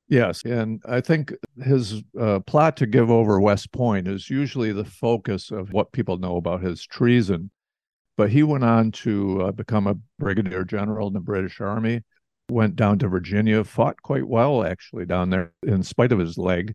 Yes, 0.08 0.44
and 0.44 0.80
I 0.88 1.00
think 1.00 1.34
his 1.62 2.02
uh, 2.18 2.40
plot 2.40 2.76
to 2.76 2.86
give 2.86 3.10
over 3.10 3.40
West 3.40 3.72
Point 3.72 4.06
is 4.06 4.30
usually 4.30 4.72
the 4.72 4.84
focus 4.84 5.50
of 5.50 5.72
what 5.72 5.92
people 5.92 6.18
know 6.18 6.36
about 6.36 6.62
his 6.62 6.84
treason. 6.84 7.50
But 8.16 8.30
he 8.30 8.42
went 8.42 8.64
on 8.64 8.92
to 8.92 9.42
uh, 9.42 9.52
become 9.52 9.86
a 9.86 9.96
brigadier 10.18 10.64
general 10.64 11.08
in 11.08 11.12
the 11.12 11.20
British 11.20 11.60
Army, 11.60 12.02
went 12.48 12.76
down 12.76 12.98
to 13.00 13.08
Virginia, 13.08 13.64
fought 13.64 14.00
quite 14.02 14.26
well 14.26 14.64
actually 14.64 15.06
down 15.06 15.30
there 15.30 15.52
in 15.62 15.82
spite 15.82 16.12
of 16.12 16.18
his 16.18 16.38
leg, 16.38 16.74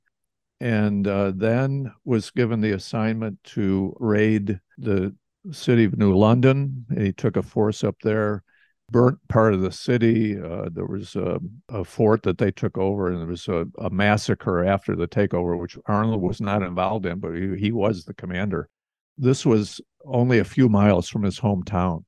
and 0.60 1.08
uh, 1.08 1.32
then 1.36 1.92
was 2.06 2.32
given 2.32 2.62
the 2.62 2.72
assignment 2.72 3.42
to 3.44 3.96
raid 4.00 4.60
the 4.78 5.16
city 5.52 5.86
of 5.86 5.98
New 5.98 6.16
London. 6.16 6.86
He 6.96 7.14
took 7.14 7.38
a 7.38 7.44
force 7.44 7.84
up 7.84 7.96
there 8.04 8.44
burnt 8.92 9.18
part 9.30 9.54
of 9.54 9.62
the 9.62 9.72
city. 9.72 10.38
Uh, 10.38 10.70
there 10.72 10.86
was 10.86 11.16
a, 11.16 11.40
a, 11.70 11.84
fort 11.84 12.24
that 12.24 12.38
they 12.38 12.52
took 12.52 12.78
over, 12.78 13.08
and 13.08 13.20
there 13.20 13.28
was 13.28 13.48
a, 13.48 13.66
a, 13.80 13.90
massacre 13.90 14.66
after 14.66 14.96
the 14.96 15.08
takeover, 15.08 15.60
which 15.60 15.78
Arnold 15.86 16.22
was 16.22 16.42
not 16.42 16.62
involved 16.62 17.06
in, 17.06 17.20
but 17.20 17.34
he, 17.34 17.56
he 17.58 17.72
was 17.72 18.04
the 18.04 18.14
commander. 18.14 18.70
This 19.18 19.46
was 19.46 19.82
only 20.06 20.40
a 20.40 20.44
few 20.44 20.68
miles 20.68 21.08
from 21.08 21.24
his 21.24 21.40
hometown. 21.40 22.04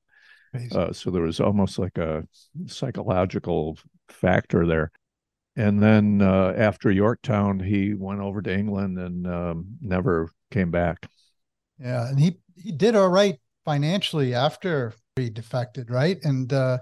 Uh, 0.72 0.94
so 0.94 1.10
there 1.10 1.24
was 1.24 1.40
almost 1.40 1.80
like 1.80 1.98
a 1.98 2.28
psychological 2.68 3.78
factor 4.10 4.66
there. 4.66 4.92
And 5.56 5.82
then 5.82 6.22
uh, 6.22 6.54
after 6.58 6.92
Yorktown, 6.92 7.60
he 7.60 7.94
went 7.94 8.22
over 8.22 8.42
to 8.42 8.54
England 8.54 8.98
and 8.98 9.28
um, 9.28 9.66
never 9.82 10.30
came 10.52 10.72
back. 10.72 11.08
Yeah, 11.80 12.08
and 12.08 12.20
he 12.20 12.38
he 12.56 12.72
did 12.72 12.96
all 12.96 13.10
right 13.10 13.40
financially 13.66 14.34
after 14.34 14.94
he 15.16 15.30
defected, 15.30 15.90
right? 15.90 16.18
And 16.24 16.52
uh, 16.52 16.80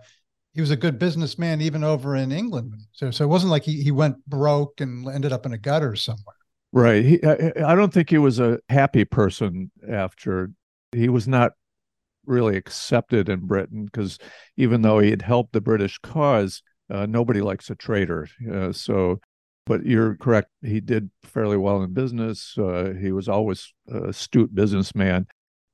he 0.53 0.61
was 0.61 0.71
a 0.71 0.75
good 0.75 0.99
businessman 0.99 1.61
even 1.61 1.83
over 1.83 2.15
in 2.15 2.31
England. 2.31 2.75
So, 2.91 3.11
so 3.11 3.23
it 3.23 3.27
wasn't 3.27 3.51
like 3.51 3.63
he, 3.63 3.81
he 3.81 3.91
went 3.91 4.25
broke 4.27 4.81
and 4.81 5.07
ended 5.07 5.31
up 5.31 5.45
in 5.45 5.53
a 5.53 5.57
gutter 5.57 5.95
somewhere. 5.95 6.35
Right. 6.73 7.03
He, 7.03 7.23
I, 7.23 7.51
I 7.65 7.75
don't 7.75 7.93
think 7.93 8.09
he 8.09 8.17
was 8.17 8.39
a 8.39 8.59
happy 8.69 9.05
person 9.05 9.71
after. 9.89 10.51
He 10.93 11.09
was 11.09 11.27
not 11.27 11.53
really 12.25 12.57
accepted 12.57 13.29
in 13.29 13.47
Britain 13.47 13.85
because 13.85 14.17
even 14.57 14.81
though 14.81 14.99
he 14.99 15.09
had 15.09 15.21
helped 15.21 15.53
the 15.53 15.61
British 15.61 15.97
cause, 15.99 16.61
uh, 16.89 17.05
nobody 17.05 17.41
likes 17.41 17.69
a 17.69 17.75
traitor. 17.75 18.27
Uh, 18.51 18.71
so, 18.71 19.19
but 19.65 19.85
you're 19.85 20.15
correct. 20.15 20.49
He 20.61 20.79
did 20.79 21.09
fairly 21.23 21.57
well 21.57 21.83
in 21.83 21.93
business. 21.93 22.55
Uh, 22.57 22.93
he 22.99 23.11
was 23.11 23.29
always 23.29 23.73
astute 23.87 24.53
businessman 24.53 25.27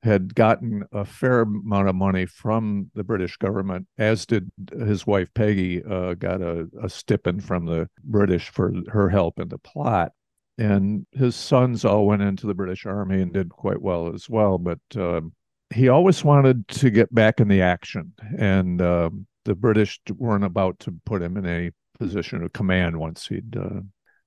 had 0.04 0.36
gotten 0.36 0.84
a 0.91 1.04
fair 1.04 1.41
amount 1.41 1.89
of 1.89 1.95
money 1.95 2.26
from 2.26 2.89
the 2.93 3.04
British 3.04 3.36
government, 3.38 3.88
as 3.98 4.26
did 4.26 4.50
his 4.72 5.08
wife 5.08 5.30
Peggy, 5.34 5.84
uh, 5.84 6.14
got 6.14 6.41
a, 6.41 6.68
a 6.82 6.89
stipend 6.89 7.43
from 7.43 7.66
the 7.66 7.89
British 8.04 8.50
for 8.50 8.74
her 8.89 9.10
help 9.10 9.39
in 9.39 9.50
the 9.50 9.58
plot. 9.58 10.12
And 10.58 11.06
his 11.12 11.36
sons 11.36 11.86
all 11.86 12.08
went 12.08 12.22
into 12.22 12.48
the 12.48 12.54
British 12.54 12.86
Army 12.86 13.22
and 13.22 13.34
did 13.34 13.50
quite 13.50 13.82
well 13.82 14.14
as 14.14 14.30
well. 14.30 14.58
But 14.58 14.80
um, 14.95 15.34
he 15.74 15.89
always 15.89 16.24
wanted 16.24 16.68
to 16.70 16.89
get 16.89 17.13
back 17.13 17.39
in 17.39 17.47
the 17.47 17.61
action, 17.61 18.13
and 18.38 18.82
um, 18.82 19.28
the 19.45 19.55
British 19.55 19.99
weren't 20.15 20.43
about 20.43 20.80
to 20.80 20.95
put 21.05 21.22
him 21.22 21.38
in 21.38 21.45
any 21.45 21.72
position 21.99 22.43
of 22.43 22.53
command 22.53 22.97
once 22.97 23.28
he'd 23.28 23.55
uh, 23.57 23.82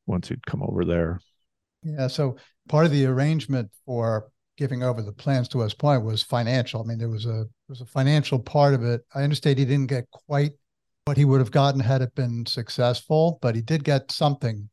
once 0.07 0.29
he'd 0.29 0.47
come 0.47 0.63
over 0.63 0.85
there. 0.85 1.21
Yeah. 1.83 2.09
So 2.09 2.37
part 2.69 2.87
of 2.87 2.93
the 2.93 3.07
arrangement 3.07 3.71
for 3.87 4.31
giving 4.59 4.83
over 4.83 5.01
the 5.01 5.13
plans 5.13 5.49
to 5.49 5.59
West 5.59 5.79
Point 5.79 6.05
was 6.05 6.23
financial. 6.23 6.83
I 6.83 6.85
mean, 6.85 6.99
there 6.99 7.09
was 7.09 7.27
a 7.27 7.29
there 7.29 7.69
was 7.69 7.81
a 7.81 7.87
financial 7.87 8.39
part 8.39 8.75
of 8.75 8.85
it. 8.85 9.03
I 9.15 9.23
understand 9.23 9.59
he 9.59 9.65
didn't 9.65 9.89
get 9.89 10.11
quite 10.11 10.53
what 11.07 11.17
he 11.17 11.25
would 11.25 11.41
have 11.41 11.51
gotten 11.51 11.81
had 11.81 12.03
it 12.03 12.15
been 12.15 12.45
successful, 12.47 13.39
but 13.41 13.55
he 13.55 13.63
did 13.63 13.85
get 13.85 14.13
something. 14.13 14.69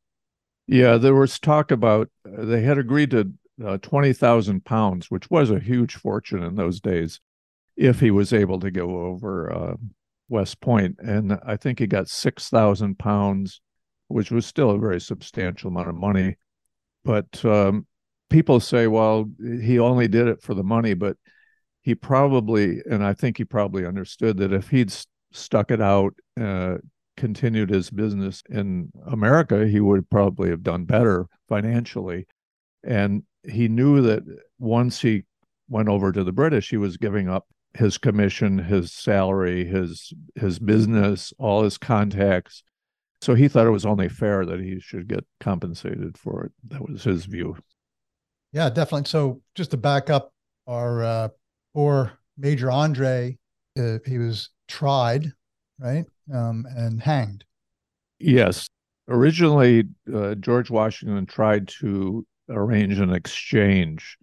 Yeah, 0.68 0.98
there 0.98 1.16
was 1.16 1.40
talk 1.40 1.72
about 1.72 2.10
uh, 2.26 2.44
they 2.44 2.62
had 2.62 2.78
agreed 2.78 3.12
to 3.12 3.32
uh, 3.66 3.78
twenty 3.78 4.14
thousand 4.14 4.66
pounds, 4.66 5.10
which 5.12 5.30
was 5.30 5.52
a 5.52 5.60
huge 5.60 5.96
fortune 5.96 6.44
in 6.44 6.56
those 6.56 6.80
days, 6.80 7.20
if 7.76 8.00
he 8.00 8.12
was 8.12 8.34
able 8.34 8.60
to 8.60 8.72
go 8.72 9.02
over 9.02 9.52
uh, 9.52 9.76
West 10.30 10.60
Point, 10.62 10.98
and 11.00 11.40
I 11.46 11.56
think 11.56 11.80
he 11.80 11.88
got 11.88 12.10
six 12.10 12.50
thousand 12.50 13.00
pounds, 13.00 13.62
which 14.08 14.32
was 14.32 14.46
still 14.46 14.72
a 14.72 14.80
very 14.80 15.02
substantial 15.02 15.70
amount 15.70 15.90
of 15.90 15.96
money. 15.96 16.38
But 17.04 17.44
um, 17.46 17.88
people 18.30 18.60
say, 18.60 18.88
well, 18.88 19.30
he 19.40 19.80
only 19.80 20.08
did 20.08 20.28
it 20.28 20.42
for 20.42 20.54
the 20.54 20.64
money, 20.64 20.94
but 20.94 21.16
he 21.82 21.96
probably, 21.96 22.82
and 22.90 23.04
I 23.04 23.14
think 23.14 23.38
he 23.38 23.46
probably 23.46 23.86
understood 23.86 24.38
that 24.38 24.52
if 24.52 24.70
he'd 24.70 24.94
stuck 25.32 25.72
it 25.72 25.82
out, 25.82 26.14
uh, 26.40 26.78
continued 27.16 27.70
his 27.70 27.90
business 27.90 28.44
in 28.50 28.92
America, 29.06 29.66
he 29.66 29.80
would 29.80 30.10
probably 30.10 30.50
have 30.50 30.64
done 30.64 30.84
better 30.84 31.28
financially. 31.48 32.28
And 32.84 33.24
he 33.48 33.68
knew 33.68 34.02
that 34.02 34.24
once 34.60 35.02
he 35.02 35.24
went 35.70 35.90
over 35.90 36.12
to 36.12 36.24
the 36.24 36.32
British, 36.32 36.70
he 36.70 36.78
was 36.78 36.98
giving 36.98 37.30
up 37.30 37.48
his 37.74 37.98
commission, 37.98 38.58
his 38.58 38.92
salary, 38.92 39.66
his 39.66 40.14
his 40.36 40.60
business, 40.60 41.34
all 41.38 41.64
his 41.64 41.78
contacts. 41.78 42.64
So 43.22 43.34
he 43.34 43.48
thought 43.48 43.68
it 43.68 43.72
was 43.72 43.86
only 43.86 44.10
fair 44.10 44.46
that 44.46 44.60
he 44.60 44.80
should 44.80 45.08
get 45.08 45.26
compensated 45.40 46.18
for 46.18 46.46
it. 46.46 46.52
That 46.68 46.88
was 46.88 47.04
his 47.04 47.26
view. 47.26 47.58
Yeah, 48.52 48.70
definitely. 48.70 49.08
So 49.08 49.42
just 49.56 49.72
to 49.72 49.78
back 49.78 50.10
up 50.10 50.32
our 50.68 51.04
uh, 51.04 51.28
poor 51.74 52.14
Major 52.38 52.72
Andre, 52.72 53.38
uh, 53.78 53.98
he 54.06 54.18
was 54.20 54.50
tried, 54.68 55.32
right, 55.80 56.06
um, 56.34 56.66
and 56.76 57.02
hanged. 57.02 57.44
Yes. 58.20 58.68
Originally, 59.10 59.86
uh, 60.14 60.36
George 60.36 60.70
Washington 60.70 61.26
tried 61.26 61.68
to 61.80 62.26
arrange 62.50 63.00
an 63.00 63.12
exchange. 63.12 64.18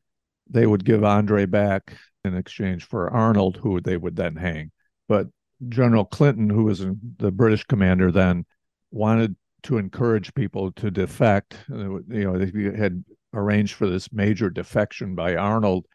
They 0.49 0.67
would 0.67 0.85
give 0.85 1.05
Andre 1.05 1.47
back 1.47 1.97
in 2.25 2.37
exchange 2.37 2.85
for 2.85 3.11
Arnold, 3.11 3.57
who 3.57 3.81
they 3.81 3.97
would 3.97 4.17
then 4.17 4.37
hang. 4.37 4.71
But 5.09 5.29
General 5.69 6.05
Clinton, 6.05 6.51
who 6.51 6.65
was 6.65 6.85
the 7.19 7.33
British 7.33 7.65
commander 7.65 8.11
then, 8.11 8.45
wanted 8.91 9.37
to 9.65 9.79
encourage 9.79 10.35
people 10.35 10.73
to 10.73 10.91
defect. 10.91 11.57
You 11.69 12.03
know, 12.09 12.39
they 12.39 12.77
had 12.77 13.05
arranged 13.33 13.75
for 13.75 13.89
this 13.89 14.13
major 14.13 14.51
defection 14.51 15.15
by 15.15 15.37
Arnold. 15.37 15.87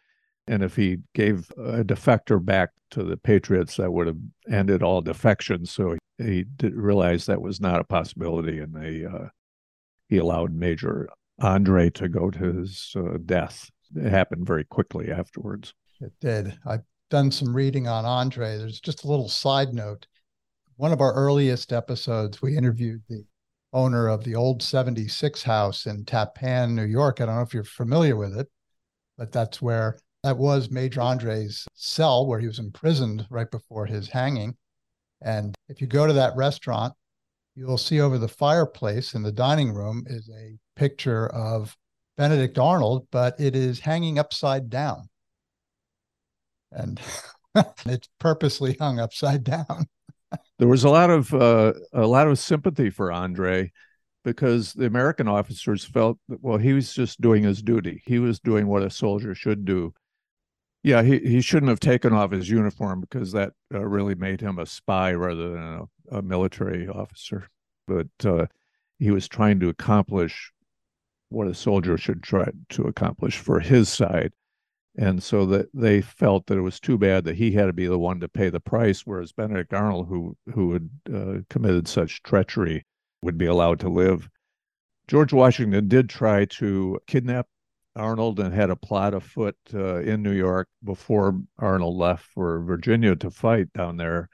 And 0.47 0.63
if 0.63 0.75
he 0.75 0.97
gave 1.13 1.51
a 1.51 1.83
defector 1.83 2.43
back 2.43 2.69
to 2.91 3.03
the 3.03 3.17
Patriots, 3.17 3.77
that 3.77 3.91
would 3.91 4.07
have 4.07 4.17
ended 4.51 4.81
all 4.81 5.01
defections. 5.01 5.69
So 5.71 5.95
he 6.17 6.43
did 6.43 6.73
realize 6.73 7.25
that 7.25 7.41
was 7.41 7.61
not 7.61 7.79
a 7.79 7.83
possibility, 7.83 8.59
and 8.59 8.73
they 8.73 9.05
uh, 9.05 9.27
he 10.09 10.17
allowed 10.17 10.51
Major 10.51 11.07
Andre 11.41 11.89
to 11.91 12.09
go 12.09 12.29
to 12.29 12.53
his 12.53 12.93
uh, 12.95 13.17
death. 13.25 13.69
It 13.95 14.09
happened 14.09 14.45
very 14.45 14.63
quickly 14.65 15.11
afterwards. 15.11 15.73
It 16.01 16.13
did. 16.21 16.57
I've 16.65 16.83
done 17.09 17.31
some 17.31 17.55
reading 17.55 17.87
on 17.87 18.05
Andre. 18.05 18.57
There's 18.57 18.79
just 18.79 19.03
a 19.03 19.07
little 19.07 19.29
side 19.29 19.73
note. 19.73 20.07
One 20.75 20.93
of 20.93 21.01
our 21.01 21.13
earliest 21.13 21.73
episodes, 21.73 22.41
we 22.41 22.55
interviewed 22.55 23.01
the 23.09 23.25
owner 23.73 24.07
of 24.07 24.23
the 24.23 24.35
old 24.35 24.63
76 24.63 25.43
house 25.43 25.85
in 25.85 26.05
Tappan, 26.05 26.75
New 26.75 26.85
York. 26.85 27.19
I 27.19 27.25
don't 27.25 27.35
know 27.35 27.41
if 27.41 27.53
you're 27.53 27.63
familiar 27.63 28.15
with 28.15 28.37
it, 28.37 28.47
but 29.17 29.31
that's 29.31 29.61
where 29.61 29.99
that 30.23 30.37
was 30.37 30.69
Major 30.69 31.01
Andre's 31.01 31.65
cell 31.73 32.25
where 32.25 32.39
he 32.39 32.47
was 32.47 32.59
imprisoned 32.59 33.25
right 33.29 33.49
before 33.49 33.85
his 33.85 34.09
hanging. 34.09 34.55
And 35.21 35.55
if 35.67 35.81
you 35.81 35.87
go 35.87 36.07
to 36.07 36.13
that 36.13 36.35
restaurant, 36.35 36.93
you'll 37.59 37.77
see 37.77 37.99
over 37.99 38.17
the 38.17 38.27
fireplace 38.27 39.13
in 39.13 39.21
the 39.21 39.31
dining 39.31 39.73
room 39.73 40.05
is 40.07 40.29
a 40.29 40.57
picture 40.77 41.27
of 41.27 41.75
Benedict 42.17 42.57
Arnold, 42.57 43.07
but 43.11 43.39
it 43.39 43.55
is 43.55 43.81
hanging 43.81 44.17
upside 44.17 44.69
down. 44.69 45.09
And 46.71 47.01
it's 47.85 48.07
purposely 48.19 48.77
hung 48.79 48.99
upside 48.99 49.43
down 49.43 49.87
there 50.59 50.67
was 50.67 50.83
a 50.83 50.89
lot 50.89 51.09
of 51.09 51.33
uh, 51.33 51.73
a 51.93 52.05
lot 52.05 52.27
of 52.27 52.39
sympathy 52.39 52.89
for 52.89 53.11
Andre, 53.11 53.71
because 54.23 54.73
the 54.73 54.85
American 54.85 55.27
officers 55.27 55.83
felt 55.83 56.17
that, 56.27 56.41
well, 56.41 56.57
he 56.57 56.73
was 56.73 56.93
just 56.93 57.19
doing 57.21 57.43
his 57.43 57.61
duty. 57.61 58.01
He 58.05 58.19
was 58.19 58.39
doing 58.39 58.67
what 58.67 58.83
a 58.83 58.89
soldier 58.89 59.33
should 59.33 59.65
do. 59.65 59.93
Yeah, 60.81 61.03
he, 61.03 61.19
he 61.19 61.41
shouldn't 61.41 61.69
have 61.69 61.81
taken 61.81 62.13
off 62.13 62.31
his 62.31 62.49
uniform 62.49 63.01
because 63.01 63.33
that 63.33 63.51
uh, 63.73 63.85
really 63.85 64.15
made 64.15 64.39
him 64.39 64.59
a 64.59 64.65
spy 64.65 65.13
rather 65.13 65.49
than 65.49 65.63
a, 66.11 66.17
a 66.17 66.21
military 66.21 66.87
officer. 66.87 67.49
But 67.87 68.07
uh, 68.23 68.45
he 68.97 69.11
was 69.11 69.27
trying 69.27 69.59
to 69.59 69.69
accomplish 69.69 70.51
what 71.29 71.47
a 71.47 71.53
soldier 71.53 71.97
should 71.97 72.23
try 72.23 72.49
to 72.69 72.83
accomplish 72.83 73.37
for 73.37 73.59
his 73.59 73.89
side. 73.89 74.31
And 74.97 75.21
so 75.21 75.45
that 75.47 75.67
they 75.73 76.01
felt 76.01 76.47
that 76.47 76.57
it 76.57 76.61
was 76.61 76.79
too 76.79 76.97
bad 76.97 77.23
that 77.25 77.35
he 77.35 77.51
had 77.51 77.67
to 77.67 77.73
be 77.73 77.87
the 77.87 77.99
one 77.99 78.19
to 78.21 78.27
pay 78.27 78.49
the 78.49 78.59
price, 78.59 79.05
whereas 79.05 79.31
Benedict 79.31 79.73
Arnold, 79.73 80.07
who 80.07 80.35
who 80.53 80.73
had 80.73 80.89
uh, 81.13 81.33
committed 81.49 81.87
such 81.87 82.23
treachery, 82.23 82.85
would 83.21 83.37
be 83.37 83.45
allowed 83.45 83.79
to 83.81 83.89
live. 83.89 84.27
George 85.07 85.31
Washington 85.31 85.87
did 85.87 86.09
try 86.09 86.45
to 86.45 86.99
kidnap 87.07 87.47
Arnold 87.99 88.39
and 88.39 88.53
had 88.53 88.69
a 88.69 88.75
plot 88.75 89.13
afoot 89.13 89.57
uh, 89.73 89.97
in 89.97 90.23
New 90.23 90.31
York 90.31 90.67
before 90.83 91.39
Arnold 91.57 91.97
left 91.97 92.25
for 92.33 92.61
Virginia 92.61 93.15
to 93.17 93.29
fight 93.29 93.71
down 93.73 93.97
there. 93.97 94.29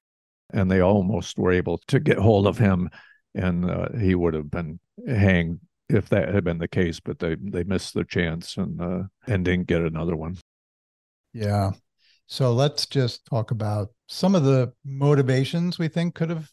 And 0.53 0.69
they 0.69 0.79
almost 0.79 1.37
were 1.37 1.51
able 1.51 1.79
to 1.87 1.99
get 1.99 2.17
hold 2.17 2.45
of 2.47 2.57
him, 2.57 2.89
and 3.33 3.69
uh, 3.69 3.89
he 3.99 4.13
would 4.13 4.35
have 4.35 4.51
been 4.51 4.79
hanged 5.07 5.59
if 5.89 6.07
that 6.09 6.33
had 6.33 6.43
been 6.43 6.59
the 6.59 6.67
case. 6.67 6.99
But 6.99 7.19
they 7.19 7.35
they 7.35 7.63
missed 7.63 7.95
their 7.95 8.03
chance 8.03 8.55
and 8.55 8.79
uh, 8.79 9.03
and 9.27 9.43
didn't 9.43 9.67
get 9.67 9.81
another 9.81 10.15
one. 10.15 10.37
Yeah. 11.33 11.71
So 12.27 12.53
let's 12.53 12.85
just 12.85 13.25
talk 13.25 13.51
about 13.51 13.89
some 14.07 14.35
of 14.35 14.43
the 14.43 14.71
motivations 14.85 15.77
we 15.77 15.87
think 15.87 16.15
could 16.15 16.29
have 16.29 16.49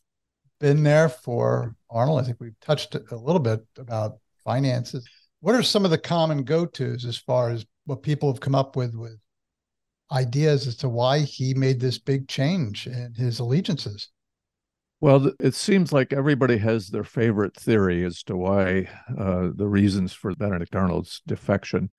been 0.58 0.82
there 0.82 1.08
for 1.08 1.76
Arnold. 1.90 2.20
I 2.20 2.24
think 2.24 2.40
we've 2.40 2.58
touched 2.60 2.94
a 2.94 3.16
little 3.16 3.40
bit 3.40 3.60
about 3.78 4.18
finances. 4.44 5.06
What 5.43 5.55
are 5.55 5.62
some 5.62 5.84
of 5.84 5.90
the 5.90 5.99
common 5.99 6.45
go-tos 6.45 7.05
as 7.05 7.18
far 7.18 7.51
as 7.51 7.66
what 7.84 8.03
people 8.03 8.32
have 8.32 8.40
come 8.40 8.55
up 8.55 8.76
with 8.76 8.95
with 8.95 9.18
ideas 10.11 10.66
as 10.66 10.76
to 10.76 10.88
why 10.88 11.18
he 11.18 11.53
made 11.53 11.80
this 11.80 11.99
big 11.99 12.28
change 12.28 12.86
in 12.86 13.14
his 13.14 13.38
allegiances? 13.38 14.09
Well, 15.01 15.32
it 15.40 15.55
seems 15.55 15.93
like 15.93 16.12
everybody 16.12 16.59
has 16.59 16.88
their 16.88 17.05
favorite 17.05 17.57
theory 17.57 18.05
as 18.05 18.22
to 18.24 18.36
why 18.36 18.88
uh, 19.18 19.49
the 19.55 19.66
reasons 19.66 20.12
for 20.12 20.34
Benedict 20.34 20.74
Arnold's 20.74 21.20
defection 21.26 21.90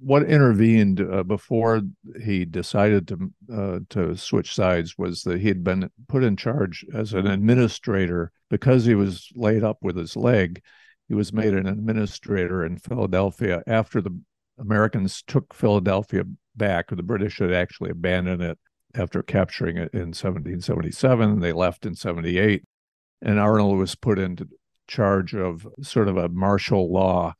what 0.00 0.22
intervened 0.22 1.00
uh, 1.00 1.22
before 1.22 1.82
he 2.22 2.44
decided 2.44 3.06
to 3.06 3.32
uh, 3.52 3.78
to 3.90 4.16
switch 4.16 4.54
sides 4.54 4.96
was 4.96 5.22
that 5.22 5.40
he 5.40 5.48
had 5.48 5.62
been 5.62 5.90
put 6.08 6.24
in 6.24 6.36
charge 6.36 6.84
as 6.94 7.12
an 7.12 7.26
administrator 7.26 8.32
because 8.48 8.86
he 8.86 8.94
was 8.94 9.28
laid 9.34 9.62
up 9.62 9.78
with 9.82 9.96
his 9.96 10.16
leg. 10.16 10.62
He 11.10 11.16
was 11.16 11.32
made 11.32 11.54
an 11.54 11.66
administrator 11.66 12.64
in 12.64 12.78
Philadelphia 12.78 13.64
after 13.66 14.00
the 14.00 14.16
Americans 14.60 15.24
took 15.26 15.52
Philadelphia 15.52 16.22
back. 16.54 16.86
The 16.88 17.02
British 17.02 17.40
had 17.40 17.52
actually 17.52 17.90
abandoned 17.90 18.40
it 18.40 18.60
after 18.94 19.20
capturing 19.20 19.76
it 19.76 19.92
in 19.92 20.12
1777. 20.12 21.40
They 21.40 21.52
left 21.52 21.84
in 21.84 21.96
78, 21.96 22.62
and 23.22 23.40
Arnold 23.40 23.76
was 23.76 23.96
put 23.96 24.20
into 24.20 24.50
charge 24.86 25.34
of 25.34 25.66
sort 25.82 26.06
of 26.06 26.16
a 26.16 26.28
martial 26.28 26.92
law 26.92 27.34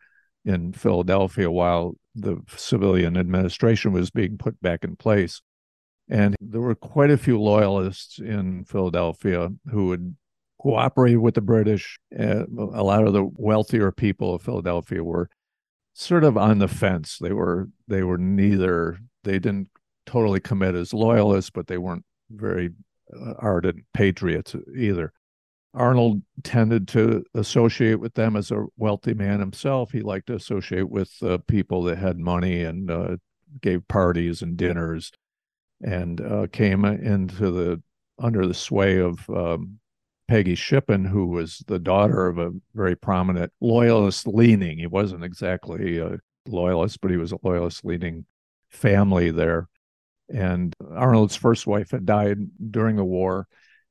in 0.45 0.73
Philadelphia 0.73 1.49
while 1.49 1.95
the 2.17 2.43
civilian 2.57 3.17
administration 3.17 3.93
was 3.93 4.11
being 4.11 4.37
put 4.37 4.61
back 4.61 4.83
in 4.83 4.97
place. 4.97 5.43
And 6.09 6.35
there 6.41 6.61
were 6.61 6.75
quite 6.75 7.13
a 7.13 7.17
few 7.17 7.41
loyalists 7.41 8.19
in 8.19 8.65
Philadelphia 8.65 9.51
who 9.71 9.87
would 9.87 10.17
cooperate 10.61 11.17
with 11.17 11.35
the 11.35 11.41
British. 11.41 11.99
Uh, 12.19 12.45
a 12.49 12.83
lot 12.83 13.07
of 13.07 13.13
the 13.13 13.29
wealthier 13.35 13.91
people 13.91 14.35
of 14.35 14.43
Philadelphia 14.43 15.03
were 15.03 15.29
sort 15.95 16.25
of 16.25 16.37
on 16.37 16.59
the 16.59 16.69
fence. 16.69 17.19
They 17.19 17.33
were 17.33 17.69
they 17.89 18.03
were 18.03 18.19
neither 18.19 18.99
they 19.25 19.39
didn't 19.39 19.69
totally 20.07 20.41
commit 20.41 20.75
as 20.75 20.93
loyalists, 20.93 21.51
but 21.51 21.67
they 21.67 21.79
weren't 21.79 22.05
very 22.31 22.71
uh, 23.15 23.35
ardent 23.39 23.85
patriots 23.95 24.55
either. 24.77 25.13
Arnold 25.73 26.23
tended 26.43 26.89
to 26.89 27.23
associate 27.35 28.01
with 28.01 28.15
them 28.15 28.35
as 28.35 28.51
a 28.51 28.67
wealthy 28.77 29.15
man 29.15 29.39
himself. 29.39 29.93
He 29.93 30.03
liked 30.03 30.27
to 30.27 30.35
associate 30.35 30.91
with 30.91 31.13
uh, 31.23 31.39
people 31.47 31.85
that 31.85 31.99
had 31.99 32.19
money 32.19 32.65
and 32.65 32.91
uh, 32.91 33.17
gave 33.63 33.87
parties 33.87 34.43
and 34.43 34.57
dinners, 34.57 35.13
and 35.81 36.21
uh, 36.21 36.49
came 36.53 36.85
into 36.85 37.51
the 37.51 37.83
under 38.19 38.47
the 38.47 38.55
sway 38.55 38.99
of 38.99 39.29
um, 39.31 39.79
Peggy 40.31 40.55
Shippen, 40.55 41.05
who 41.05 41.27
was 41.27 41.61
the 41.67 41.81
daughter 41.81 42.29
of 42.29 42.39
a 42.39 42.53
very 42.73 42.95
prominent 42.95 43.53
loyalist 43.61 44.29
leaning. 44.29 44.79
He 44.79 44.87
wasn't 44.87 45.25
exactly 45.25 45.99
a 45.99 46.19
loyalist, 46.47 47.01
but 47.01 47.11
he 47.11 47.17
was 47.17 47.33
a 47.33 47.39
loyalist 47.43 47.85
leaning 47.85 48.27
family 48.69 49.33
there. 49.33 49.69
And 50.33 50.73
Arnold's 50.89 51.35
first 51.35 51.67
wife 51.67 51.91
had 51.91 52.07
died 52.07 52.39
during 52.71 52.95
the 52.95 53.05
war 53.05 53.49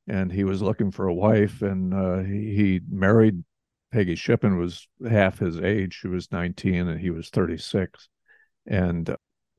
and 0.08 0.32
he 0.32 0.46
was 0.46 0.62
looking 0.62 0.92
for 0.92 1.08
a 1.08 1.14
wife, 1.14 1.62
and 1.62 1.94
uh, 1.94 2.20
he, 2.20 2.56
he, 2.56 2.82
married 2.90 3.44
Peggy 3.92 4.16
Shippen 4.16 4.58
was 4.58 4.88
half 5.08 5.40
his 5.40 5.60
age. 5.60 6.00
She 6.00 6.08
was 6.08 6.32
19, 6.32 6.88
and 6.88 7.00
he 7.00 7.10
was 7.10 7.30
36. 7.30 8.08
And 8.66 9.14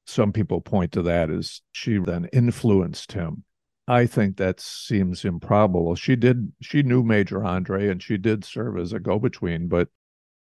some 0.07 0.33
people 0.33 0.62
point 0.62 0.93
to 0.93 1.03
that 1.03 1.28
as 1.28 1.61
she 1.72 1.99
then 1.99 2.24
influenced 2.33 3.12
him. 3.12 3.45
I 3.91 4.07
think 4.07 4.36
that 4.36 4.61
seems 4.61 5.24
improbable. 5.24 5.97
She 5.97 6.14
did, 6.14 6.53
she 6.62 6.84
knew 6.84 7.03
Major 7.03 7.43
Andre, 7.43 7.88
and 7.88 8.01
she 8.01 8.18
did 8.18 8.45
serve 8.45 8.78
as 8.78 8.93
a 8.93 9.01
go-between, 9.01 9.66
but 9.66 9.88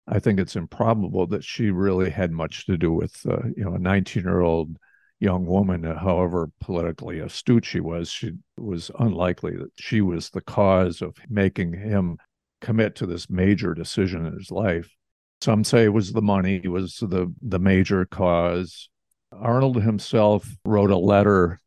I 0.07 0.19
think 0.19 0.39
it's 0.39 0.55
improbable 0.55 1.27
that 1.29 1.43
she 1.45 1.71
really 1.71 2.11
had 2.11 2.31
much 2.31 2.67
to 2.67 2.77
do 2.77 2.93
with, 2.93 3.25
uh, 3.27 3.39
you 3.57 3.65
know, 3.65 3.75
a 3.75 3.79
19-year-old 3.79 4.77
young 5.19 5.47
woman, 5.47 5.87
uh, 5.87 5.99
however 5.99 6.51
politically 6.61 7.21
astute 7.21 7.65
she 7.65 7.81
was, 7.81 8.11
she 8.11 8.33
was 8.59 8.91
unlikely 8.99 9.57
that 9.57 9.73
she 9.77 10.03
was 10.03 10.29
the 10.29 10.43
cause 10.43 11.01
of 11.01 11.17
making 11.31 11.73
him 11.73 12.19
commit 12.61 12.97
to 12.97 13.07
this 13.07 13.31
major 13.31 13.73
decision 13.73 14.27
in 14.27 14.35
his 14.35 14.51
life. 14.51 14.95
Some 15.41 15.65
say 15.65 15.85
it 15.85 15.95
was 15.95 16.13
the 16.13 16.21
money 16.21 16.69
was 16.69 16.97
the 16.97 17.33
the 17.41 17.59
major 17.59 18.05
cause. 18.05 18.91
Arnold 19.33 19.81
himself 19.81 20.47
wrote 20.67 20.91
a 20.91 20.99
letter 20.99 21.61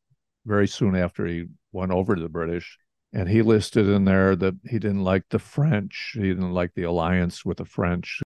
very 0.46 0.68
soon 0.68 0.96
after 0.96 1.26
he 1.26 1.46
went 1.72 1.92
over 1.92 2.16
to 2.16 2.22
the 2.22 2.30
British, 2.30 2.78
and 3.14 3.30
he 3.30 3.42
listed 3.42 3.88
in 3.88 4.06
there 4.06 4.36
that 4.36 4.56
he 4.70 4.80
didn't 4.80 5.04
like 5.04 5.24
the 5.30 5.40
French, 5.40 6.12
he 6.14 6.22
didn't 6.22 6.54
like 6.54 6.74
the 6.76 6.84
alliance 6.84 7.46
with 7.46 7.58
the 7.58 7.66
French. 7.66 8.22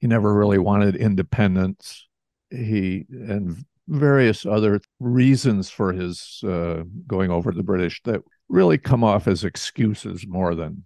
He 0.00 0.06
never 0.06 0.34
really 0.34 0.58
wanted 0.58 0.96
independence. 0.96 2.08
He 2.50 3.06
and 3.10 3.64
various 3.88 4.46
other 4.46 4.80
reasons 5.00 5.70
for 5.70 5.92
his 5.92 6.40
uh, 6.44 6.82
going 7.06 7.30
over 7.30 7.50
to 7.50 7.56
the 7.56 7.62
British 7.62 8.00
that 8.04 8.22
really 8.48 8.78
come 8.78 9.04
off 9.04 9.26
as 9.26 9.44
excuses 9.44 10.26
more 10.26 10.54
than 10.54 10.84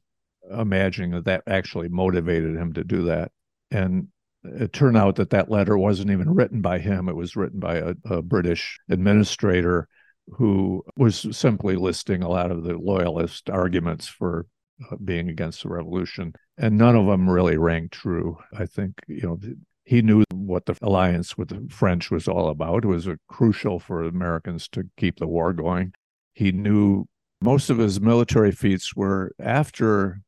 imagining 0.50 1.10
that 1.12 1.24
that 1.24 1.42
actually 1.46 1.88
motivated 1.88 2.56
him 2.56 2.72
to 2.72 2.84
do 2.84 3.04
that. 3.04 3.32
And 3.70 4.08
it 4.44 4.72
turned 4.72 4.96
out 4.96 5.16
that 5.16 5.30
that 5.30 5.50
letter 5.50 5.76
wasn't 5.76 6.10
even 6.10 6.34
written 6.34 6.60
by 6.60 6.78
him, 6.78 7.08
it 7.08 7.16
was 7.16 7.36
written 7.36 7.58
by 7.58 7.76
a, 7.76 7.94
a 8.04 8.22
British 8.22 8.78
administrator 8.88 9.88
who 10.28 10.84
was 10.96 11.26
simply 11.36 11.76
listing 11.76 12.22
a 12.22 12.28
lot 12.28 12.50
of 12.50 12.64
the 12.64 12.76
loyalist 12.76 13.48
arguments 13.48 14.06
for 14.06 14.46
uh, 14.90 14.96
being 15.04 15.28
against 15.28 15.62
the 15.62 15.68
revolution 15.68 16.34
and 16.58 16.76
none 16.76 16.96
of 16.96 17.06
them 17.06 17.28
really 17.28 17.56
rang 17.56 17.88
true 17.88 18.36
i 18.58 18.66
think 18.66 18.94
you 19.06 19.22
know 19.22 19.38
he 19.86 20.02
knew 20.02 20.24
what 20.34 20.66
the 20.66 20.76
alliance 20.82 21.38
with 21.38 21.48
the 21.48 21.64
French 21.70 22.10
was 22.10 22.26
all 22.26 22.48
about. 22.48 22.84
It 22.84 22.88
was 22.88 23.08
crucial 23.28 23.78
for 23.78 24.02
Americans 24.02 24.68
to 24.70 24.90
keep 24.96 25.20
the 25.20 25.28
war 25.28 25.52
going. 25.52 25.92
He 26.34 26.50
knew 26.50 27.06
most 27.40 27.70
of 27.70 27.78
his 27.78 28.00
military 28.00 28.50
feats 28.50 28.96
were 28.96 29.32
after 29.38 30.20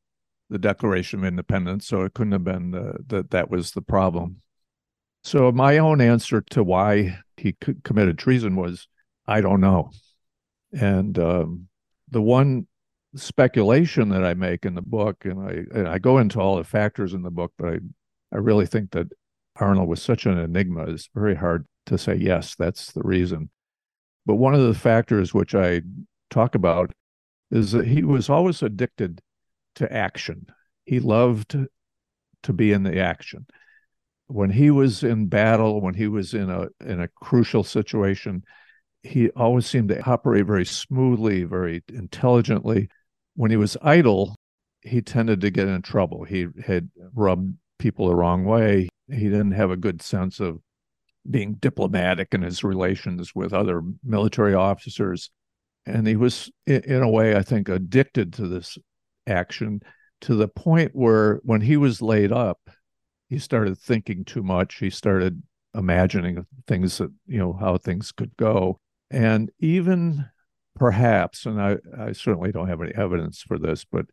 the 0.48 0.58
Declaration 0.58 1.18
of 1.18 1.24
Independence, 1.24 1.88
so 1.88 2.02
it 2.02 2.14
couldn't 2.14 2.32
have 2.32 2.44
been 2.44 2.70
that 3.08 3.30
that 3.30 3.50
was 3.50 3.72
the 3.72 3.82
problem. 3.82 4.42
So 5.24 5.50
my 5.50 5.78
own 5.78 6.00
answer 6.00 6.40
to 6.50 6.62
why 6.62 7.18
he 7.36 7.56
committed 7.82 8.16
treason 8.16 8.54
was, 8.54 8.86
I 9.28 9.40
don't 9.40 9.60
know. 9.60 9.92
And 10.72 11.16
um, 11.18 11.68
the 12.10 12.22
one 12.22 12.66
speculation 13.14 14.08
that 14.08 14.24
I 14.24 14.34
make 14.34 14.64
in 14.64 14.74
the 14.74 14.82
book, 14.82 15.24
and 15.24 15.40
I 15.40 15.78
and 15.78 15.86
I 15.86 15.98
go 15.98 16.18
into 16.18 16.40
all 16.40 16.56
the 16.56 16.64
factors 16.64 17.14
in 17.14 17.22
the 17.22 17.30
book, 17.30 17.52
but 17.56 17.68
I 17.68 17.78
I 18.32 18.38
really 18.38 18.66
think 18.66 18.90
that 18.92 19.08
Arnold 19.60 19.88
was 19.88 20.02
such 20.02 20.26
an 20.26 20.38
enigma, 20.38 20.84
it's 20.84 21.08
very 21.14 21.34
hard 21.34 21.66
to 21.86 21.98
say, 21.98 22.14
yes, 22.14 22.54
that's 22.54 22.92
the 22.92 23.02
reason. 23.02 23.50
But 24.26 24.36
one 24.36 24.54
of 24.54 24.62
the 24.62 24.74
factors 24.74 25.34
which 25.34 25.54
I 25.54 25.82
talk 26.30 26.54
about 26.54 26.92
is 27.50 27.72
that 27.72 27.86
he 27.86 28.02
was 28.02 28.28
always 28.28 28.62
addicted 28.62 29.20
to 29.76 29.92
action. 29.92 30.46
He 30.84 31.00
loved 31.00 31.56
to 32.42 32.52
be 32.52 32.72
in 32.72 32.82
the 32.82 33.00
action. 33.00 33.46
When 34.26 34.50
he 34.50 34.70
was 34.70 35.02
in 35.02 35.28
battle, 35.28 35.80
when 35.80 35.94
he 35.94 36.06
was 36.06 36.34
in 36.34 36.50
a 36.50 36.68
in 36.84 37.00
a 37.00 37.08
crucial 37.08 37.64
situation, 37.64 38.42
he 39.02 39.30
always 39.30 39.66
seemed 39.66 39.88
to 39.88 40.02
operate 40.02 40.46
very 40.46 40.64
smoothly, 40.64 41.44
very 41.44 41.82
intelligently. 41.88 42.88
When 43.36 43.50
he 43.50 43.56
was 43.56 43.76
idle, 43.82 44.34
he 44.82 45.00
tended 45.00 45.40
to 45.40 45.50
get 45.50 45.68
in 45.68 45.82
trouble. 45.82 46.24
He 46.24 46.48
had 46.64 46.90
rubbed 47.14 47.54
people 47.78 48.08
the 48.08 48.14
wrong 48.14 48.44
way. 48.44 48.88
He 49.08 49.24
didn't 49.24 49.52
have 49.52 49.70
a 49.70 49.76
good 49.76 50.02
sense 50.02 50.40
of 50.40 50.60
being 51.30 51.54
diplomatic 51.54 52.32
in 52.32 52.42
his 52.42 52.64
relations 52.64 53.34
with 53.34 53.52
other 53.52 53.82
military 54.02 54.54
officers. 54.54 55.30
And 55.86 56.06
he 56.06 56.16
was, 56.16 56.50
in 56.66 57.02
a 57.02 57.08
way, 57.08 57.36
I 57.36 57.42
think, 57.42 57.68
addicted 57.68 58.32
to 58.34 58.48
this 58.48 58.76
action 59.26 59.80
to 60.22 60.34
the 60.34 60.48
point 60.48 60.90
where 60.94 61.36
when 61.44 61.60
he 61.60 61.76
was 61.76 62.02
laid 62.02 62.32
up, 62.32 62.58
he 63.28 63.38
started 63.38 63.78
thinking 63.78 64.24
too 64.24 64.42
much. 64.42 64.76
He 64.76 64.90
started 64.90 65.42
imagining 65.74 66.46
things 66.66 66.98
that, 66.98 67.10
you 67.26 67.38
know, 67.38 67.52
how 67.52 67.78
things 67.78 68.10
could 68.10 68.36
go. 68.36 68.80
And 69.10 69.50
even 69.58 70.26
perhaps, 70.74 71.46
and 71.46 71.60
I, 71.60 71.76
I 71.98 72.12
certainly 72.12 72.52
don't 72.52 72.68
have 72.68 72.82
any 72.82 72.94
evidence 72.94 73.42
for 73.42 73.58
this, 73.58 73.84
but 73.84 74.06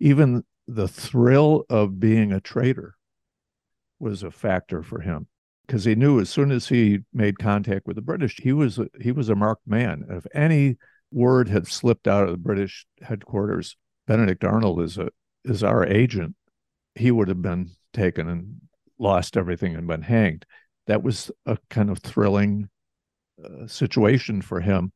even 0.00 0.44
the 0.66 0.88
thrill 0.88 1.64
of 1.70 2.00
being 2.00 2.32
a 2.32 2.40
traitor 2.40 2.96
was 3.98 4.22
a 4.22 4.30
factor 4.30 4.82
for 4.82 5.00
him 5.00 5.28
because 5.66 5.84
he 5.84 5.94
knew 5.94 6.20
as 6.20 6.28
soon 6.28 6.50
as 6.50 6.68
he 6.68 7.00
made 7.12 7.38
contact 7.38 7.86
with 7.86 7.96
the 7.96 8.02
British, 8.02 8.38
he 8.42 8.52
was 8.52 8.78
a, 8.78 8.88
he 9.00 9.12
was 9.12 9.28
a 9.28 9.34
marked 9.34 9.66
man. 9.66 10.04
If 10.10 10.26
any 10.34 10.76
word 11.10 11.48
had 11.48 11.66
slipped 11.66 12.06
out 12.06 12.24
of 12.24 12.30
the 12.30 12.38
British 12.38 12.86
headquarters, 13.02 13.76
Benedict 14.06 14.44
Arnold 14.44 14.80
is 14.82 14.98
a 14.98 15.08
is 15.44 15.62
our 15.62 15.86
agent, 15.86 16.34
he 16.94 17.10
would 17.10 17.28
have 17.28 17.42
been 17.42 17.70
taken 17.92 18.28
and 18.28 18.60
lost 18.98 19.36
everything 19.36 19.74
and 19.74 19.86
been 19.86 20.02
hanged. 20.02 20.46
That 20.86 21.02
was 21.02 21.30
a 21.46 21.58
kind 21.70 21.90
of 21.90 21.98
thrilling 21.98 22.68
uh, 23.42 23.66
situation 23.66 24.42
for 24.42 24.60
him, 24.60 24.92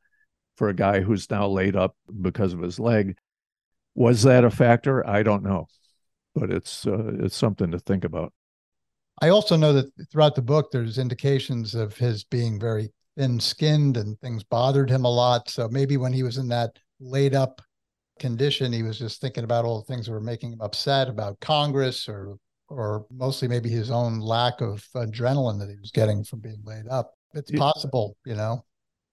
for 0.55 0.69
a 0.69 0.73
guy 0.73 1.01
who's 1.01 1.29
now 1.29 1.47
laid 1.47 1.75
up 1.75 1.95
because 2.21 2.53
of 2.53 2.61
his 2.61 2.79
leg. 2.79 3.17
Was 3.95 4.23
that 4.23 4.43
a 4.43 4.49
factor? 4.49 5.07
I 5.07 5.23
don't 5.23 5.43
know, 5.43 5.67
but 6.35 6.51
it's 6.51 6.85
uh, 6.87 7.11
it's 7.19 7.35
something 7.35 7.71
to 7.71 7.79
think 7.79 8.03
about. 8.03 8.33
I 9.21 9.29
also 9.29 9.57
know 9.57 9.73
that 9.73 9.91
throughout 10.11 10.35
the 10.35 10.41
book, 10.41 10.71
there's 10.71 10.97
indications 10.97 11.75
of 11.75 11.97
his 11.97 12.23
being 12.23 12.59
very 12.59 12.91
thin 13.17 13.39
skinned 13.39 13.97
and 13.97 14.17
things 14.19 14.43
bothered 14.43 14.89
him 14.89 15.03
a 15.03 15.11
lot. 15.11 15.49
So 15.49 15.67
maybe 15.67 15.97
when 15.97 16.13
he 16.13 16.23
was 16.23 16.37
in 16.37 16.47
that 16.49 16.77
laid 17.01 17.35
up 17.35 17.61
condition, 18.19 18.71
he 18.71 18.83
was 18.83 18.97
just 18.97 19.19
thinking 19.19 19.43
about 19.43 19.65
all 19.65 19.81
the 19.81 19.93
things 19.93 20.05
that 20.05 20.13
were 20.13 20.21
making 20.21 20.53
him 20.53 20.61
upset 20.61 21.09
about 21.09 21.39
Congress 21.39 22.07
or 22.07 22.37
or 22.69 23.07
mostly 23.09 23.47
maybe 23.47 23.69
his 23.69 23.89
own 23.89 24.19
lack 24.19 24.61
of 24.61 24.85
adrenaline 24.95 25.59
that 25.59 25.69
he 25.69 25.79
was 25.79 25.91
getting 25.91 26.23
from 26.23 26.39
being 26.39 26.61
laid 26.63 26.87
up. 26.87 27.15
It's 27.33 27.51
possible, 27.51 28.17
you 28.25 28.35
know. 28.35 28.65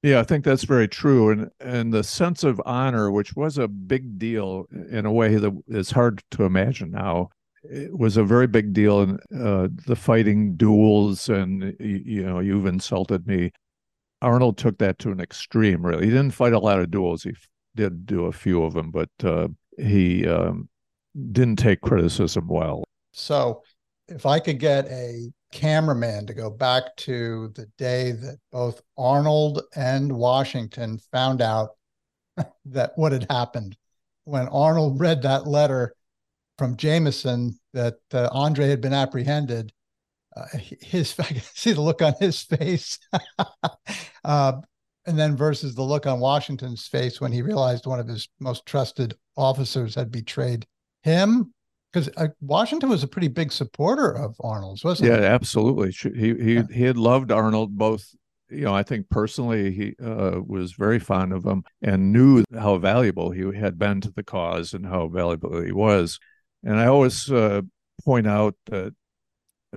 Yeah, 0.02 0.20
I 0.20 0.24
think 0.24 0.44
that's 0.44 0.64
very 0.64 0.88
true. 0.88 1.30
And 1.30 1.50
and 1.60 1.92
the 1.92 2.04
sense 2.04 2.44
of 2.44 2.60
honor, 2.64 3.10
which 3.10 3.34
was 3.34 3.58
a 3.58 3.68
big 3.68 4.18
deal 4.18 4.66
in 4.90 5.06
a 5.06 5.12
way 5.12 5.36
that 5.36 5.52
is 5.68 5.90
hard 5.90 6.22
to 6.32 6.44
imagine 6.44 6.90
now, 6.90 7.30
it 7.70 7.98
was 7.98 8.16
a 8.16 8.24
very 8.24 8.46
big 8.46 8.72
deal 8.72 9.02
in 9.02 9.18
uh, 9.36 9.68
the 9.86 9.96
fighting 9.96 10.56
duels 10.56 11.28
and 11.28 11.74
you, 11.80 12.02
you, 12.04 12.22
know 12.22 12.40
you've 12.40 12.66
insulted 12.66 13.26
me 13.26 13.50
arnold 14.22 14.56
took 14.56 14.78
that 14.78 14.98
to 14.98 15.10
an 15.10 15.20
extreme 15.20 15.84
really 15.84 16.04
he 16.04 16.10
didn't 16.10 16.30
fight 16.30 16.52
a 16.52 16.58
lot 16.58 16.78
of 16.78 16.90
duels 16.90 17.22
he 17.22 17.30
f- 17.30 17.48
did 17.74 18.06
do 18.06 18.24
a 18.26 18.32
few 18.32 18.62
of 18.62 18.74
them 18.74 18.90
but 18.90 19.10
uh, 19.24 19.48
he 19.78 20.26
um, 20.26 20.68
didn't 21.32 21.56
take 21.56 21.80
criticism 21.80 22.46
well 22.48 22.84
so 23.12 23.62
if 24.08 24.26
i 24.26 24.38
could 24.38 24.58
get 24.58 24.86
a 24.86 25.30
cameraman 25.52 26.26
to 26.26 26.34
go 26.34 26.50
back 26.50 26.94
to 26.96 27.48
the 27.54 27.66
day 27.78 28.12
that 28.12 28.38
both 28.52 28.82
arnold 28.98 29.62
and 29.74 30.12
washington 30.12 30.98
found 31.12 31.40
out 31.40 31.70
that 32.64 32.92
what 32.96 33.12
had 33.12 33.26
happened 33.30 33.76
when 34.24 34.48
arnold 34.48 35.00
read 35.00 35.22
that 35.22 35.46
letter 35.46 35.94
from 36.58 36.76
Jameson 36.76 37.58
that 37.72 37.96
uh, 38.12 38.28
Andre 38.32 38.68
had 38.68 38.80
been 38.80 38.92
apprehended. 38.92 39.72
Uh, 40.36 40.46
his, 40.58 41.14
I 41.18 41.24
can 41.24 41.40
see 41.40 41.72
the 41.72 41.80
look 41.80 42.02
on 42.02 42.14
his 42.20 42.42
face, 42.42 42.98
uh, 44.24 44.52
and 45.06 45.18
then 45.18 45.36
versus 45.36 45.74
the 45.74 45.82
look 45.82 46.06
on 46.06 46.20
Washington's 46.20 46.86
face 46.88 47.20
when 47.20 47.32
he 47.32 47.42
realized 47.42 47.86
one 47.86 48.00
of 48.00 48.08
his 48.08 48.28
most 48.40 48.66
trusted 48.66 49.14
officers 49.36 49.94
had 49.94 50.10
betrayed 50.10 50.66
him. 51.02 51.52
Because 51.96 52.10
uh, 52.18 52.28
Washington 52.42 52.90
was 52.90 53.02
a 53.02 53.08
pretty 53.08 53.28
big 53.28 53.50
supporter 53.50 54.10
of 54.10 54.36
Arnold's, 54.40 54.84
wasn't 54.84 55.08
yeah, 55.08 55.16
he? 55.16 55.22
Yeah, 55.22 55.28
absolutely. 55.28 55.92
He 55.92 56.34
he 56.34 56.54
yeah. 56.54 56.62
he 56.70 56.82
had 56.82 56.98
loved 56.98 57.32
Arnold 57.32 57.78
both 57.78 58.14
you 58.50 58.60
know, 58.60 58.74
I 58.74 58.82
think 58.82 59.08
personally 59.08 59.72
he 59.72 59.94
uh, 60.04 60.40
was 60.46 60.72
very 60.72 60.98
fond 60.98 61.32
of 61.32 61.44
him 61.44 61.64
and 61.82 62.12
knew 62.12 62.44
how 62.52 62.76
valuable 62.78 63.30
he 63.30 63.42
had 63.56 63.78
been 63.78 64.00
to 64.02 64.10
the 64.10 64.22
cause 64.22 64.72
and 64.74 64.86
how 64.86 65.08
valuable 65.08 65.62
he 65.62 65.72
was. 65.72 66.18
And 66.62 66.78
I 66.78 66.86
always 66.86 67.30
uh, 67.30 67.62
point 68.04 68.26
out 68.26 68.54
that 68.66 68.94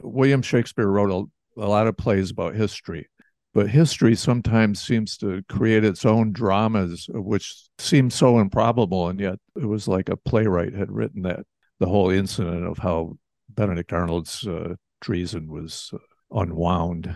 William 0.01 0.41
Shakespeare 0.41 0.87
wrote 0.87 1.11
a, 1.57 1.61
a 1.61 1.67
lot 1.67 1.87
of 1.87 1.97
plays 1.97 2.31
about 2.31 2.53
history, 2.53 3.07
but 3.53 3.69
history 3.69 4.15
sometimes 4.15 4.81
seems 4.81 5.17
to 5.17 5.41
create 5.49 5.83
its 5.83 6.05
own 6.05 6.31
dramas, 6.31 7.07
which 7.11 7.55
seem 7.79 8.09
so 8.09 8.39
improbable. 8.39 9.07
And 9.07 9.19
yet 9.19 9.39
it 9.55 9.65
was 9.65 9.87
like 9.87 10.09
a 10.09 10.17
playwright 10.17 10.73
had 10.73 10.91
written 10.91 11.23
that 11.23 11.45
the 11.79 11.87
whole 11.87 12.09
incident 12.09 12.65
of 12.65 12.77
how 12.77 13.17
Benedict 13.49 13.91
Arnold's 13.93 14.45
uh, 14.45 14.75
treason 15.01 15.47
was 15.49 15.91
uh, 15.93 15.97
unwound. 16.39 17.15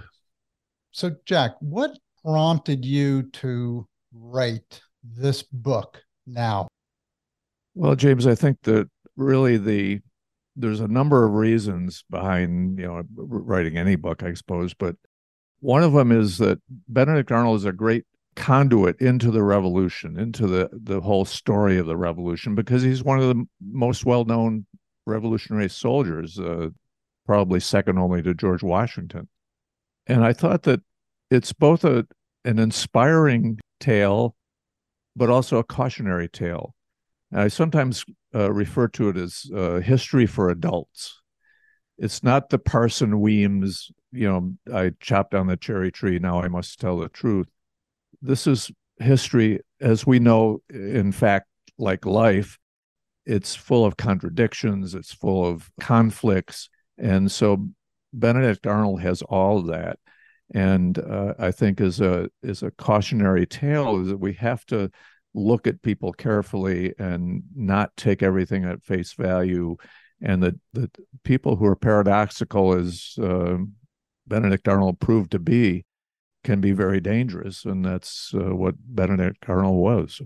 So, 0.91 1.11
Jack, 1.26 1.51
what 1.59 1.91
prompted 2.24 2.86
you 2.86 3.24
to 3.24 3.88
write 4.14 4.82
this 5.03 5.43
book 5.43 6.01
now? 6.26 6.68
Well, 7.76 7.95
James, 7.95 8.28
I 8.28 8.36
think 8.36 8.61
that 8.64 8.89
really 9.16 9.57
the 9.57 10.01
there's 10.55 10.82
a 10.82 10.88
number 10.88 11.26
of 11.26 11.34
reasons 11.34 12.03
behind 12.09 12.78
you 12.78 12.86
know 12.86 13.01
writing 13.16 13.78
any 13.78 13.95
book, 13.95 14.24
I 14.24 14.34
suppose, 14.34 14.74
but 14.74 14.95
one 15.59 15.82
of 15.82 15.93
them 15.93 16.11
is 16.11 16.38
that 16.38 16.59
Benedict 16.88 17.32
Arnold 17.32 17.57
is 17.57 17.66
a 17.66 17.72
great 17.72 18.05
conduit 18.36 19.00
into 19.00 19.32
the 19.32 19.44
revolution, 19.44 20.18
into 20.18 20.48
the 20.48 20.70
the 20.72 21.02
whole 21.02 21.26
story 21.26 21.78
of 21.78 21.86
the 21.86 21.98
revolution, 21.98 22.56
because 22.56 22.84
he's 22.84 23.04
one 23.04 23.20
of 23.20 23.28
the 23.28 23.46
most 23.62 24.06
well 24.06 24.26
known 24.26 24.66
revolutionary 25.06 25.70
soldiers, 25.70 26.40
uh, 26.40 26.70
probably 27.26 27.60
second 27.60 27.98
only 28.00 28.22
to 28.22 28.34
George 28.34 28.64
Washington. 28.64 29.28
And 30.08 30.24
I 30.24 30.34
thought 30.34 30.64
that 30.64 30.82
it's 31.30 31.54
both 31.54 31.84
a 31.84 32.08
an 32.46 32.60
inspiring 32.60 33.60
tale, 33.80 34.36
but 35.16 35.30
also 35.30 35.58
a 35.58 35.64
cautionary 35.64 36.28
tale. 36.28 36.76
I 37.34 37.48
sometimes 37.48 38.06
uh, 38.36 38.52
refer 38.52 38.88
to 38.90 39.10
it 39.10 39.18
as 39.18 39.46
uh, 39.56 39.80
history 39.80 40.26
for 40.26 40.50
adults. 40.50 41.22
It's 41.98 42.24
not 42.24 42.50
the 42.50 42.60
Parson 42.60 43.20
Weems, 43.20 43.92
you 44.12 44.28
know, 44.28 44.54
I 44.74 44.92
chopped 45.00 45.32
down 45.32 45.48
the 45.48 45.58
cherry 45.58 45.92
tree, 45.92 46.20
now 46.20 46.42
I 46.42 46.48
must 46.48 46.80
tell 46.80 46.98
the 46.98 47.10
truth. 47.10 47.48
This 48.24 48.47
is 48.47 48.71
history 48.99 49.59
as 49.82 50.07
we 50.07 50.17
know, 50.17 50.61
in 50.69 51.11
fact, 51.11 51.47
like 51.78 52.05
life, 52.05 52.57
it's 53.26 53.53
full 53.53 53.86
of 53.86 53.97
contradictions, 53.97 54.95
it's 54.95 55.13
full 55.13 55.45
of 55.45 55.69
conflicts. 55.82 56.69
And 56.97 57.30
so 57.30 57.67
Benedict 58.13 58.65
Arnold 58.65 59.01
has 59.01 59.21
all 59.24 59.59
of 59.59 59.67
that. 59.67 59.99
And 60.53 60.97
uh, 60.97 61.34
I 61.38 61.51
think 61.51 61.82
is 61.82 61.99
a 61.99 62.30
is 62.43 62.63
a 62.63 62.71
cautionary 62.71 63.45
tale 63.45 63.99
is 64.01 64.07
that 64.07 64.19
we 64.19 64.34
have 64.34 64.65
to 64.67 64.89
look 65.34 65.67
at 65.67 65.82
people 65.82 66.13
carefully 66.13 66.93
and 66.97 67.43
not 67.55 67.95
take 67.97 68.24
everything 68.24 68.63
at 68.63 68.84
face 68.84 69.13
value 69.13 69.76
and 70.21 70.43
that 70.43 70.55
the 70.74 70.89
people 71.24 71.55
who 71.55 71.65
are 71.65 71.76
paradoxical 71.76 72.74
as 72.74 73.15
uh, 73.21 73.57
benedict 74.28 74.67
arnold 74.67 74.99
proved 74.99 75.32
to 75.32 75.39
be 75.39 75.84
can 76.44 76.62
be 76.62 76.72
very 76.72 77.00
dangerous 77.00 77.66
and 77.66 77.86
that's 77.86 78.34
uh, 78.34 78.56
what 78.56 78.76
benedict 78.80 79.46
arnold 79.48 79.78
was 79.78 80.22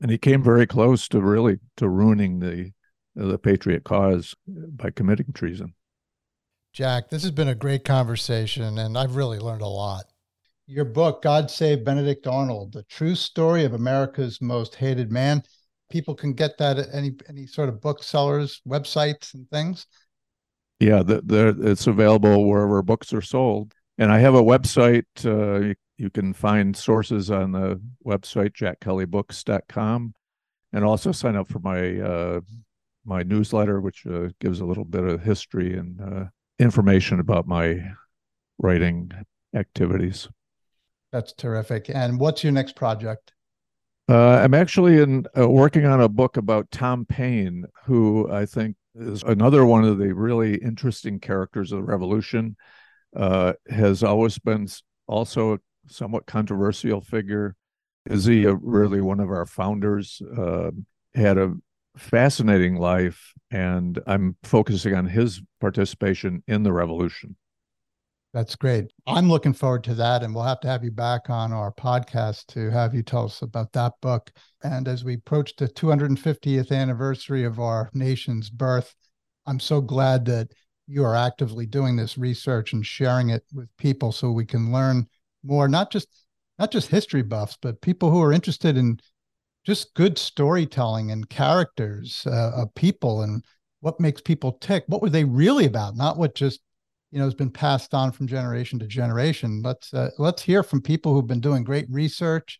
and 0.00 0.10
he 0.10 0.18
came 0.18 0.42
very 0.42 0.66
close 0.66 1.08
to 1.08 1.20
really 1.20 1.58
to 1.76 1.88
ruining 1.88 2.40
the 2.40 2.72
the 3.14 3.38
patriot 3.38 3.84
cause 3.84 4.34
by 4.46 4.90
committing 4.90 5.32
treason 5.32 5.74
jack 6.72 7.08
this 7.10 7.22
has 7.22 7.32
been 7.32 7.48
a 7.48 7.54
great 7.54 7.84
conversation 7.84 8.78
and 8.78 8.96
i've 8.96 9.16
really 9.16 9.38
learned 9.38 9.62
a 9.62 9.66
lot 9.66 10.04
your 10.68 10.84
book, 10.84 11.22
God 11.22 11.50
Save 11.50 11.82
Benedict 11.82 12.26
Arnold, 12.26 12.74
the 12.74 12.82
true 12.84 13.14
story 13.14 13.64
of 13.64 13.72
America's 13.72 14.42
most 14.42 14.74
hated 14.74 15.10
man. 15.10 15.42
People 15.90 16.14
can 16.14 16.34
get 16.34 16.58
that 16.58 16.78
at 16.78 16.88
any 16.92 17.12
any 17.26 17.46
sort 17.46 17.70
of 17.70 17.80
booksellers, 17.80 18.60
websites, 18.68 19.32
and 19.32 19.48
things. 19.48 19.86
Yeah, 20.78 21.02
the, 21.02 21.22
the, 21.22 21.70
it's 21.70 21.86
available 21.86 22.46
wherever 22.46 22.82
books 22.82 23.14
are 23.14 23.22
sold. 23.22 23.72
And 23.98 24.12
I 24.12 24.18
have 24.20 24.34
a 24.34 24.42
website. 24.42 25.04
Uh, 25.24 25.66
you, 25.66 25.74
you, 25.96 26.10
can 26.10 26.32
find 26.32 26.76
sources 26.76 27.30
on 27.30 27.52
the 27.52 27.80
website, 28.06 28.52
jackkellybooks.com, 28.52 30.14
and 30.72 30.84
also 30.84 31.12
sign 31.12 31.36
up 31.36 31.48
for 31.48 31.58
my 31.58 32.00
uh, 32.00 32.40
my 33.04 33.22
newsletter, 33.22 33.80
which 33.80 34.06
uh, 34.06 34.28
gives 34.40 34.60
a 34.60 34.64
little 34.64 34.84
bit 34.84 35.02
of 35.02 35.22
history 35.22 35.76
and 35.76 36.00
uh, 36.00 36.24
information 36.58 37.20
about 37.20 37.46
my 37.46 37.82
writing 38.58 39.10
activities. 39.54 40.28
That's 41.10 41.32
terrific. 41.32 41.90
And 41.92 42.20
what's 42.20 42.44
your 42.44 42.52
next 42.52 42.76
project? 42.76 43.32
Uh, 44.08 44.40
I'm 44.42 44.54
actually 44.54 45.00
in 45.02 45.26
uh, 45.38 45.48
working 45.48 45.84
on 45.84 46.00
a 46.00 46.08
book 46.08 46.36
about 46.36 46.70
Tom 46.70 47.04
Paine, 47.04 47.64
who 47.84 48.30
I 48.30 48.46
think 48.46 48.76
is 48.94 49.22
another 49.22 49.66
one 49.66 49.84
of 49.84 49.98
the 49.98 50.14
really 50.14 50.56
interesting 50.56 51.20
characters 51.20 51.72
of 51.72 51.78
the 51.78 51.84
revolution. 51.84 52.56
Uh, 53.18 53.52
has 53.68 54.02
always 54.02 54.38
been 54.38 54.68
also 55.08 55.54
a 55.54 55.58
somewhat 55.88 56.26
controversial 56.26 57.00
figure. 57.00 57.56
Is 58.06 58.24
he 58.24 58.46
really 58.46 59.00
one 59.00 59.20
of 59.20 59.28
our 59.28 59.44
founders? 59.44 60.22
Uh, 60.36 60.70
had 61.14 61.36
a 61.36 61.54
fascinating 61.96 62.76
life, 62.76 63.34
and 63.50 63.98
I'm 64.06 64.36
focusing 64.44 64.94
on 64.94 65.06
his 65.06 65.42
participation 65.60 66.42
in 66.46 66.62
the 66.62 66.72
revolution. 66.72 67.36
That's 68.34 68.56
great. 68.56 68.92
I'm 69.06 69.30
looking 69.30 69.54
forward 69.54 69.84
to 69.84 69.94
that. 69.94 70.22
And 70.22 70.34
we'll 70.34 70.44
have 70.44 70.60
to 70.60 70.68
have 70.68 70.84
you 70.84 70.90
back 70.90 71.30
on 71.30 71.52
our 71.52 71.72
podcast 71.72 72.46
to 72.48 72.70
have 72.70 72.94
you 72.94 73.02
tell 73.02 73.24
us 73.24 73.40
about 73.40 73.72
that 73.72 73.94
book. 74.02 74.30
And 74.62 74.86
as 74.86 75.02
we 75.02 75.14
approach 75.14 75.56
the 75.56 75.66
250th 75.66 76.70
anniversary 76.70 77.44
of 77.44 77.58
our 77.58 77.88
nation's 77.94 78.50
birth, 78.50 78.94
I'm 79.46 79.58
so 79.58 79.80
glad 79.80 80.26
that 80.26 80.52
you 80.88 81.04
are 81.04 81.14
actively 81.14 81.66
doing 81.66 81.96
this 81.96 82.16
research 82.16 82.72
and 82.72 82.84
sharing 82.84 83.30
it 83.30 83.44
with 83.52 83.68
people 83.76 84.10
so 84.10 84.30
we 84.30 84.46
can 84.46 84.72
learn 84.72 85.06
more, 85.44 85.68
not 85.68 85.92
just 85.92 86.08
not 86.58 86.72
just 86.72 86.88
history 86.88 87.22
buffs, 87.22 87.56
but 87.60 87.80
people 87.80 88.10
who 88.10 88.22
are 88.22 88.32
interested 88.32 88.76
in 88.76 88.98
just 89.64 89.94
good 89.94 90.18
storytelling 90.18 91.12
and 91.12 91.28
characters 91.28 92.26
uh, 92.26 92.52
of 92.54 92.74
people 92.74 93.22
and 93.22 93.44
what 93.80 94.00
makes 94.00 94.20
people 94.20 94.52
tick. 94.52 94.82
What 94.86 95.02
were 95.02 95.10
they 95.10 95.24
really 95.24 95.66
about? 95.66 95.94
Not 95.94 96.16
what 96.16 96.34
just 96.34 96.60
you 97.10 97.18
know 97.18 97.26
has 97.26 97.34
been 97.34 97.50
passed 97.50 97.94
on 97.94 98.10
from 98.10 98.26
generation 98.26 98.78
to 98.78 98.86
generation. 98.86 99.62
Let's 99.62 99.92
uh, 99.92 100.10
let's 100.18 100.42
hear 100.42 100.62
from 100.62 100.80
people 100.80 101.12
who've 101.12 101.26
been 101.26 101.40
doing 101.40 101.64
great 101.64 101.86
research 101.90 102.58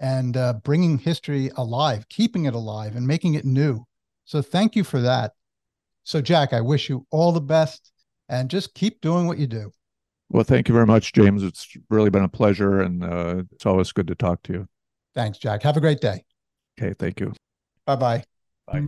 and 0.00 0.36
uh, 0.36 0.54
bringing 0.64 0.98
history 0.98 1.50
alive, 1.56 2.08
keeping 2.08 2.46
it 2.46 2.54
alive, 2.54 2.96
and 2.96 3.06
making 3.06 3.34
it 3.34 3.44
new. 3.44 3.84
So 4.24 4.42
thank 4.42 4.76
you 4.76 4.84
for 4.84 5.00
that. 5.00 5.32
So 6.06 6.20
Jack, 6.20 6.52
I 6.52 6.60
wish 6.60 6.88
you 6.88 7.04
all 7.10 7.32
the 7.32 7.40
best, 7.40 7.90
and 8.28 8.48
just 8.48 8.74
keep 8.74 9.00
doing 9.00 9.26
what 9.26 9.38
you 9.38 9.48
do. 9.48 9.72
Well, 10.30 10.44
thank 10.44 10.68
you 10.68 10.72
very 10.72 10.86
much, 10.86 11.12
James. 11.12 11.42
It's 11.42 11.76
really 11.90 12.10
been 12.10 12.22
a 12.22 12.28
pleasure, 12.28 12.80
and 12.80 13.02
uh, 13.02 13.42
it's 13.50 13.66
always 13.66 13.90
good 13.90 14.06
to 14.06 14.14
talk 14.14 14.40
to 14.44 14.52
you. 14.52 14.68
Thanks, 15.16 15.36
Jack. 15.38 15.64
Have 15.64 15.76
a 15.76 15.80
great 15.80 16.00
day. 16.00 16.24
Okay, 16.80 16.94
thank 16.96 17.18
you. 17.18 17.32
Bye-bye. 17.86 18.22
Bye. 18.68 18.86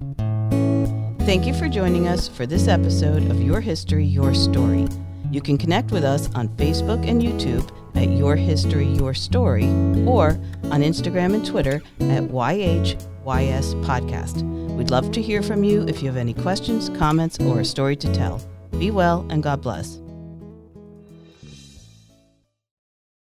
Thank 1.21 1.45
you 1.45 1.55
for 1.55 1.69
joining 1.69 2.07
us 2.07 2.29
for 2.29 2.47
this 2.47 2.69
episode 2.69 3.29
of 3.33 3.43
Your 3.43 3.61
History, 3.61 4.05
Your 4.05 4.33
Story. 4.33 4.87
You 5.33 5.41
can 5.41 5.59
connect 5.59 5.91
with 5.91 6.05
us 6.05 6.33
on 6.37 6.49
Facebook 6.51 7.05
and 7.05 7.21
YouTube 7.21 7.69
at 7.97 8.11
Your 8.17 8.37
History, 8.37 8.87
Your 8.87 9.13
Story, 9.13 9.67
or 10.07 10.39
on 10.71 10.83
Instagram 10.83 11.35
and 11.35 11.45
Twitter 11.45 11.83
at 12.01 12.23
YHYS 13.29 13.75
Podcast. 13.85 14.41
We'd 14.75 14.91
love 14.91 15.13
to 15.13 15.21
hear 15.21 15.43
from 15.43 15.63
you 15.63 15.87
if 15.87 16.01
you 16.01 16.09
have 16.09 16.17
any 16.17 16.33
questions, 16.33 16.89
comments, 16.89 17.39
or 17.41 17.61
a 17.61 17.65
story 17.65 17.95
to 17.97 18.11
tell. 18.15 18.41
Be 18.79 18.91
well 18.91 19.27
and 19.29 19.43
God 19.43 19.61
bless. 19.61 19.99